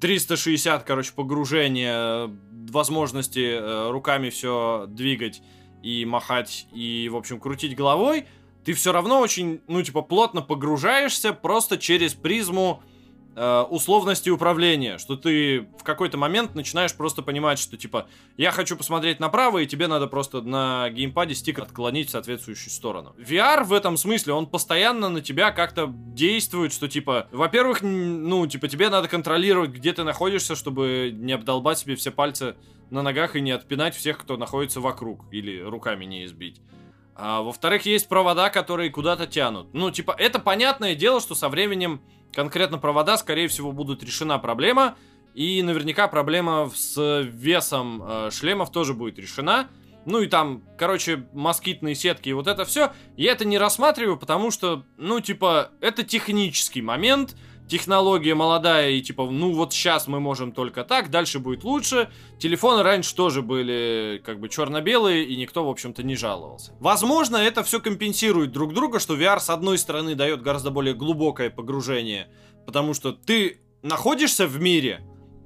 [0.00, 2.30] 360, короче, погружения,
[2.70, 5.42] возможности э, руками все двигать
[5.82, 8.26] и махать, и, в общем, крутить головой,
[8.64, 12.80] ты все равно очень, ну, типа, плотно погружаешься просто через призму
[13.34, 18.06] э, условности управления, что ты в какой-то момент начинаешь просто понимать, что, типа,
[18.36, 23.14] я хочу посмотреть направо, и тебе надо просто на геймпаде стик отклонить в соответствующую сторону.
[23.18, 28.68] VR в этом смысле, он постоянно на тебя как-то действует, что, типа, во-первых, ну, типа,
[28.68, 32.56] тебе надо контролировать, где ты находишься, чтобы не обдолбать себе все пальцы
[32.90, 36.60] на ногах и не отпинать всех, кто находится вокруг, или руками не избить.
[37.20, 39.74] А, во-вторых, есть провода, которые куда-то тянут.
[39.74, 42.00] Ну, типа, это понятное дело, что со временем
[42.32, 44.96] конкретно провода, скорее всего, будут решена проблема.
[45.34, 49.68] И наверняка проблема с весом э, шлемов тоже будет решена.
[50.04, 52.92] Ну и там, короче, москитные сетки и вот это все.
[53.16, 57.36] Я это не рассматриваю, потому что, ну, типа, это технический момент.
[57.68, 62.10] Технология молодая, и типа, ну вот сейчас мы можем только так, дальше будет лучше.
[62.38, 66.72] Телефоны раньше тоже были как бы черно-белые, и никто, в общем-то, не жаловался.
[66.80, 71.50] Возможно, это все компенсирует друг друга, что VR с одной стороны дает гораздо более глубокое
[71.50, 72.28] погружение,
[72.64, 75.02] потому что ты находишься в мире,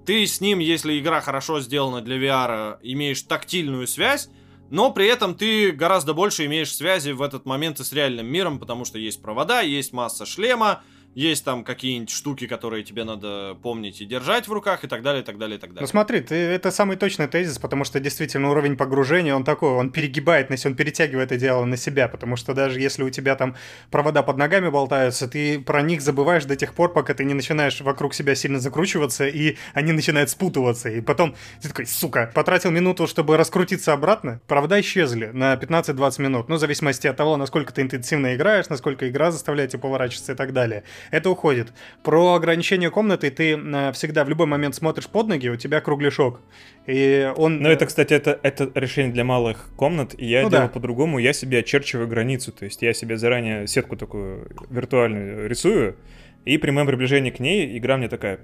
[0.06, 4.28] ты с ним, если игра хорошо сделана для VR, имеешь тактильную связь,
[4.70, 8.58] но при этом ты гораздо больше имеешь связи в этот момент и с реальным миром,
[8.58, 10.82] потому что есть провода, есть масса шлема,
[11.14, 15.22] есть там какие-нибудь штуки, которые тебе надо помнить и держать в руках, и так далее,
[15.22, 15.82] и так далее, и так далее.
[15.82, 19.90] Ну смотри, ты, это самый точный тезис, потому что действительно уровень погружения, он такой, он
[19.90, 23.56] перегибает, на он перетягивает это дело на себя, потому что даже если у тебя там
[23.90, 27.80] провода под ногами болтаются, ты про них забываешь до тех пор, пока ты не начинаешь
[27.80, 33.06] вокруг себя сильно закручиваться, и они начинают спутываться, и потом ты такой, сука, потратил минуту,
[33.06, 37.82] чтобы раскрутиться обратно, провода исчезли на 15-20 минут, ну, в зависимости от того, насколько ты
[37.82, 40.84] интенсивно играешь, насколько игра заставляет тебя поворачиваться и так далее.
[41.10, 41.72] Это уходит.
[42.02, 46.40] Про ограничение комнаты ты э, всегда в любой момент смотришь под ноги, у тебя кругляшок.
[46.86, 47.60] И он...
[47.60, 50.72] Но это, кстати, это, это решение для малых комнат, и я Ну делаю да.
[50.72, 55.96] по-другому, я себе очерчиваю границу, то есть я себе заранее сетку такую виртуальную рисую,
[56.44, 58.40] и при моем приближении к ней игра мне такая...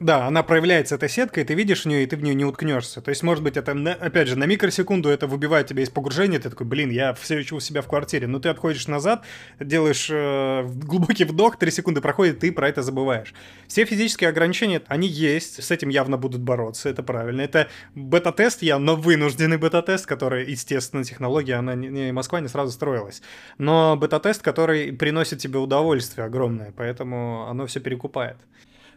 [0.00, 3.00] Да, она проявляется этой сеткой, ты видишь в нее, и ты в нее не уткнешься.
[3.00, 6.50] То есть, может быть, это, опять же, на микросекунду это выбивает тебя из погружения, ты
[6.50, 8.26] такой, блин, я все еще у себя в квартире.
[8.26, 9.24] Но ты отходишь назад,
[9.58, 13.34] делаешь э, глубокий вдох, три секунды проходит, ты про это забываешь.
[13.66, 17.40] Все физические ограничения, они есть, с этим явно будут бороться, это правильно.
[17.40, 23.22] Это бета-тест, явно вынужденный бета-тест, который, естественно, технология, она не, не- Москва не сразу строилась.
[23.58, 27.15] Но бета-тест, который приносит тебе удовольствие огромное, поэтому
[27.48, 28.36] оно все перекупает.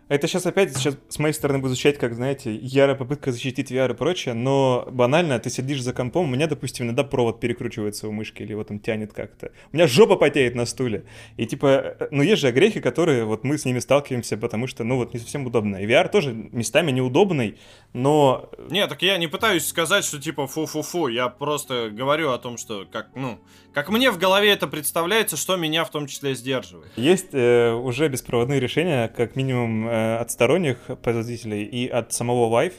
[0.09, 3.91] Это сейчас опять сейчас с моей стороны будет звучать, как, знаете, ярая попытка защитить VR
[3.91, 8.11] и прочее, но банально ты сидишь за компом, у меня, допустим, иногда провод перекручивается у
[8.11, 9.51] мышки или его там тянет как-то.
[9.71, 11.05] У меня жопа потеет на стуле.
[11.37, 14.83] И типа, э, ну есть же огрехи, которые вот мы с ними сталкиваемся, потому что,
[14.83, 15.75] ну вот, не совсем удобно.
[15.75, 17.59] И VR тоже местами неудобный,
[17.93, 18.49] но...
[18.71, 22.87] Не, так я не пытаюсь сказать, что типа фу-фу-фу, я просто говорю о том, что
[22.91, 23.39] как, ну,
[23.75, 26.91] как мне в голове это представляется, что меня в том числе сдерживает.
[26.95, 32.73] Есть э, уже беспроводные решения, как минимум э, от сторонних производителей и от самого Vive.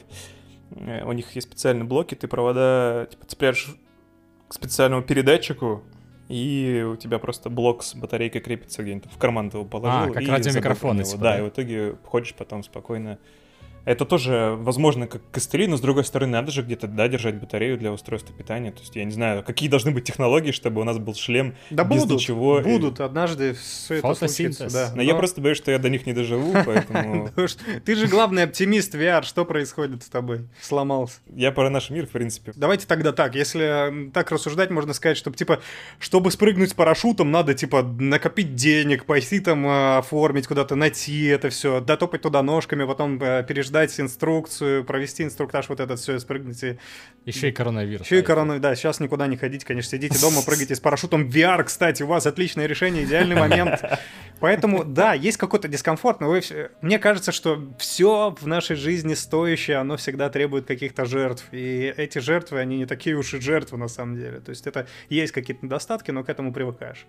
[0.71, 3.75] Э, у них есть специальные блоки, ты провода типа, цепляешь
[4.47, 5.83] к специальному передатчику,
[6.29, 10.11] и у тебя просто блок с батарейкой крепится где-нибудь в карман ты его положил.
[10.11, 11.23] А, как радиомикрофон, забыл про него.
[11.23, 13.19] Да, и в итоге ходишь потом спокойно
[13.85, 17.77] это тоже возможно как костыли, но с другой стороны, надо же где-то, да, держать батарею
[17.77, 18.71] для устройства питания.
[18.71, 21.83] То есть я не знаю, какие должны быть технологии, чтобы у нас был шлем да
[21.83, 22.61] без будут, ничего.
[22.61, 23.03] Будут, и...
[23.03, 24.69] однажды все это случится.
[24.71, 24.89] Да.
[24.91, 27.29] Но, но я просто боюсь, что я до них не доживу, поэтому...
[27.85, 30.47] Ты же главный оптимист VR, что происходит с тобой?
[30.61, 31.19] Сломался.
[31.33, 32.53] Я про наш мир, в принципе.
[32.55, 35.59] Давайте тогда так, если так рассуждать, можно сказать, что, типа,
[35.99, 41.49] чтобы спрыгнуть с парашютом, надо, типа, накопить денег, пойти там а, оформить куда-то, найти это
[41.49, 46.63] все, дотопать туда ножками, потом э, переждать инструкцию, инструкцию, провести инструктаж, вот этот все, спрыгнуть.
[46.63, 46.77] И...
[47.25, 48.05] Еще и коронавирус.
[48.05, 51.27] Еще и коронавирус, да, сейчас никуда не ходить, конечно, сидите дома, прыгайте с парашютом.
[51.27, 53.81] VR, кстати, у вас отличное решение, идеальный момент.
[54.39, 56.41] Поэтому, да, есть какой-то дискомфорт, но вы...
[56.81, 61.45] мне кажется, что все в нашей жизни стоящее, оно всегда требует каких-то жертв.
[61.51, 64.39] И эти жертвы, они не такие уж и жертвы на самом деле.
[64.39, 67.05] То есть это есть какие-то недостатки, но к этому привыкаешь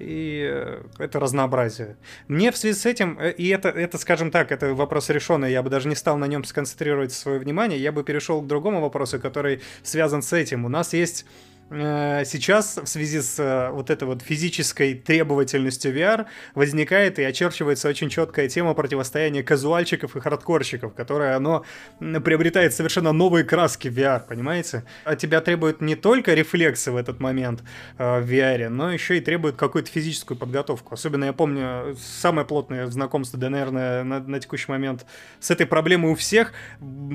[0.00, 1.96] и э, это разнообразие.
[2.28, 5.62] Мне в связи с этим, э, и это, это, скажем так, это вопрос решенный, я
[5.62, 9.20] бы даже не стал на нем сконцентрировать свое внимание, я бы перешел к другому вопросу,
[9.20, 10.64] который связан с этим.
[10.64, 11.26] У нас есть
[11.70, 18.08] сейчас в связи с э, вот этой вот физической требовательностью VR возникает и очерчивается очень
[18.08, 21.64] четкая тема противостояния казуальщиков и хардкорщиков, которое оно
[22.00, 24.84] приобретает совершенно новые краски в VR, понимаете?
[25.04, 27.62] От тебя требует не только рефлексы в этот момент
[27.98, 30.94] э, в VR, но еще и требует какую-то физическую подготовку.
[30.94, 35.06] Особенно я помню самое плотное знакомство, да, наверное, на, на текущий момент
[35.38, 36.52] с этой проблемой у всех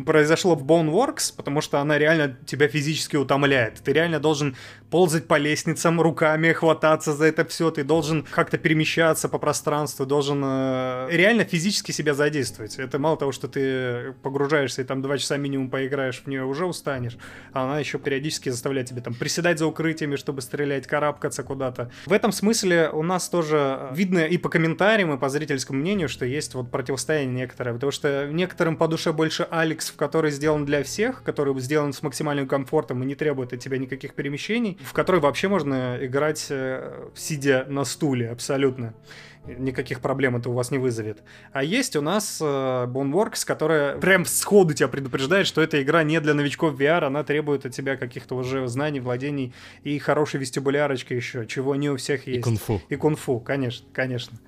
[0.06, 3.82] произошло в Boneworks, потому что она реально тебя физически утомляет.
[3.84, 4.56] Ты реально должен должен
[4.96, 10.42] ползать по лестницам руками, хвататься за это все, ты должен как-то перемещаться по пространству, должен
[10.42, 12.80] э, реально физически себя задействовать.
[12.80, 16.66] Это мало того, что ты погружаешься и там два часа минимум поиграешь в нее, уже
[16.66, 17.18] устанешь,
[17.52, 21.92] а она еще периодически заставляет тебя там приседать за укрытиями, чтобы стрелять, карабкаться куда-то.
[22.06, 26.26] В этом смысле у нас тоже видно и по комментариям, и по зрительскому мнению, что
[26.26, 30.84] есть вот противостояние некоторое, потому что некоторым по душе больше Алекс, в который сделан для
[30.84, 35.22] всех, который сделан с максимальным комфортом и не требует от тебя никаких перемещений, в которой
[35.22, 38.94] вообще можно играть э, сидя на стуле абсолютно.
[39.46, 41.22] Никаких проблем это у вас не вызовет.
[41.52, 46.20] А есть у нас э, Boneworks, которая прям сходу тебя предупреждает, что эта игра не
[46.20, 51.46] для новичков VR, она требует от тебя каких-то уже знаний, владений и хорошей вестибулярочки еще,
[51.46, 52.40] чего не у всех есть.
[52.40, 52.82] И кунг-фу.
[52.90, 54.40] И кунг-фу, конечно, конечно.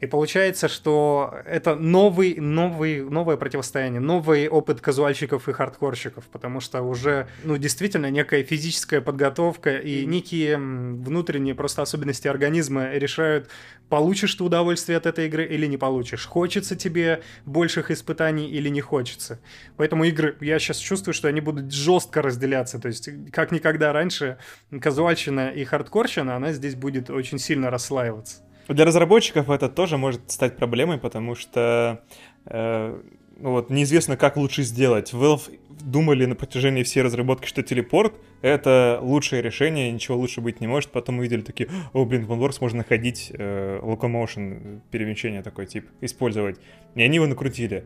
[0.00, 6.82] И получается, что это новый, новый, новое противостояние, новый опыт казуальщиков и хардкорщиков, потому что
[6.82, 13.48] уже, ну, действительно, некая физическая подготовка и некие внутренние просто особенности организма решают,
[13.88, 18.80] получишь ты удовольствие от этой игры или не получишь, хочется тебе больших испытаний или не
[18.80, 19.40] хочется.
[19.76, 24.38] Поэтому игры, я сейчас чувствую, что они будут жестко разделяться, то есть как никогда раньше
[24.80, 28.45] казуальщина и хардкорщина, она здесь будет очень сильно расслаиваться.
[28.68, 32.02] Для разработчиков это тоже может стать проблемой, потому что
[32.46, 33.00] э,
[33.38, 35.12] ну вот, неизвестно, как лучше сделать.
[35.12, 40.66] Valve думали на протяжении всей разработки, что телепорт— это лучшее решение, ничего лучше быть не
[40.66, 40.90] может.
[40.90, 46.58] Потом увидели такие, о, блин, в OneWorks можно ходить, э, locomotion, перемещение такой тип, использовать.
[46.94, 47.84] И они его накрутили.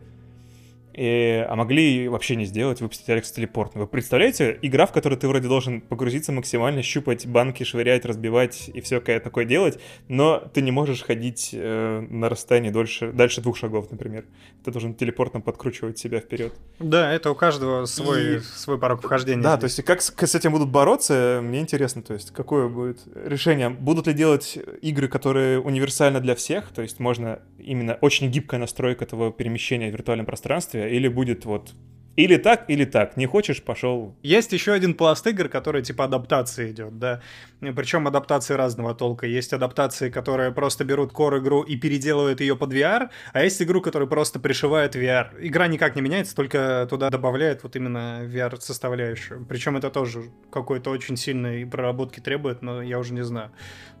[0.93, 3.75] И, а могли вообще не сделать, выпустить Алекс Телепорт.
[3.75, 8.81] Вы представляете, игра, в которой ты вроде должен погрузиться максимально, щупать банки, швырять, разбивать и
[8.81, 13.89] все такое делать, но ты не можешь ходить э, на расстоянии дольше, дальше двух шагов,
[13.91, 14.25] например.
[14.63, 16.53] Ты должен телепортом подкручивать себя вперед.
[16.79, 18.39] Да, это у каждого свой, и...
[18.39, 19.41] свой порог вхождения.
[19.41, 19.59] Да, здесь.
[19.59, 23.69] то есть как с, с этим будут бороться, мне интересно, то есть какое будет решение.
[23.69, 29.05] Будут ли делать игры, которые универсальны для всех, то есть можно именно очень гибкая настройка
[29.05, 31.73] этого перемещения в виртуальном пространстве, или будет вот
[32.17, 33.17] Или так, или так.
[33.17, 34.15] Не хочешь, пошел.
[34.21, 37.21] Есть еще один пласт игр, который типа адаптации идет, да.
[37.61, 39.25] Причем адаптации разного толка.
[39.25, 43.81] Есть адаптации, которые просто берут core игру и переделывают ее под VR, а есть игру,
[43.81, 45.27] которая просто пришивает VR.
[45.39, 49.45] Игра никак не меняется, только туда добавляет вот именно VR составляющую.
[49.45, 53.51] Причем это тоже какой-то очень сильной проработки требует, но я уже не знаю.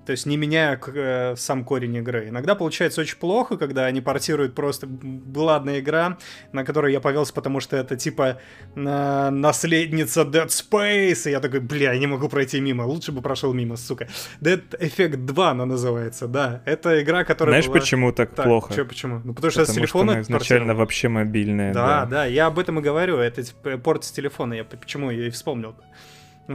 [0.05, 2.29] То есть не меняя э, сам корень игры.
[2.29, 4.87] Иногда получается очень плохо, когда они портируют просто...
[4.87, 6.17] Была одна игра,
[6.51, 8.39] на которую я повелся, потому что это типа
[8.75, 13.21] э, наследница Dead Space, и я такой, бля, я не могу пройти мимо, лучше бы
[13.21, 14.07] прошел мимо, сука.
[14.41, 16.61] Dead Effect 2 она называется, да.
[16.65, 17.79] Это игра, которая Знаешь, была...
[17.79, 18.73] почему так, Так, плохо?
[18.73, 19.21] чё, почему?
[19.23, 21.73] Ну, потому что Потому с телефона что изначально вообще мобильная.
[21.73, 23.17] Да, да, я об этом и говорю.
[23.17, 24.53] Это типа, порт с телефона.
[24.53, 25.75] Я почему я и вспомнил.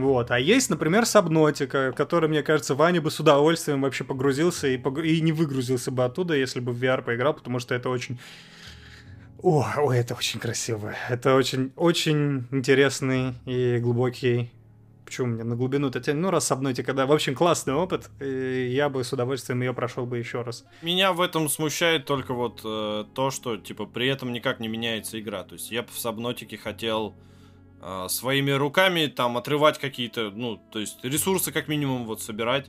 [0.01, 0.31] Вот.
[0.31, 5.03] А есть, например, Сабнотика, который, мне кажется, Ваня бы с удовольствием вообще погрузился и, погру-
[5.03, 8.19] и не выгрузился бы оттуда, если бы в VR поиграл, потому что это очень...
[9.41, 10.95] О, ой, это очень красиво.
[11.09, 14.51] Это очень, очень интересный и глубокий
[15.07, 16.21] Почему мне на глубину то тянет?
[16.21, 17.05] Ну, раз Сабнотика, да.
[17.05, 18.09] В общем, классный опыт.
[18.19, 20.65] И я бы с удовольствием ее прошел бы еще раз.
[20.81, 25.17] Меня в этом смущает только вот э, то, что, типа, при этом никак не меняется
[25.17, 25.45] игра.
[25.45, 27.15] То есть я в Сабнотике хотел
[28.09, 32.67] своими руками там отрывать какие-то, ну, то есть ресурсы как минимум вот собирать.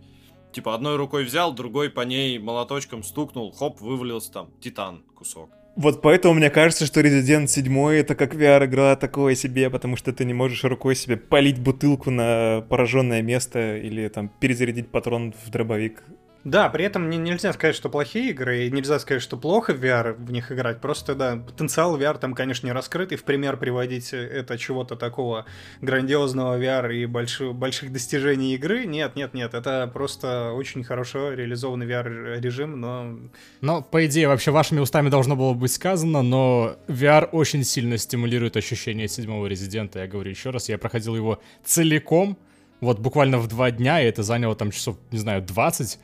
[0.52, 5.50] Типа одной рукой взял, другой по ней молоточком стукнул, хоп, вывалился там титан кусок.
[5.76, 10.24] Вот поэтому мне кажется, что Resident 7 это как VR-игра такое себе, потому что ты
[10.24, 16.02] не можешь рукой себе полить бутылку на пораженное место или там перезарядить патрон в дробовик.
[16.44, 19.84] Да, при этом не, нельзя сказать, что плохие игры, и нельзя сказать, что плохо в
[19.84, 20.80] VR в них играть.
[20.80, 25.46] Просто, да, потенциал VR там, конечно, не раскрыт, и в пример приводить это чего-то такого
[25.80, 28.86] грандиозного VR и больших, больших достижений игры.
[28.86, 33.18] Нет, нет, нет, это просто очень хорошо реализованный VR-режим, но...
[33.60, 38.56] Но, по идее, вообще вашими устами должно было быть сказано, но VR очень сильно стимулирует
[38.56, 39.98] ощущение седьмого резидента.
[39.98, 42.38] Я говорю еще раз, я проходил его целиком,
[42.80, 45.98] вот буквально в два дня, и это заняло там часов, не знаю, 20.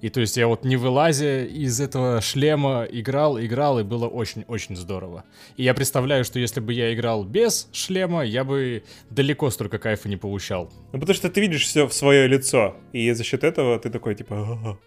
[0.00, 4.76] И то есть я вот не вылазя из этого шлема играл, играл, и было очень-очень
[4.76, 5.24] здорово.
[5.56, 10.08] И я представляю, что если бы я играл без шлема, я бы далеко столько кайфа
[10.08, 10.72] не получал.
[10.92, 14.14] Ну потому что ты видишь все в свое лицо, и за счет этого ты такой
[14.14, 14.78] типа...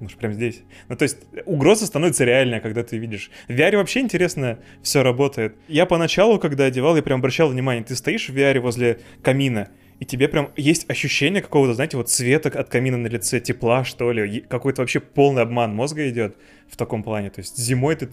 [0.00, 0.62] Ну, прям здесь.
[0.88, 3.32] Ну, то есть, угроза становится реальной, когда ты видишь.
[3.48, 5.56] В VR вообще интересно все работает.
[5.66, 9.70] Я поначалу, когда одевал, я прям обращал внимание, ты стоишь в VR возле камина,
[10.00, 14.12] и тебе прям есть ощущение какого-то, знаете, вот цвета от камина на лице, тепла, что
[14.12, 14.40] ли.
[14.48, 16.36] Какой-то вообще полный обман мозга идет
[16.68, 17.30] в таком плане.
[17.30, 18.08] То есть зимой ты...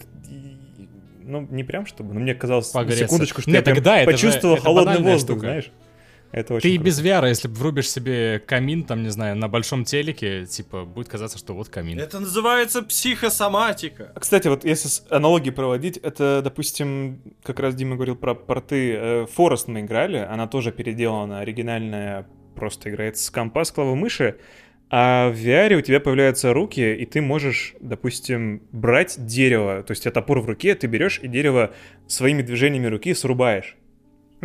[1.28, 3.04] Ну, не прям чтобы, но мне казалось Погреться.
[3.04, 5.40] секундочку, что Не, я прям тогда это же- почувствовал это холодный воздух, штука.
[5.40, 5.70] знаешь.
[6.36, 6.86] Это очень Ты и круто.
[6.86, 11.38] без VR, если врубишь себе камин, там, не знаю, на большом телеке, типа, будет казаться,
[11.38, 11.98] что вот камин.
[11.98, 14.12] Это называется психосоматика.
[14.14, 18.92] А, Кстати, вот если с- аналогии проводить, это, допустим, как раз Дима говорил про порты.
[18.94, 24.36] э, Forest мы играли, она тоже переделана, оригинальная, просто играет с компа, с клавы мыши.
[24.90, 29.82] А в VR у тебя появляются руки, и ты можешь, допустим, брать дерево.
[29.82, 31.72] То есть у тебя топор в руке, ты берешь и дерево
[32.06, 33.76] своими движениями руки срубаешь.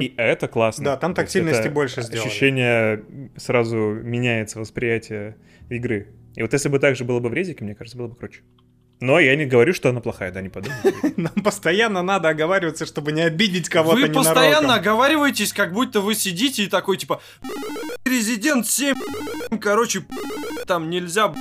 [0.01, 0.85] И это классно.
[0.85, 2.27] Да, там тактильности больше сделали.
[2.27, 3.03] Ощущение
[3.37, 5.37] сразу меняется восприятие
[5.69, 6.07] игры.
[6.35, 8.41] И вот если бы так же было бы в резике, мне кажется, было бы круче.
[9.01, 10.93] Но я не говорю, что она плохая, да, не подумайте.
[11.17, 14.23] Нам постоянно надо оговариваться, чтобы не обидеть кого-то Вы ненароком.
[14.23, 17.19] постоянно оговариваетесь, как будто вы сидите и такой, типа,
[18.05, 18.95] Резидент 7,
[19.59, 20.03] короче,
[20.67, 21.33] там нельзя,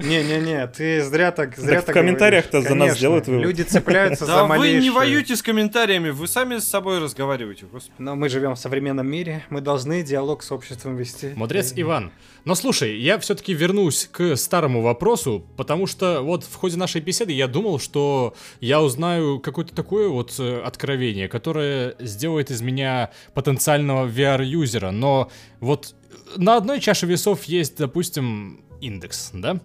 [0.00, 2.68] Не-не-не, ты зря так, зря Так в так комментариях-то говоришь.
[2.68, 3.42] за нас делают вывод.
[3.42, 7.94] Люди цепляются за Да вы не воюете с комментариями, вы сами с собой разговариваете, господи.
[7.98, 11.32] Но мы живем в современном мире, мы должны диалог с обществом вести.
[11.36, 12.10] Мудрец Иван.
[12.44, 17.32] Но слушай, я все-таки вернусь к старому вопросу, потому что вот в ходе нашей беседы
[17.32, 24.06] я думал, что я узнаю какое-то такое вот э, откровение, которое сделает из меня потенциального
[24.06, 24.90] VR-юзера.
[24.90, 25.30] Но
[25.60, 25.94] вот
[26.36, 29.60] на одной чаше весов есть, допустим, индекс, да?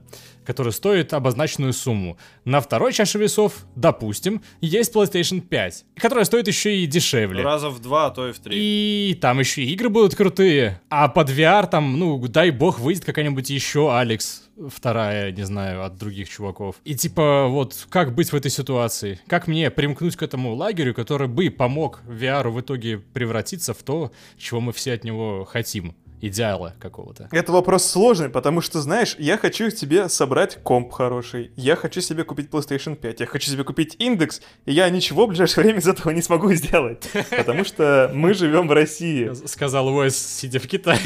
[0.48, 2.18] который стоит обозначенную сумму.
[2.46, 7.44] На второй чаше весов, допустим, есть PlayStation 5, которая стоит еще и дешевле.
[7.44, 8.58] Раза в два, а то и в три.
[8.58, 10.80] И там еще и игры будут крутые.
[10.90, 15.98] А под VR там, ну, дай бог, выйдет какая-нибудь еще Алекс вторая, не знаю, от
[15.98, 16.78] других чуваков.
[16.84, 19.20] И типа, вот, как быть в этой ситуации?
[19.28, 24.12] Как мне примкнуть к этому лагерю, который бы помог VR в итоге превратиться в то,
[24.38, 25.96] чего мы все от него хотим?
[26.20, 27.30] Идеала какого-то.
[27.32, 32.24] Это вопрос сложный, потому что, знаешь, я хочу тебе собрать комп хороший, я хочу себе
[32.24, 35.88] купить PlayStation 5, я хочу себе купить индекс, и я ничего в ближайшее время из
[35.88, 39.32] этого не смогу сделать, потому что мы живем в России.
[39.46, 41.00] Сказал Уэс, сидя в Китае.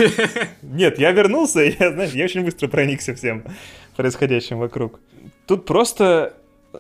[0.62, 3.44] Нет, я вернулся, и я, знаешь, я очень быстро проникся всем
[3.98, 5.02] происходящим вокруг.
[5.46, 6.38] Тут просто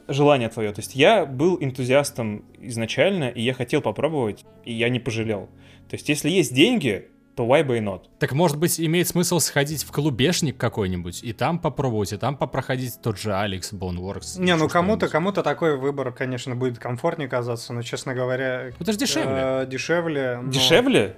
[0.08, 0.72] желание твое.
[0.72, 5.50] То есть я был энтузиастом изначально, и я хотел попробовать, и я не пожалел.
[5.90, 8.02] То есть если есть деньги, то why by not?
[8.20, 13.00] Так может быть имеет смысл сходить в клубешник какой-нибудь и там попробовать, и там попроходить
[13.02, 14.40] тот же Алекс Boneworks.
[14.40, 18.72] Не, ну кому-то, кому-то такой выбор, конечно, будет комфортнее казаться, но, честно говоря...
[18.80, 19.34] Это же дешевле.
[19.38, 20.40] э, дешевле.
[20.42, 21.16] но- Дешевле?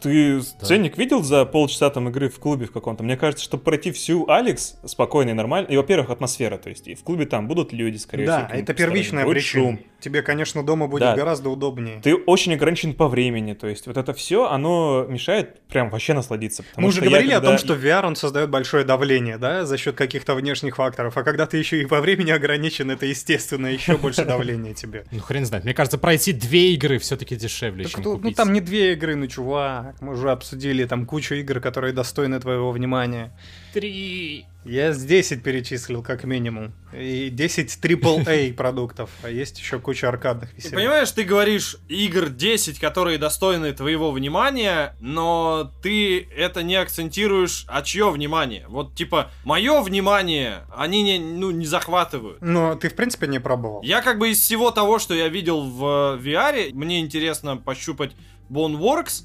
[0.00, 0.66] Ты Да.
[0.66, 3.02] ценник видел за полчаса там игры в клубе в каком-то?
[3.02, 6.94] Мне кажется, чтобы пройти всю Алекс спокойно и нормально, и, во-первых, атмосфера, то есть и
[6.94, 8.46] в клубе там будут люди, скорее Да, всего.
[8.48, 9.62] какие-нибудь это первичная причина.
[9.64, 9.80] шум.
[10.00, 11.16] Тебе, конечно, дома будет Да.
[11.16, 12.00] гораздо удобнее.
[12.00, 16.64] Ты очень ограничен по времени, то есть вот это все, оно мешает прям вообще насладиться.
[16.76, 19.64] Мы уже что я говорили о когда- том, что VR, он создает большое давление, да,
[19.64, 21.16] за счет каких-то внешних факторов.
[21.16, 25.04] А когда ты еще и по времени ограничен, это, естественно, еще больше давления тебе.
[25.10, 25.64] Ну хрен знает.
[25.64, 28.36] Мне кажется, пройти две игры все-таки дешевле, чем ну, ну, купить.
[28.36, 32.70] там не две игры, ну чувак, мы уже обсудили там кучу игр, которые достойны твоего
[32.72, 33.36] внимания.
[33.72, 34.46] три.
[34.64, 36.74] Я с 10 перечислил как минимум.
[36.92, 40.74] И 10 AAA продуктов, а есть еще куча аркадных Ты веселых.
[40.74, 47.80] понимаешь, ты говоришь игр 10, которые достойны твоего внимания, но ты это не акцентируешь, а
[47.82, 48.66] чье внимание?
[48.68, 52.42] Вот типа, мое внимание, они не, ну, не захватывают.
[52.42, 53.80] Но ты, в принципе, не пробовал.
[53.82, 58.12] Я как бы из всего того, что я видел в э, VR, мне интересно пощупать
[58.50, 59.24] Boneworks,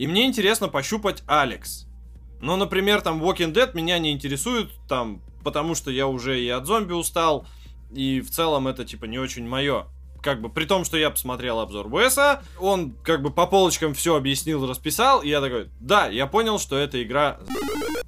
[0.00, 1.86] и мне интересно пощупать Алекс.
[2.40, 6.64] Но, например, там Walking Dead меня не интересует, там, потому что я уже и от
[6.64, 7.46] зомби устал,
[7.92, 9.88] и в целом это, типа, не очень мое.
[10.22, 14.16] Как бы, при том, что я посмотрел обзор Уэса, он как бы по полочкам все
[14.16, 17.38] объяснил, расписал, и я такой, да, я понял, что эта игра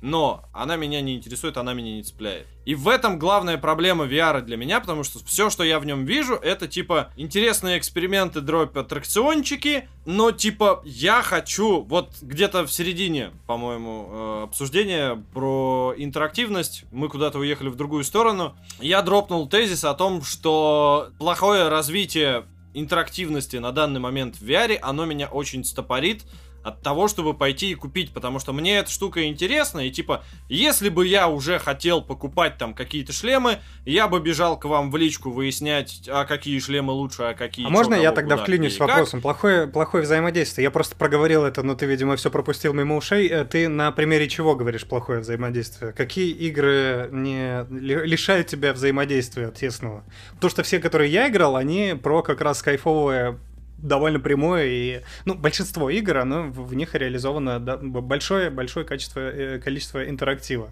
[0.03, 2.47] но она меня не интересует, она меня не цепляет.
[2.65, 6.05] И в этом главная проблема VR для меня, потому что все, что я в нем
[6.05, 13.31] вижу, это типа интересные эксперименты, дробь аттракциончики, но типа я хочу вот где-то в середине,
[13.47, 19.95] по-моему, э, обсуждения про интерактивность, мы куда-то уехали в другую сторону, я дропнул тезис о
[19.95, 22.45] том, что плохое развитие
[22.75, 26.25] интерактивности на данный момент в VR, оно меня очень стопорит,
[26.63, 30.89] от того, чтобы пойти и купить, потому что мне эта штука интересна, и типа, если
[30.89, 35.31] бы я уже хотел покупать там какие-то шлемы, я бы бежал к вам в личку
[35.31, 38.75] выяснять, а какие шлемы лучше, а какие А чё, можно я кого, тогда куда, вклинюсь
[38.75, 38.89] с как.
[38.89, 39.21] вопросом?
[39.21, 40.65] Плохое, плохое взаимодействие.
[40.65, 43.29] Я просто проговорил это, но ты, видимо, все пропустил мимо ушей.
[43.29, 45.93] Э, Ты на примере чего говоришь плохое взаимодействие?
[45.93, 50.05] Какие игры не ли- лишают тебя взаимодействия тесного?
[50.35, 53.39] Потому что все, которые я играл, они про как раз кайфовое
[53.83, 59.21] довольно прямое и ну большинство игр оно в них реализовано да, б- большое большое качество
[59.21, 60.71] э, количество интерактива.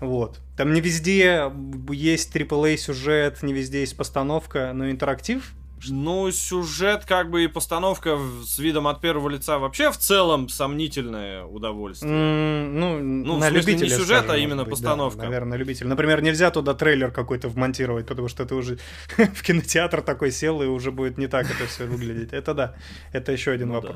[0.00, 0.40] Вот.
[0.56, 1.52] Там не везде
[1.90, 5.52] есть AAA сюжет не везде есть постановка но интерактив
[5.88, 11.44] Ну, сюжет, как бы и постановка с видом от первого лица вообще в целом сомнительное
[11.44, 12.12] удовольствие.
[12.12, 15.18] М, Ну, Ну, в на смысле, не любителя, сюжет, скажем, а именно быть, постановка.
[15.18, 15.86] Да, наверное, любитель.
[15.86, 18.78] Например, нельзя туда трейлер какой-то вмонтировать, потому что ты уже
[19.16, 22.32] в кинотеатр такой сел, и уже будет не так это все выглядеть.
[22.32, 22.74] Это да,
[23.12, 23.88] это еще один Ну да.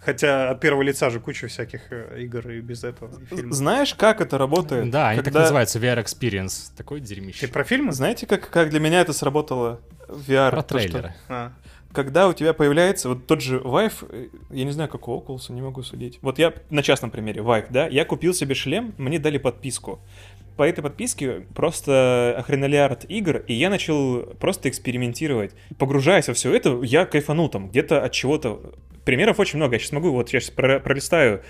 [0.00, 3.10] Хотя от первого лица же куча всяких э, игр и без этого.
[3.20, 3.54] и фильмов.
[3.54, 4.90] Знаешь, как это работает?
[4.90, 6.70] Да, они так Когда- называются VR Experience.
[6.76, 7.46] Такой дерьмище.
[7.46, 7.92] Ты про фильмы?
[7.92, 10.50] Знаете, как, как для меня это сработало VR?
[10.50, 11.14] Про То, что трейлеры.
[11.28, 11.52] А.
[11.92, 15.52] когда у тебя появляется вот тот же Vive, э, я не знаю, как у Oculus,
[15.52, 16.18] не могу судить.
[16.22, 20.00] Вот я на частном примере, Vive, да, я купил себе шлем, мне дали подписку.
[20.60, 25.52] По этой подписке просто охренолиард игр, и я начал просто экспериментировать.
[25.78, 28.60] Погружаясь во все это, я кайфанул там где-то от чего-то.
[29.06, 29.76] Примеров очень много.
[29.76, 31.40] Я сейчас могу, вот я сейчас пролистаю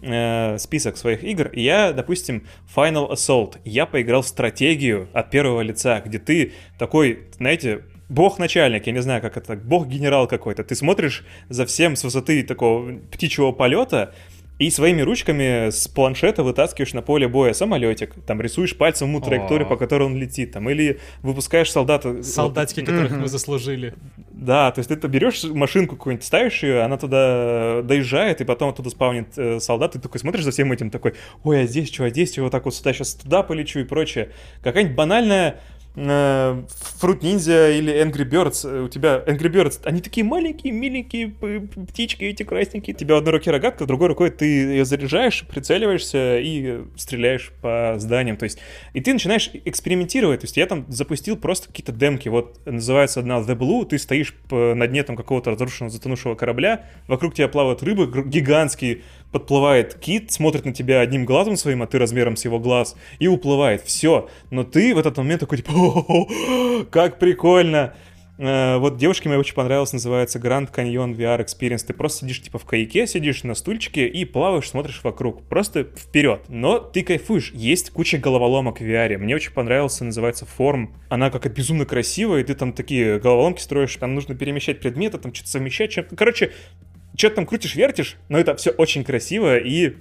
[0.00, 3.58] э, список своих игр, и я, допустим, Final Assault.
[3.66, 9.20] Я поиграл в стратегию от первого лица, где ты такой, знаете, бог-начальник, я не знаю,
[9.20, 10.64] как это, бог-генерал какой-то.
[10.64, 14.14] Ты смотришь за всем с высоты такого птичьего полета,
[14.66, 19.68] и своими ручками с планшета вытаскиваешь на поле боя самолетик, там рисуешь пальцем ему траекторию,
[19.68, 22.22] по которой он летит, там, или выпускаешь солдата.
[22.22, 23.94] Солдатики, которых мы заслужили.
[24.32, 28.90] Да, то есть ты берешь машинку какую-нибудь, ставишь ее, она туда доезжает, и потом оттуда
[28.90, 32.10] спавнит э, солдат, и такой смотришь за всем этим, такой, ой, а здесь что, а
[32.10, 34.30] здесь что, вот так вот сюда, сейчас туда полечу и прочее.
[34.62, 35.60] Какая-нибудь банальная
[35.96, 42.24] Fruit Ninja или Angry Birds, э, у тебя Angry Birds, они такие маленькие, миленькие птички
[42.24, 42.96] эти красненькие.
[42.96, 47.94] У тебя одной руке рогатка, другой рукой ты ее заряжаешь, прицеливаешься и э, стреляешь по
[47.98, 48.36] зданиям.
[48.36, 48.58] То есть,
[48.92, 50.40] и ты начинаешь экспериментировать.
[50.40, 52.28] То есть, я там запустил просто какие-то демки.
[52.28, 57.34] Вот называется одна The Blue, ты стоишь на дне там какого-то разрушенного, затонувшего корабля, вокруг
[57.34, 59.02] тебя плавают рыбы гигантские,
[59.34, 63.26] подплывает кит, смотрит на тебя одним глазом своим, а ты размером с его глаз, и
[63.26, 63.82] уплывает.
[63.82, 64.28] Все.
[64.50, 67.94] Но ты в этот момент такой, типа, «О-о-о, как прикольно.
[68.38, 71.84] Э, вот девушке мне очень понравилось, называется Grand Canyon VR Experience.
[71.84, 75.42] Ты просто сидишь типа в каяке, сидишь на стульчике и плаваешь, смотришь вокруг.
[75.48, 76.42] Просто вперед.
[76.46, 77.50] Но ты кайфуешь.
[77.52, 79.18] Есть куча головоломок в VR.
[79.18, 80.94] Мне очень понравился, называется Форм.
[81.08, 85.34] Она как безумно красивая, и ты там такие головоломки строишь, там нужно перемещать предметы, там
[85.34, 85.90] что-то совмещать.
[85.90, 86.52] Что Короче,
[87.16, 89.96] что-то там крутишь, вертишь, но это все очень красиво и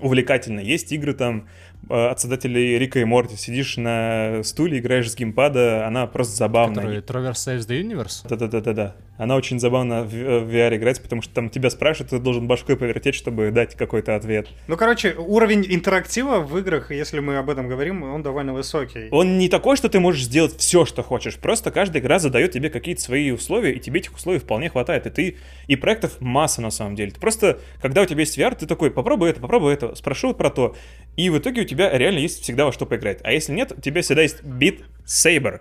[0.00, 0.60] увлекательно.
[0.60, 1.46] Есть игры там
[1.88, 3.36] Э, от создателей Рика и Морти.
[3.36, 7.00] Сидишь на стуле, играешь с геймпада, она просто забавная.
[7.00, 8.26] Который Traverse Saves the Universe?
[8.28, 8.96] Да-да-да-да-да.
[9.16, 12.76] Она очень забавно в, в VR играть, потому что там тебя спрашивают, ты должен башкой
[12.76, 14.48] повертеть, чтобы дать какой-то ответ.
[14.66, 19.08] Ну, короче, уровень интерактива в играх, если мы об этом говорим, он довольно высокий.
[19.10, 21.36] Он не такой, что ты можешь сделать все, что хочешь.
[21.36, 25.06] Просто каждая игра задает тебе какие-то свои условия, и тебе этих условий вполне хватает.
[25.06, 25.36] И ты
[25.68, 27.12] и проектов масса на самом деле.
[27.12, 30.50] Ты просто, когда у тебя есть VR, ты такой, попробуй это, попробуй это, спрошу про
[30.50, 30.74] то.
[31.16, 33.20] И в итоге у тебя реально есть всегда во что поиграть.
[33.22, 35.60] А если нет, у тебя всегда есть Beat Saber.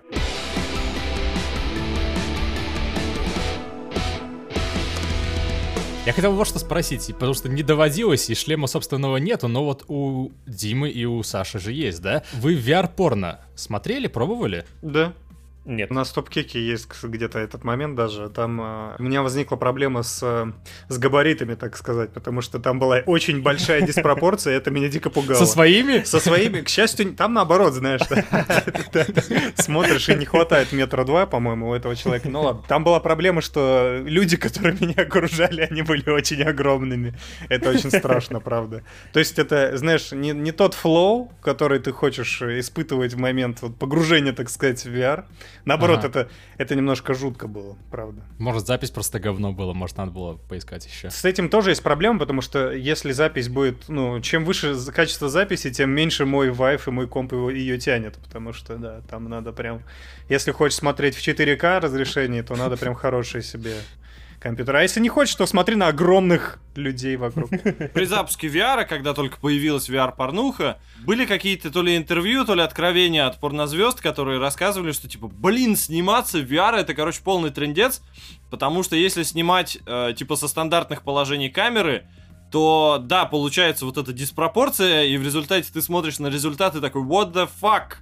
[6.05, 9.85] Я хотел вот что спросить, потому что не доводилось, и шлема собственного нету, но вот
[9.87, 12.23] у Димы и у Саши же есть, да?
[12.33, 14.65] Вы VR-порно смотрели, пробовали?
[14.81, 15.13] Да.
[15.65, 15.91] Нет.
[15.91, 18.29] На стоп-кике есть где-то этот момент даже.
[18.29, 20.51] Там э, у меня возникла проблема с, э,
[20.89, 25.09] с габаритами, так сказать, потому что там была очень большая диспропорция, и это меня дико
[25.09, 25.37] пугало.
[25.37, 26.03] Со своими?
[26.03, 26.61] Со своими.
[26.61, 28.01] К счастью, там наоборот, знаешь,
[29.55, 32.27] смотришь, и не хватает метра два, по-моему, у этого человека.
[32.27, 32.63] Ну ладно.
[32.67, 37.13] Там была проблема, что люди, которые меня окружали, они были очень огромными.
[37.47, 38.83] Это очень страшно, правда.
[39.13, 43.77] То есть это, знаешь, не, не тот флоу, который ты хочешь испытывать в момент вот,
[43.77, 45.23] погружения, так сказать, в VR,
[45.65, 46.07] Наоборот, ага.
[46.07, 48.21] это, это немножко жутко было, правда.
[48.37, 51.09] Может, запись просто говно было, может, надо было поискать еще.
[51.09, 55.71] С этим тоже есть проблема, потому что если запись будет, ну, чем выше качество записи,
[55.71, 59.51] тем меньше мой вайф и мой комп его, ее тянет, потому что, да, там надо
[59.51, 59.83] прям...
[60.29, 63.73] Если хочешь смотреть в 4К разрешении, то надо прям хорошее себе
[64.43, 64.79] компьютера.
[64.79, 67.49] А если не хочешь, то смотри на огромных людей вокруг.
[67.93, 73.25] При запуске VR, когда только появилась VR-порнуха, были какие-то то ли интервью, то ли откровения
[73.25, 78.01] от порнозвезд, которые рассказывали, что типа, блин, сниматься в VR это, короче, полный трендец,
[78.51, 82.05] потому что если снимать э, типа со стандартных положений камеры,
[82.51, 87.33] то да, получается вот эта диспропорция, и в результате ты смотришь на результаты такой, what
[87.33, 87.95] the fuck?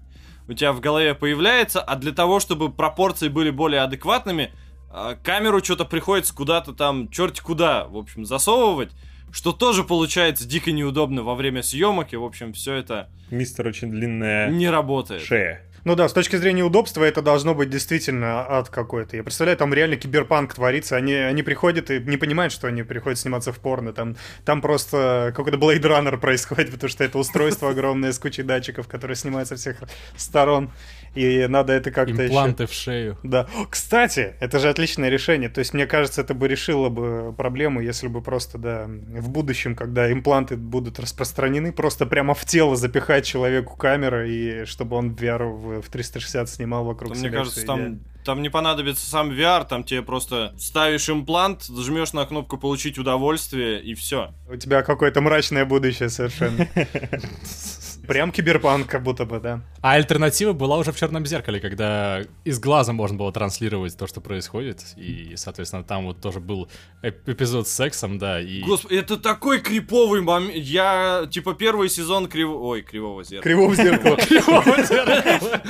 [0.50, 4.52] У тебя в голове появляется, а для того, чтобы пропорции были более адекватными,
[4.94, 8.92] а, камеру что-то приходится куда-то там, черти куда, в общем, засовывать,
[9.32, 13.10] что тоже получается дико неудобно во время съемок, и, в общем, все это...
[13.30, 14.50] Мистер очень длинная...
[14.50, 15.22] Не работает.
[15.22, 15.66] Шея.
[15.84, 19.18] Ну да, с точки зрения удобства это должно быть действительно ад какой-то.
[19.18, 20.96] Я представляю, там реально киберпанк творится.
[20.96, 23.92] Они, они приходят и не понимают, что они приходят сниматься в порно.
[23.92, 24.16] Там,
[24.46, 29.16] там просто какой-то Blade Runner происходит, потому что это устройство огромное с кучей датчиков, которое
[29.16, 29.78] снимается со всех
[30.16, 30.72] сторон.
[31.16, 32.72] И надо это как-то Импланты еще...
[32.72, 33.18] в шею.
[33.24, 33.47] Да.
[33.70, 35.49] Кстати, это же отличное решение.
[35.49, 39.76] То есть, мне кажется, это бы решило бы проблему, если бы просто, да, в будущем,
[39.76, 45.43] когда импланты будут распространены, просто прямо в тело запихать человеку камеры, и чтобы он VR
[45.82, 47.30] в, 360 снимал вокруг себя.
[47.30, 52.26] Мне кажется, там, там не понадобится сам VR, там тебе просто ставишь имплант, жмешь на
[52.26, 54.34] кнопку «Получить удовольствие» и все.
[54.49, 56.68] У тебя какое-то мрачное будущее совершенно.
[58.08, 59.62] Прям киберпанк, как будто бы, да.
[59.82, 64.22] А альтернатива была уже в черном зеркале, когда из глаза можно было транслировать то, что
[64.22, 64.84] происходит.
[64.97, 66.68] И, соответственно, там вот тоже был
[67.02, 68.41] эпизод с сексом, да.
[68.41, 68.62] И...
[68.62, 70.56] Господи, это такой криповый момент.
[70.56, 72.54] Я, типа, первый сезон криво...
[72.54, 73.43] Ой, кривого зеркала.
[73.43, 74.16] Кривого зеркала.
[74.18, 75.62] Кривого зеркала.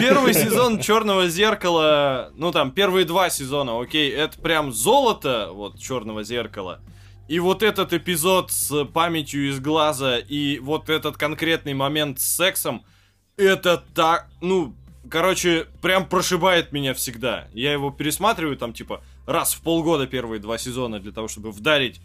[0.00, 6.24] Первый сезон черного зеркала, ну там, первые два сезона, окей, это прям золото, вот, черного
[6.24, 6.80] зеркала.
[7.30, 12.84] И вот этот эпизод с памятью из глаза и вот этот конкретный момент с сексом,
[13.36, 14.74] это так, ну,
[15.08, 17.46] короче, прям прошибает меня всегда.
[17.52, 22.00] Я его пересматриваю там, типа, раз в полгода первые два сезона для того, чтобы вдарить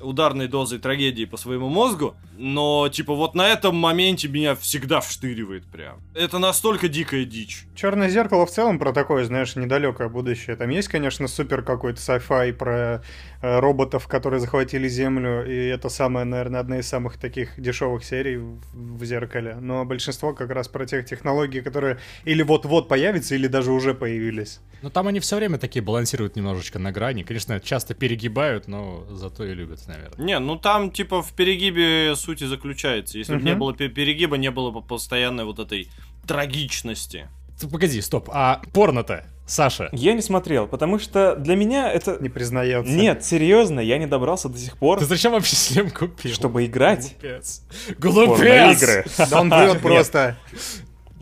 [0.00, 5.64] ударной дозой трагедии по своему мозгу, но, типа, вот на этом моменте меня всегда вштыривает
[5.66, 6.00] прям.
[6.14, 7.66] Это настолько дикая дичь.
[7.74, 10.56] Черное зеркало в целом про такое, знаешь, недалекое будущее.
[10.56, 13.02] Там есть, конечно, супер какой-то sci-fi про
[13.42, 18.36] э, роботов, которые захватили Землю, и это самая, наверное, одна из самых таких дешевых серий
[18.36, 19.56] в, в зеркале.
[19.60, 24.60] Но большинство как раз про тех технологий, которые или вот-вот появятся, или даже уже появились.
[24.82, 27.22] Ну там они все время такие балансируют немножечко на грани.
[27.22, 30.24] Конечно, часто перегибают, но зато и любят наверное.
[30.24, 33.18] Не, ну там типа в перегибе суть и заключается.
[33.18, 35.88] Если бы не было перегиба, не было бы постоянной вот этой
[36.26, 37.28] трагичности.
[37.70, 39.88] Погоди, стоп, а порно-то, Саша?
[39.92, 42.18] Я не смотрел, потому что для меня это...
[42.20, 42.92] Не признается.
[42.92, 44.98] Нет, серьезно, я не добрался до сих пор.
[44.98, 46.32] Ты зачем вообще шлем купил?
[46.32, 47.14] Чтобы играть.
[47.18, 47.62] Глупец.
[47.98, 48.82] Глупец!
[48.82, 49.04] игры.
[49.30, 50.36] Да он врет просто.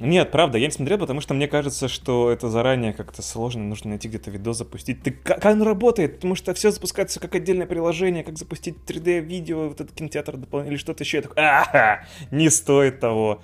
[0.00, 3.90] Нет, правда, я не смотрел, потому что мне кажется, что это заранее как-то сложно, нужно
[3.90, 5.02] найти где-то видос запустить.
[5.02, 6.16] Ты, как, оно работает?
[6.16, 10.80] Потому что все запускается как отдельное приложение, как запустить 3D-видео, вот этот кинотеатр дополнительно, или
[10.80, 11.18] что-то еще.
[11.18, 13.40] Я такой, а не стоит того.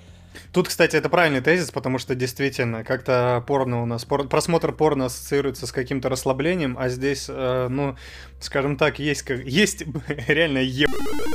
[0.52, 5.06] Тут, кстати, это правильный тезис, потому что действительно как-то порно у нас, пор, просмотр порно
[5.06, 7.96] ассоциируется с каким-то расслаблением, а здесь, э, ну,
[8.40, 9.84] скажем так, есть, как, есть
[10.26, 10.90] реально еб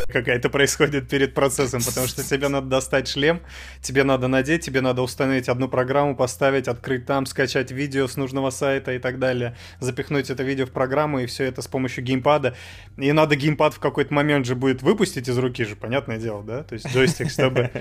[0.07, 3.41] какая-то происходит перед процессом, потому что тебе надо достать шлем,
[3.81, 8.49] тебе надо надеть, тебе надо установить одну программу, поставить, открыть там, скачать видео с нужного
[8.49, 12.55] сайта и так далее, запихнуть это видео в программу, и все это с помощью геймпада.
[12.97, 16.63] И надо геймпад в какой-то момент же будет выпустить из руки же, понятное дело, да?
[16.63, 17.71] То есть джойстик, чтобы,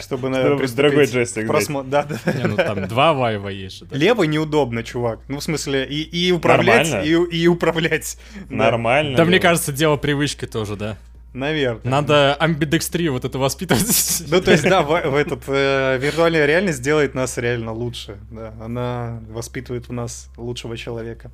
[0.00, 1.46] чтобы наверное, Дорогой джойстик.
[1.46, 1.82] Просмо...
[1.82, 2.32] Да, да.
[2.32, 3.86] Не, ну там два вайва есть.
[3.88, 3.96] Да.
[3.96, 5.20] Левый неудобно, чувак.
[5.28, 8.18] Ну, в смысле, и, и управлять, и, и управлять.
[8.48, 9.16] Нормально.
[9.16, 10.96] Да, мне кажется, дело привычки тоже, да.
[11.34, 11.90] Наверное.
[11.90, 14.22] Надо амбидекстрию вот это воспитывать.
[14.28, 18.18] Ну, то есть, да, в, в этот э, виртуальная реальность делает нас реально лучше.
[18.30, 21.30] Да, она воспитывает в нас лучшего человека.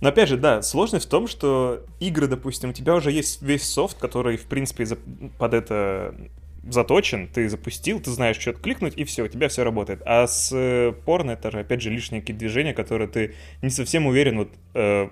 [0.00, 3.70] Но опять же, да, сложность в том, что игры, допустим, у тебя уже есть весь
[3.70, 4.86] софт, который, в принципе,
[5.38, 6.14] под это
[6.68, 10.02] заточен, ты запустил, ты знаешь, что кликнуть, и все, у тебя все работает.
[10.04, 14.06] А с э, порно это же, опять же, лишние какие-то движения, которые ты не совсем
[14.06, 15.08] уверен, вот, э,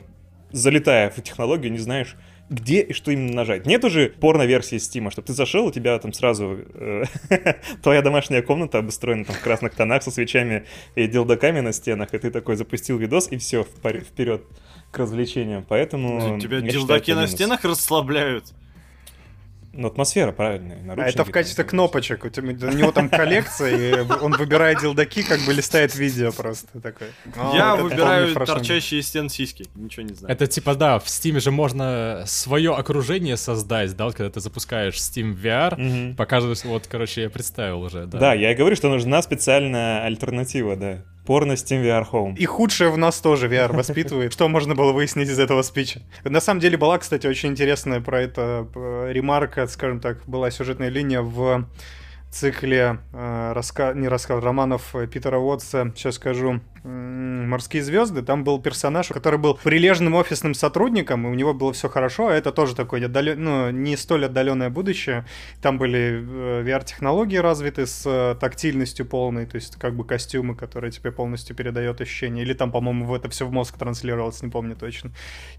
[0.53, 2.17] залетая в технологию, не знаешь,
[2.51, 3.67] где и что именно нажать.
[3.67, 7.05] Нет уже порно-версии Стима, чтобы ты зашел, у тебя там сразу э,
[7.83, 10.65] твоя домашняя комната обустроена там в красных тонах со свечами
[10.95, 14.45] и делдаками на стенах, и ты такой запустил видос, и все, вперед
[14.91, 15.65] к развлечениям.
[15.69, 16.41] Поэтому...
[16.41, 18.55] Тебя делдаки на стенах расслабляют.
[19.79, 20.79] Ну, атмосфера правильная.
[20.89, 22.25] А это в качестве кнопочек.
[22.25, 26.81] У, тебя, у него там коллекция, и он выбирает делдаки, как бы листает видео просто
[26.81, 27.07] такой.
[27.55, 29.67] Я выбираю торчащие стен сиськи.
[29.77, 30.35] Ничего не знаю.
[30.35, 35.41] Это типа, да, в Steam же можно свое окружение создать, да, когда ты запускаешь Steam
[35.41, 38.19] VR, показываешь, вот, короче, я представил уже, да.
[38.19, 41.05] Да, я и говорю, что нужна специальная альтернатива, да.
[41.29, 42.37] Порно Steam VR Home.
[42.39, 44.33] И худшее в нас тоже VR воспитывает.
[44.33, 46.01] Что можно было выяснить из этого спича?
[46.25, 50.89] На самом деле была, кстати, очень интересная про это э, ремарка, скажем так, была сюжетная
[50.89, 51.67] линия в
[52.31, 53.93] цикле э, раска...
[53.93, 60.15] не рассказ романов Питера Уотса, сейчас скажу, «Морские звезды», там был персонаж, который был прилежным
[60.15, 63.43] офисным сотрудником, и у него было все хорошо, а это тоже такое отдален...
[63.43, 65.27] ну, не столь отдаленное будущее.
[65.63, 70.91] Там были э, VR-технологии развиты с э, тактильностью полной, то есть как бы костюмы, которые
[70.91, 72.45] тебе полностью передает ощущение.
[72.45, 75.11] Или там, по-моему, в это все в мозг транслировалось, не помню точно.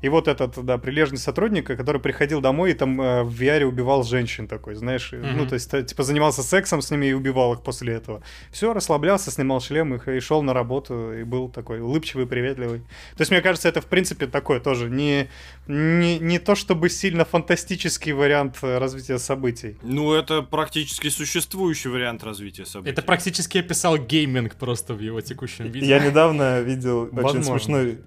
[0.01, 4.03] И вот этот, да, прилежный сотрудник, который приходил домой и там э, в VR убивал
[4.03, 5.33] женщин такой, знаешь, mm-hmm.
[5.35, 8.21] ну, то есть, типа, занимался сексом с ними и убивал их после этого.
[8.51, 12.79] Все, расслаблялся, снимал шлем их и шел на работу и был такой улыбчивый, приветливый.
[13.15, 15.29] То есть, мне кажется, это, в принципе, такое тоже не,
[15.67, 19.77] не, не то чтобы сильно фантастический вариант развития событий.
[19.83, 22.91] Ну, это практически существующий вариант развития событий.
[22.91, 25.85] Это практически описал гейминг просто в его текущем виде.
[25.85, 27.99] Я недавно видел очень смешной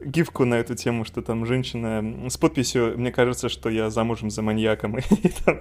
[0.00, 4.42] гифку на эту тему, что там женщина с подписью, мне кажется, что я замужем за
[4.42, 5.60] маньяком, и там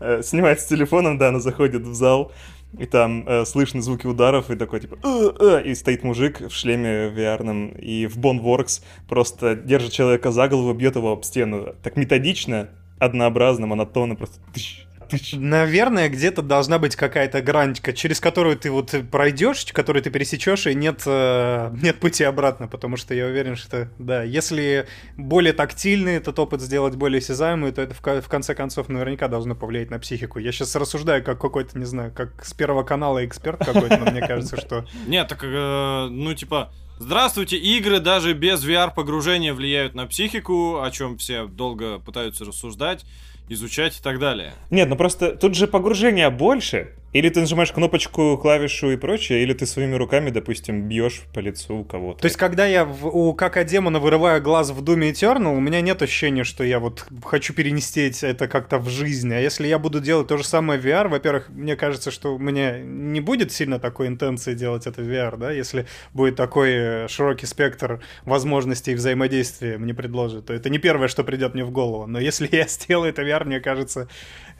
[0.00, 2.32] э, снимает с телефоном, да, она заходит в зал,
[2.78, 6.50] и там э, слышны звуки ударов, и такой, типа, э, э, и стоит мужик в
[6.50, 11.74] шлеме VR, и в Boneworks просто держит человека за голову, бьет его об стену.
[11.82, 12.68] Так методично,
[12.98, 14.86] однообразно, монотонно, просто тыщ,
[15.32, 20.74] Наверное, где-то должна быть какая-то граничка, через которую ты вот пройдешь, которую ты пересечешь, и
[20.74, 26.38] нет, э, нет пути обратно, потому что я уверен, что, да, если более тактильный этот
[26.38, 30.38] опыт сделать более осязаемый, то это в, в конце концов наверняка должно повлиять на психику.
[30.38, 34.26] Я сейчас рассуждаю как какой-то, не знаю, как с Первого канала эксперт какой-то, но мне
[34.26, 34.86] кажется, что...
[35.06, 36.72] Нет, так, э, ну, типа,
[37.02, 43.06] Здравствуйте, игры даже без VR-погружения влияют на психику, о чем все долго пытаются рассуждать
[43.50, 44.54] изучать и так далее.
[44.70, 46.94] Нет, ну просто тут же погружения больше.
[47.12, 51.78] Или ты нажимаешь кнопочку, клавишу и прочее, или ты своими руками, допустим, бьешь по лицу
[51.78, 52.20] у кого-то.
[52.20, 55.80] То есть, когда я в, у Кака Демона вырываю глаз в Думе Eternal, у меня
[55.80, 59.32] нет ощущения, что я вот хочу перенести это как-то в жизнь.
[59.34, 62.38] А если я буду делать то же самое в VR, во-первых, мне кажется, что у
[62.38, 67.08] меня не будет сильно такой интенции делать это в VR, да, если будет такой э,
[67.08, 72.06] широкий спектр возможностей взаимодействия мне предложит, то это не первое, что придет мне в голову.
[72.06, 74.08] Но если я сделаю это в VR, мне кажется,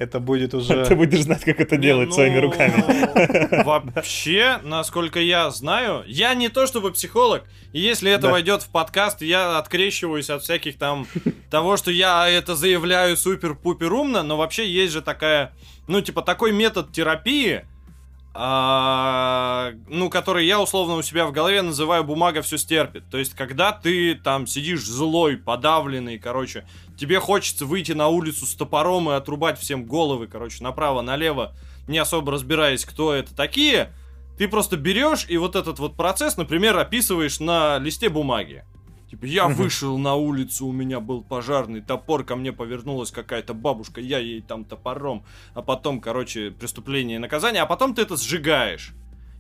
[0.01, 0.86] это будет уже...
[0.86, 3.64] Ты будешь знать, как это делать ну, своими руками.
[3.64, 7.44] Вообще, насколько я знаю, я не то чтобы психолог,
[7.74, 8.31] и если это да.
[8.31, 11.06] войдет в подкаст, я открещиваюсь от всяких там
[11.51, 15.52] того, что я это заявляю супер-пупер умно, но вообще есть же такая,
[15.86, 17.66] ну, типа, такой метод терапии,
[18.32, 23.05] а, ну, который я условно у себя в голове называю бумага все стерпит.
[23.11, 26.65] То есть, когда ты там сидишь злой, подавленный, короче,
[26.97, 31.55] тебе хочется выйти на улицу с топором и отрубать всем головы, короче, направо-налево,
[31.89, 33.93] не особо разбираясь, кто это такие,
[34.39, 38.65] Ты просто берешь и вот этот вот процесс, например, описываешь на листе бумаги.
[39.10, 44.00] Типа, я вышел на улицу, у меня был пожарный топор, ко мне повернулась какая-то бабушка,
[44.00, 48.92] я ей там топором, а потом, короче, преступление и наказание, а потом ты это сжигаешь.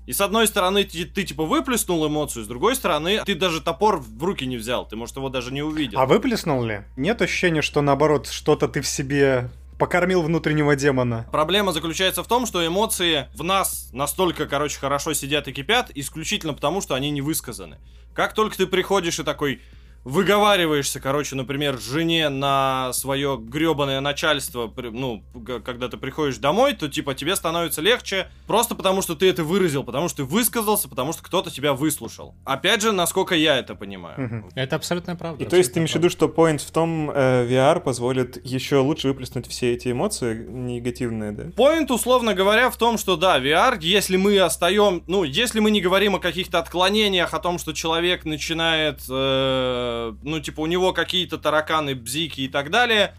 [0.06, 3.98] И с одной стороны, ты, ты типа выплеснул эмоцию, с другой стороны, ты даже топор
[3.98, 6.00] в руки не взял, ты, может, его даже не увидел.
[6.00, 6.82] А выплеснул ли?
[6.96, 9.50] Нет ощущения, что наоборот, что-то ты в себе
[9.80, 11.26] покормил внутреннего демона.
[11.32, 16.52] Проблема заключается в том, что эмоции в нас настолько, короче, хорошо сидят и кипят, исключительно
[16.52, 17.78] потому, что они не высказаны.
[18.14, 19.62] Как только ты приходишь и такой,
[20.04, 25.22] выговариваешься, короче, например, жене на свое гребаное начальство, ну,
[25.64, 29.84] когда ты приходишь домой, то, типа, тебе становится легче просто потому, что ты это выразил,
[29.84, 32.34] потому что ты высказался, потому что кто-то тебя выслушал.
[32.44, 34.50] Опять же, насколько я это понимаю.
[34.54, 35.44] Это абсолютно правда.
[35.44, 38.76] И то есть ты имеешь в виду, что point в том, э, VR позволит еще
[38.76, 41.44] лучше выплеснуть все эти эмоции негативные, да?
[41.44, 45.80] Point, условно говоря, в том, что да, VR, если мы остаем, ну, если мы не
[45.80, 50.92] говорим о каких-то отклонениях, о том, что человек начинает э, Э, ну, типа, у него
[50.92, 53.14] какие-то тараканы, бзики и так далее,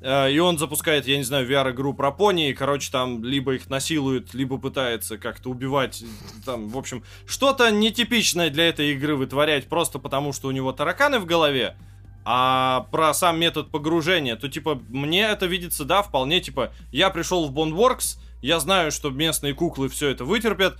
[0.00, 3.68] э, и он запускает, я не знаю, VR-игру про пони, и, короче, там либо их
[3.68, 6.04] насилует, либо пытается как-то убивать,
[6.44, 11.18] там, в общем, что-то нетипичное для этой игры вытворять просто потому, что у него тараканы
[11.18, 11.76] в голове,
[12.24, 17.48] а про сам метод погружения, то, типа, мне это видится, да, вполне, типа, я пришел
[17.48, 20.78] в Bondworks, я знаю, что местные куклы все это вытерпят,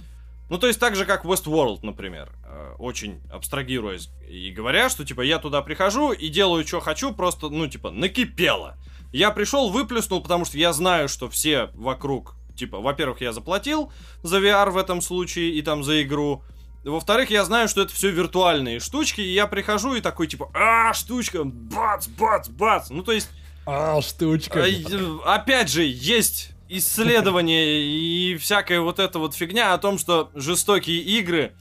[0.52, 5.22] ну, то есть так же, как Westworld, например, э, очень абстрагируясь и говоря, что, типа,
[5.22, 8.76] я туда прихожу и делаю, что хочу, просто, ну, типа, накипело.
[9.14, 13.90] Я пришел, выплеснул, потому что я знаю, что все вокруг, типа, во-первых, я заплатил
[14.22, 16.44] за VR в этом случае и там за игру,
[16.84, 20.92] во-вторых, я знаю, что это все виртуальные штучки, и я прихожу и такой, типа, а,
[20.92, 22.90] штучка, бац, бац, бац.
[22.90, 23.30] Ну, то есть...
[23.64, 24.58] А, штучка.
[24.58, 30.98] Э, опять же, есть исследования и всякая вот эта вот фигня о том, что жестокие
[30.98, 31.52] игры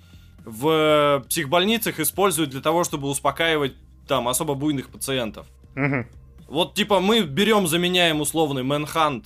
[0.46, 3.74] в психбольницах используют для того, чтобы успокаивать
[4.08, 5.48] там особо буйных пациентов.
[5.76, 6.06] Угу.
[6.48, 9.26] Вот типа мы берем, заменяем условный Manhunt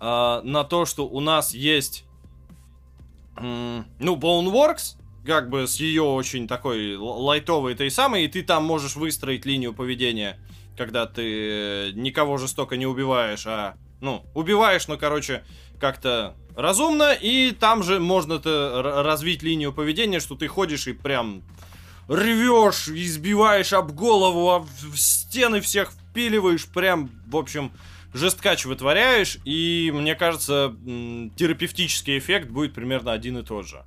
[0.00, 2.04] э, на то, что у нас есть
[3.36, 4.96] э, ну Boneworks,
[5.26, 9.72] как бы с ее очень такой лайтовой этой самой, и ты там можешь выстроить линию
[9.72, 10.38] поведения,
[10.76, 15.44] когда ты никого жестоко не убиваешь, а ну, убиваешь, но, короче,
[15.80, 21.42] как-то разумно, и там же можно -то развить линию поведения, что ты ходишь и прям
[22.08, 27.72] рвешь, избиваешь об голову, а в стены всех впиливаешь, прям, в общем,
[28.12, 30.74] жесткач вытворяешь, и мне кажется,
[31.36, 33.84] терапевтический эффект будет примерно один и тот же.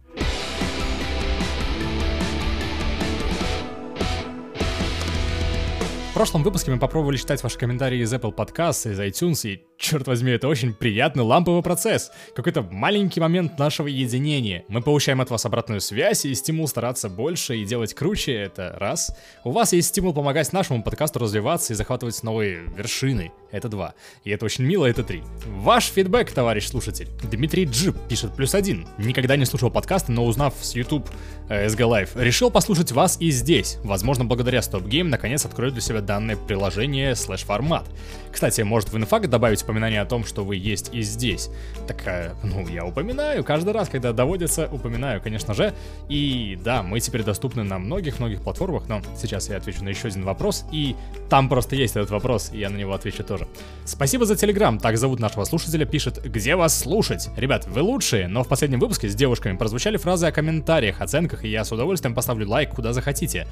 [6.16, 10.08] В прошлом выпуске мы попробовали читать ваши комментарии из Apple Podcasts, из iTunes, и, черт
[10.08, 12.12] возьми, это очень приятный ламповый процесс.
[12.36, 14.64] Какой-то маленький момент нашего единения.
[14.68, 19.16] Мы получаем от вас обратную связь и стимул стараться больше и делать круче, это раз.
[19.44, 23.94] У вас есть стимул помогать нашему подкасту развиваться и захватывать новые вершины, это два.
[24.24, 25.24] И это очень мило, это три.
[25.46, 27.08] Ваш фидбэк, товарищ слушатель.
[27.24, 28.88] Дмитрий Джип пишет плюс один.
[28.98, 31.10] Никогда не слушал подкасты, но узнав с YouTube
[31.50, 33.78] э, SG Live, решил послушать вас и здесь.
[33.84, 37.86] Возможно, благодаря Stop Game наконец открою для себя данное приложение слэш-формат.
[38.32, 41.50] Кстати, может в инфак добавить упоминание о том, что вы есть и здесь.
[41.88, 45.74] Так, э, ну, я упоминаю каждый раз, когда доводится, упоминаю, конечно же.
[46.08, 50.24] И да, мы теперь доступны на многих-многих платформах, но сейчас я отвечу на еще один
[50.24, 50.96] вопрос, и
[51.30, 53.48] там просто есть этот вопрос, и я на него отвечу тоже.
[53.86, 58.44] Спасибо за Телеграм, так зовут нашего слушателя, пишет «Где вас слушать?» Ребят, вы лучшие, но
[58.44, 62.48] в последнем выпуске с девушками прозвучали фразы о комментариях, оценках, и я с удовольствием поставлю
[62.48, 63.48] лайк куда захотите.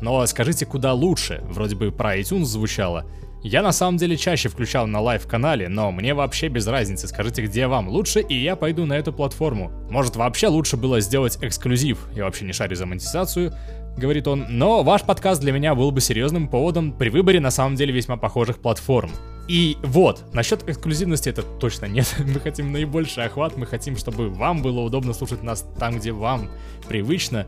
[0.00, 1.40] Но скажите, куда лучше?
[1.48, 3.06] Вроде бы про iTunes звучало.
[3.44, 7.66] Я на самом деле чаще включал на live-канале, но мне вообще без разницы, скажите, где
[7.66, 9.70] вам лучше, и я пойду на эту платформу.
[9.90, 13.52] Может, вообще лучше было сделать эксклюзив, я вообще не шарю за монетизацию,
[13.98, 17.76] говорит он, но ваш подкаст для меня был бы серьезным поводом при выборе на самом
[17.76, 19.10] деле весьма похожих платформ.
[19.46, 22.14] И вот, насчет эксклюзивности это точно нет.
[22.18, 26.48] Мы хотим наибольший охват, мы хотим, чтобы вам было удобно слушать нас там, где вам
[26.88, 27.46] привычно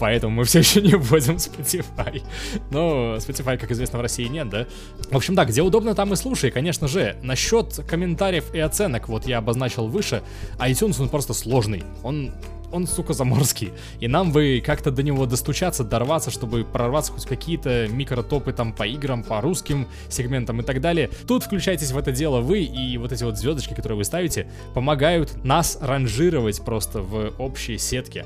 [0.00, 2.22] поэтому мы все еще не вводим Spotify.
[2.70, 4.66] Но Spotify, как известно, в России нет, да?
[5.10, 7.16] В общем, да, где удобно, там и слушай, конечно же.
[7.22, 10.22] Насчет комментариев и оценок, вот я обозначил выше,
[10.58, 11.84] iTunes, он просто сложный.
[12.02, 12.32] Он
[12.72, 13.72] он, сука, заморский.
[13.98, 18.86] И нам бы как-то до него достучаться, дорваться, чтобы прорваться хоть какие-то микротопы там по
[18.86, 21.10] играм, по русским сегментам и так далее.
[21.26, 25.44] Тут включайтесь в это дело вы, и вот эти вот звездочки, которые вы ставите, помогают
[25.44, 28.24] нас ранжировать просто в общей сетке.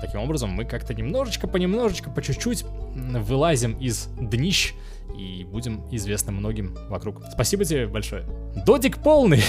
[0.00, 2.64] Таким образом, мы как-то немножечко, понемножечко, по чуть-чуть
[2.94, 4.74] вылазим из днищ
[5.16, 7.22] и будем известны многим вокруг.
[7.32, 8.24] Спасибо тебе большое.
[8.66, 9.42] Додик полный.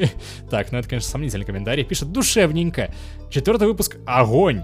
[0.50, 1.84] так, ну это, конечно, сомнительный комментарий.
[1.84, 2.92] Пишет душевненько.
[3.30, 4.62] Четвертый выпуск «Огонь».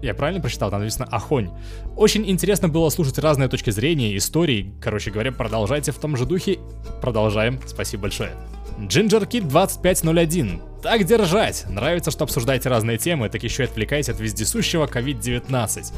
[0.00, 0.70] Я правильно прочитал?
[0.70, 1.50] Там написано «Ахонь».
[1.96, 4.72] Очень интересно было слушать разные точки зрения, истории.
[4.80, 6.58] Короче говоря, продолжайте в том же духе.
[7.00, 7.60] Продолжаем.
[7.66, 8.32] Спасибо большое.
[8.78, 10.62] Ginger Kid 2501.
[10.82, 11.64] Так держать!
[11.68, 15.92] Нравится, что обсуждаете разные темы, так еще и отвлекаете от вездесущего COVID-19.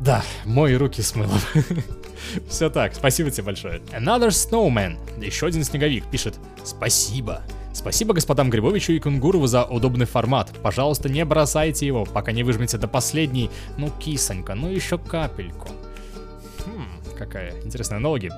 [0.00, 1.40] Да, мои руки с мылом.
[2.48, 3.80] Все так, спасибо тебе большое.
[3.96, 6.34] Another Snowman, еще один снеговик, пишет
[6.64, 7.42] «Спасибо».
[7.72, 10.50] Спасибо господам Грибовичу и Кунгурову за удобный формат.
[10.62, 13.50] Пожалуйста, не бросайте его, пока не выжмете до последней.
[13.78, 15.68] Ну, кисонька, ну еще капельку.
[16.66, 16.86] Хм,
[17.16, 18.32] какая интересная аналогия.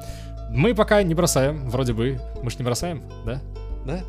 [0.55, 2.21] Мы пока не бросаем, вроде бы.
[2.41, 3.43] Мы ж не бросаем, да?
[3.85, 4.05] Да?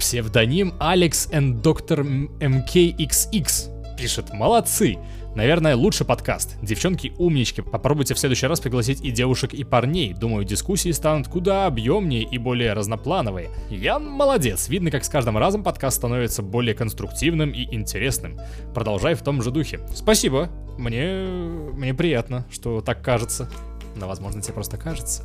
[0.00, 4.98] Псевдоним Алекс и доктор MKXX пишет «Молодцы!
[5.36, 6.56] Наверное, лучший подкаст.
[6.60, 7.60] Девчонки умнички.
[7.60, 10.12] Попробуйте в следующий раз пригласить и девушек, и парней.
[10.12, 13.50] Думаю, дискуссии станут куда объемнее и более разноплановые.
[13.70, 14.68] Я молодец.
[14.68, 18.40] Видно, как с каждым разом подкаст становится более конструктивным и интересным.
[18.74, 19.78] Продолжай в том же духе.
[19.94, 20.48] Спасибо.
[20.78, 21.26] Мне...
[21.74, 23.48] мне приятно, что так кажется.
[23.94, 25.22] Но, возможно, тебе просто кажется.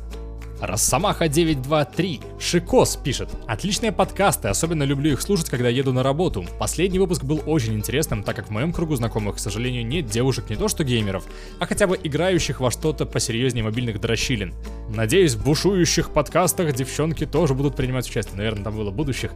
[0.62, 2.20] Росомаха 923.
[2.38, 3.28] Шикос пишет.
[3.48, 6.46] Отличные подкасты, особенно люблю их слушать, когда еду на работу.
[6.60, 10.48] Последний выпуск был очень интересным, так как в моем кругу знакомых, к сожалению, нет девушек
[10.50, 11.24] не то что геймеров,
[11.58, 14.54] а хотя бы играющих во что-то посерьезнее мобильных дрочилин.
[14.88, 18.36] Надеюсь, в бушующих подкастах девчонки тоже будут принимать участие.
[18.36, 19.32] Наверное, там было будущих.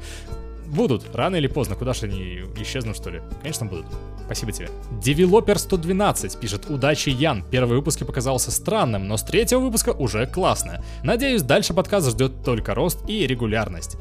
[0.66, 3.20] Будут, рано или поздно, куда же они исчезнут, что ли?
[3.42, 3.86] Конечно, будут.
[4.26, 4.68] Спасибо тебе.
[5.00, 7.44] Девелопер 112 пишет «Удачи, Ян.
[7.50, 10.84] Первый выпуск показался странным, но с третьего выпуска уже классно.
[11.04, 13.96] Надеюсь, дальше подкаст ждет только рост и регулярность.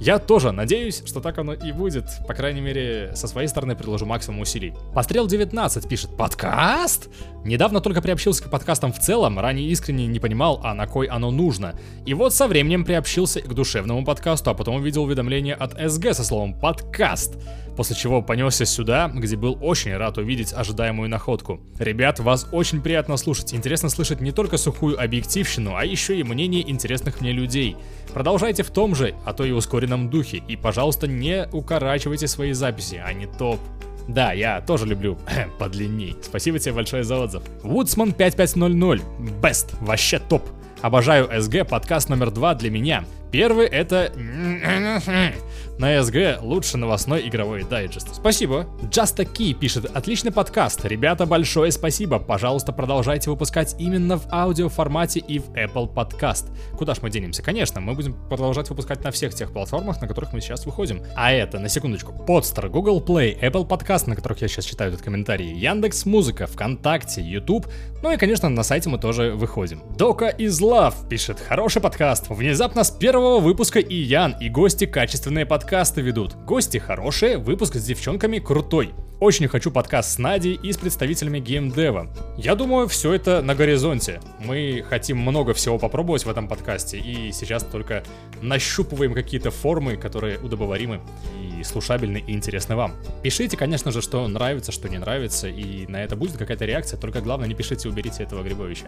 [0.00, 2.04] Я тоже надеюсь, что так оно и будет.
[2.28, 4.72] По крайней мере, со своей стороны приложу максимум усилий.
[4.94, 7.08] Пострел 19 пишет «Подкаст?»
[7.44, 11.30] Недавно только приобщился к подкастам в целом, ранее искренне не понимал, а на кой оно
[11.30, 11.74] нужно.
[12.06, 16.24] И вот со временем приобщился к душевному подкасту, а потом увидел уведомление от СГ со
[16.24, 17.34] словом «подкаст»
[17.78, 21.60] после чего понесся сюда, где был очень рад увидеть ожидаемую находку.
[21.78, 23.54] Ребят, вас очень приятно слушать.
[23.54, 27.76] Интересно слышать не только сухую объективщину, а еще и мнение интересных мне людей.
[28.12, 29.52] Продолжайте в том же, а то и
[29.88, 33.60] ускоренном духе, и, пожалуйста, не укорачивайте свои записи, они топ.
[34.06, 35.18] Да, я тоже люблю
[35.58, 36.16] подлинней.
[36.22, 37.42] Спасибо тебе большое за отзыв.
[37.62, 39.00] Woodsman 5500.
[39.42, 39.74] Best.
[39.80, 40.48] Вообще топ.
[40.80, 43.04] Обожаю СГ, подкаст номер два для меня.
[43.30, 44.12] Первый это...
[45.78, 48.12] На СГ лучше новостной игровой дайджест.
[48.12, 48.66] Спасибо.
[48.90, 50.84] Just a Key пишет, отличный подкаст.
[50.84, 52.18] Ребята, большое спасибо.
[52.18, 56.46] Пожалуйста, продолжайте выпускать именно в аудиоформате и в Apple Podcast.
[56.76, 57.44] Куда ж мы денемся?
[57.44, 61.00] Конечно, мы будем продолжать выпускать на всех тех платформах, на которых мы сейчас выходим.
[61.14, 65.04] А это, на секундочку, Podster, Google Play, Apple Podcast, на которых я сейчас читаю этот
[65.04, 67.68] комментарий, Яндекс Музыка, ВКонтакте, YouTube,
[68.02, 69.84] ну и, конечно, на сайте мы тоже выходим.
[69.96, 72.30] Дока из Love пишет, хороший подкаст.
[72.30, 76.32] Внезапно с первого выпуска и Ян, и гости качественные подкасты подкасты ведут.
[76.46, 78.94] Гости хорошие, выпуск с девчонками крутой.
[79.20, 82.08] Очень хочу подкаст с Надей и с представителями геймдева.
[82.38, 84.22] Я думаю, все это на горизонте.
[84.38, 88.02] Мы хотим много всего попробовать в этом подкасте, и сейчас только
[88.40, 91.02] нащупываем какие-то формы, которые удобоваримы
[91.38, 92.94] и слушабельны и интересны вам.
[93.22, 97.20] Пишите, конечно же, что нравится, что не нравится, и на это будет какая-то реакция, только
[97.20, 98.86] главное не пишите «уберите этого Грибовича»,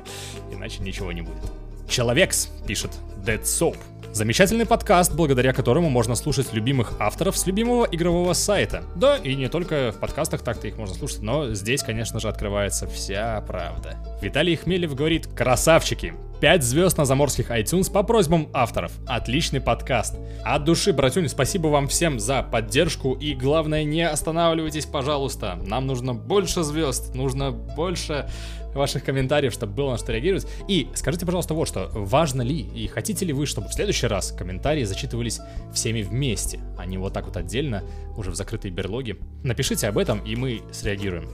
[0.50, 1.44] иначе ничего не будет.
[1.90, 2.92] Человекс пишет
[3.26, 3.76] Dead Soap.
[4.12, 8.84] Замечательный подкаст, благодаря которому можно слушать любимых авторов с любимого игрового сайта.
[8.94, 12.86] Да, и не только в подкастах так-то их можно слушать, но здесь, конечно же, открывается
[12.86, 13.98] вся правда.
[14.22, 16.14] Виталий Хмелев говорит «Красавчики!
[16.40, 18.92] 5 звезд на заморских iTunes по просьбам авторов.
[19.06, 20.16] Отличный подкаст.
[20.42, 25.58] От души, братюни, спасибо вам всем за поддержку и главное, не останавливайтесь, пожалуйста.
[25.66, 28.30] Нам нужно больше звезд, нужно больше
[28.74, 30.46] ваших комментариев, чтобы было на что реагировать.
[30.66, 31.90] И скажите, пожалуйста, вот что.
[31.92, 35.40] Важно ли и хотите ли вы, чтобы в следующий раз комментарии зачитывались
[35.74, 37.82] всеми вместе, а не вот так вот отдельно,
[38.16, 39.18] уже в закрытой берлоге?
[39.42, 41.28] Напишите об этом, и мы среагируем.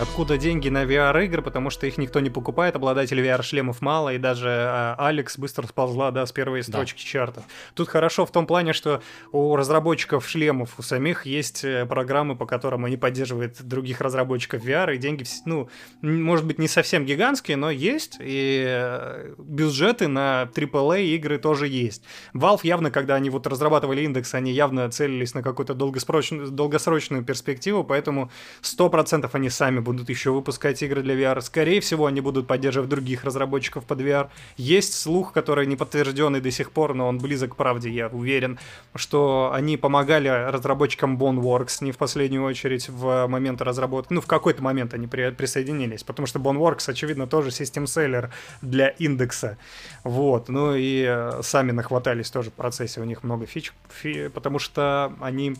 [0.00, 4.48] Откуда деньги на VR-игры, потому что их никто не покупает, обладателей VR-шлемов мало, и даже
[4.48, 7.08] а, Алекс быстро сползла, да, с первой строчки да.
[7.08, 7.44] чартов.
[7.74, 9.02] Тут хорошо в том плане, что
[9.32, 14.94] у разработчиков шлемов, у самих есть э, программы, по которым они поддерживают других разработчиков VR,
[14.94, 15.68] и деньги, ну,
[16.02, 22.04] может быть, не совсем гигантские, но есть, и э, бюджеты на AAA игры тоже есть.
[22.34, 27.82] Valve явно, когда они вот разрабатывали индекс, они явно целились на какую-то долгосрочную, долгосрочную перспективу,
[27.82, 28.30] поэтому
[28.62, 31.40] 100% они сами будут еще выпускать игры для VR.
[31.40, 34.28] Скорее всего, они будут поддерживать других разработчиков под VR.
[34.58, 38.58] Есть слух, который не подтвержденный до сих пор, но он близок к правде, я уверен,
[38.94, 44.12] что они помогали разработчикам Boneworks, не в последнюю очередь, в момент разработки.
[44.12, 49.56] Ну, в какой-то момент они при, присоединились, потому что Boneworks, очевидно, тоже систем-селлер для индекса.
[50.04, 50.50] Вот.
[50.50, 55.14] Ну и э, сами нахватались тоже в процессе, у них много фич, фи, потому что
[55.22, 55.56] они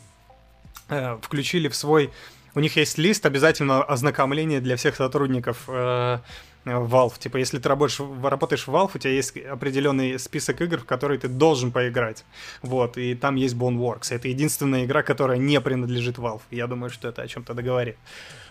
[0.91, 2.11] э, включили в свой
[2.59, 6.19] у них есть лист обязательно ознакомления для всех сотрудников э,
[6.65, 7.17] Valve.
[7.17, 11.21] Типа, если ты работаешь, работаешь в Valve, у тебя есть определенный список игр, в которые
[11.21, 12.25] ты должен поиграть.
[12.63, 14.13] Вот, и там есть Boneworks.
[14.13, 16.43] Это единственная игра, которая не принадлежит Valve.
[16.51, 17.97] Я думаю, что это о чем-то договорит.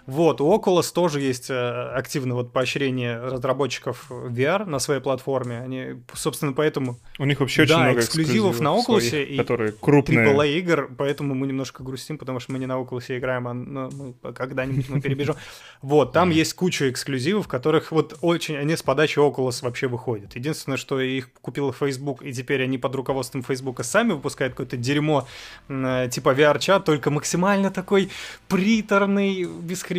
[0.07, 5.59] Вот, у Oculus тоже есть э, активное вот поощрение разработчиков VR на своей платформе.
[5.59, 6.97] Они, собственно, поэтому...
[7.19, 10.25] У них вообще очень да, много эксклюзивов, эксклюзивов на Oculus своих, и которые крупные.
[10.25, 14.13] AAA игр, поэтому мы немножко грустим, потому что мы не на Oculus играем, а ну,
[14.23, 15.35] мы когда-нибудь мы перебежим.
[15.81, 20.35] Вот, там есть куча эксклюзивов, которых вот очень, они с подачи Oculus вообще выходят.
[20.35, 25.27] Единственное, что их купил Facebook, и теперь они под руководством Facebook сами выпускают какое-то дерьмо
[25.67, 28.09] э, типа VR-чат, только максимально такой
[28.47, 29.97] приторный, бесхребетный.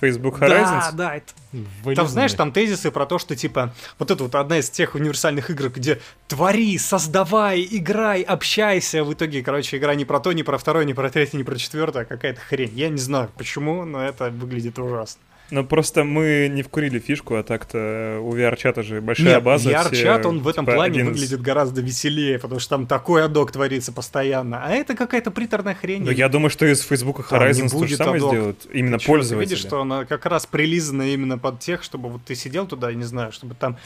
[0.00, 0.94] Facebook Да, Horizons?
[0.94, 1.96] да, это Вылизанный.
[1.96, 5.50] там, знаешь, там тезисы про то, что, типа, вот это вот одна из тех универсальных
[5.50, 9.04] игр, где твори, создавай, играй, общайся.
[9.04, 11.56] В итоге, короче, игра не про то, не про второе, не про третье, не про
[11.56, 12.72] четвертое, а какая-то хрень.
[12.74, 15.20] Я не знаю почему, но это выглядит ужасно.
[15.50, 19.70] Ну, просто мы не вкурили фишку, а так-то у VR-чата же большая Нет, база.
[19.70, 23.24] VR-чат, он в этом типа, плане один из- выглядит гораздо веселее, потому что там такой
[23.24, 24.62] адок творится постоянно.
[24.62, 26.04] А это какая-то приторная хрень.
[26.04, 28.30] Ну, я думаю, что из Facebook Horizons то же самое адок.
[28.32, 28.66] сделают.
[28.72, 29.48] Именно Ты чё, ты пользователи.
[29.48, 32.96] видишь, что она как раз прилизана именно под тех, чтобы вот ты сидел туда, я
[32.96, 33.78] не знаю, чтобы там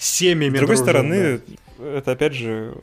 [0.00, 1.40] семьями С другой дружил, стороны,
[1.78, 2.74] это опять же,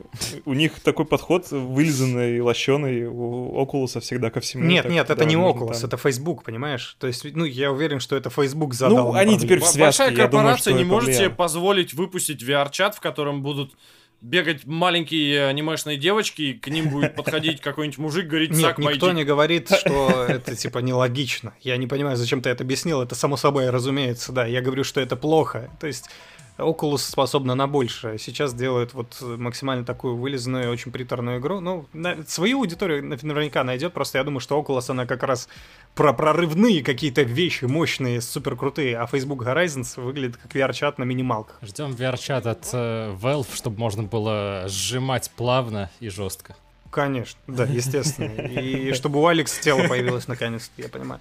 [0.44, 4.64] у них такой подход вылизанный, лощеный, у Oculus всегда ко всему.
[4.64, 5.84] Нет, так нет, это да, не Oculus, там.
[5.84, 6.96] это Facebook, понимаешь?
[6.98, 9.12] То есть, ну, я уверен, что это Facebook задал.
[9.12, 12.42] Ну, они теперь в связке, Большая я думаю, корпорация что не может себе позволить выпустить
[12.42, 13.74] VR-чат, в котором будут
[14.20, 19.06] бегать маленькие анимешные девочки, и к ним будет подходить какой-нибудь мужик, говорить, Нет, «Сак, никто
[19.06, 19.12] мальчик».
[19.14, 21.54] не говорит, что это типа нелогично.
[21.60, 23.00] Я не понимаю, зачем ты это объяснил.
[23.00, 24.44] Это само собой разумеется, да.
[24.44, 25.70] Я говорю, что это плохо.
[25.78, 26.10] То есть
[26.58, 28.18] Oculus способна на большее.
[28.18, 31.60] Сейчас делают вот максимально такую вылизанную, очень приторную игру.
[31.60, 33.92] Ну, на- свою аудиторию наверняка найдет.
[33.94, 35.48] Просто я думаю, что Oculus, она как раз
[35.94, 38.98] про прорывные какие-то вещи мощные, супер крутые.
[38.98, 41.58] А Facebook Horizons выглядит как VR-чат на минималках.
[41.62, 46.56] Ждем VR-чат от э, Valve, чтобы можно было сжимать плавно и жестко.
[46.90, 48.40] Конечно, да, естественно.
[48.48, 51.20] И чтобы у Алекс тело появилось наконец я понимаю.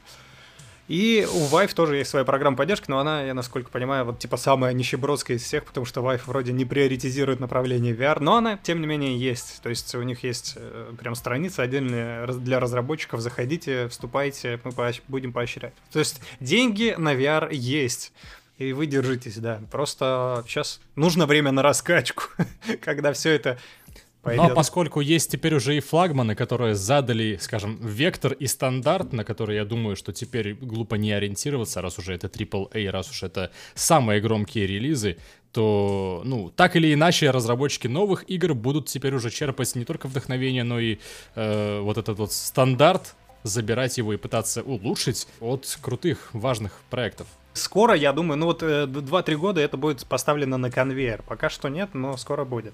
[0.87, 4.37] И у Vive тоже есть своя программа поддержки, но она, я насколько понимаю, вот типа
[4.37, 8.79] самая нищебродская из всех, потому что Vive вроде не приоритизирует направление VR, но она, тем
[8.79, 9.61] не менее, есть.
[9.61, 13.19] То есть у них есть э, прям страница отдельная для разработчиков.
[13.19, 15.73] Заходите, вступайте, мы поощ- будем поощрять.
[15.91, 18.13] То есть деньги на VR есть.
[18.57, 19.61] И вы держитесь, да.
[19.71, 22.23] Просто сейчас нужно время на раскачку,
[22.81, 23.59] когда все это
[24.23, 24.55] Но пойдет.
[24.55, 29.65] поскольку есть теперь уже и флагманы, которые задали, скажем, вектор и стандарт, на который я
[29.65, 34.67] думаю, что теперь глупо не ориентироваться, раз уже это AAA, раз уж это самые громкие
[34.67, 35.17] релизы,
[35.51, 40.63] то, ну, так или иначе, разработчики новых игр будут теперь уже черпать не только вдохновение,
[40.63, 40.97] но и
[41.35, 47.27] э, вот этот вот стандарт, забирать его и пытаться улучшить от крутых, важных проектов.
[47.57, 51.23] Скоро, я думаю, ну вот э, 2-3 года это будет поставлено на конвейер.
[51.23, 52.73] Пока что нет, но скоро будет.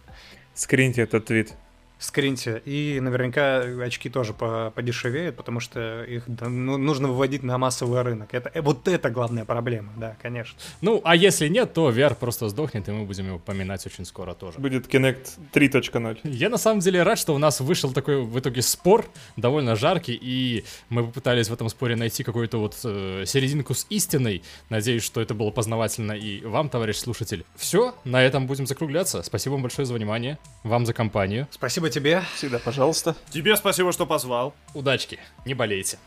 [0.54, 1.54] Скриньте этот твит.
[2.00, 2.62] Скриньте.
[2.66, 8.34] И наверняка очки тоже по- подешевеют, потому что их ну, нужно выводить на массовый рынок.
[8.34, 10.60] Это, э, вот это главная проблема, да, конечно.
[10.82, 14.34] Ну, а если нет, то VR просто сдохнет, и мы будем его поминать очень скоро
[14.34, 14.60] тоже.
[14.60, 16.20] Будет Kinect 3.0.
[16.24, 19.06] Я на самом деле рад, что у нас вышел такой в итоге спор,
[19.38, 24.44] довольно жаркий, и мы попытались в этом споре найти какую-то вот э, серединку с истиной.
[24.70, 27.46] Надеюсь, что это было познавательно и вам, товарищ слушатель.
[27.56, 29.24] Все, на этом будем закругляться.
[29.24, 31.48] Спасибо вам большое за внимание, вам за компанию.
[31.84, 32.24] Спасибо тебе.
[32.36, 33.14] Всегда, пожалуйста.
[33.30, 34.54] Тебе спасибо, что позвал.
[34.74, 35.98] Удачки, не болейте.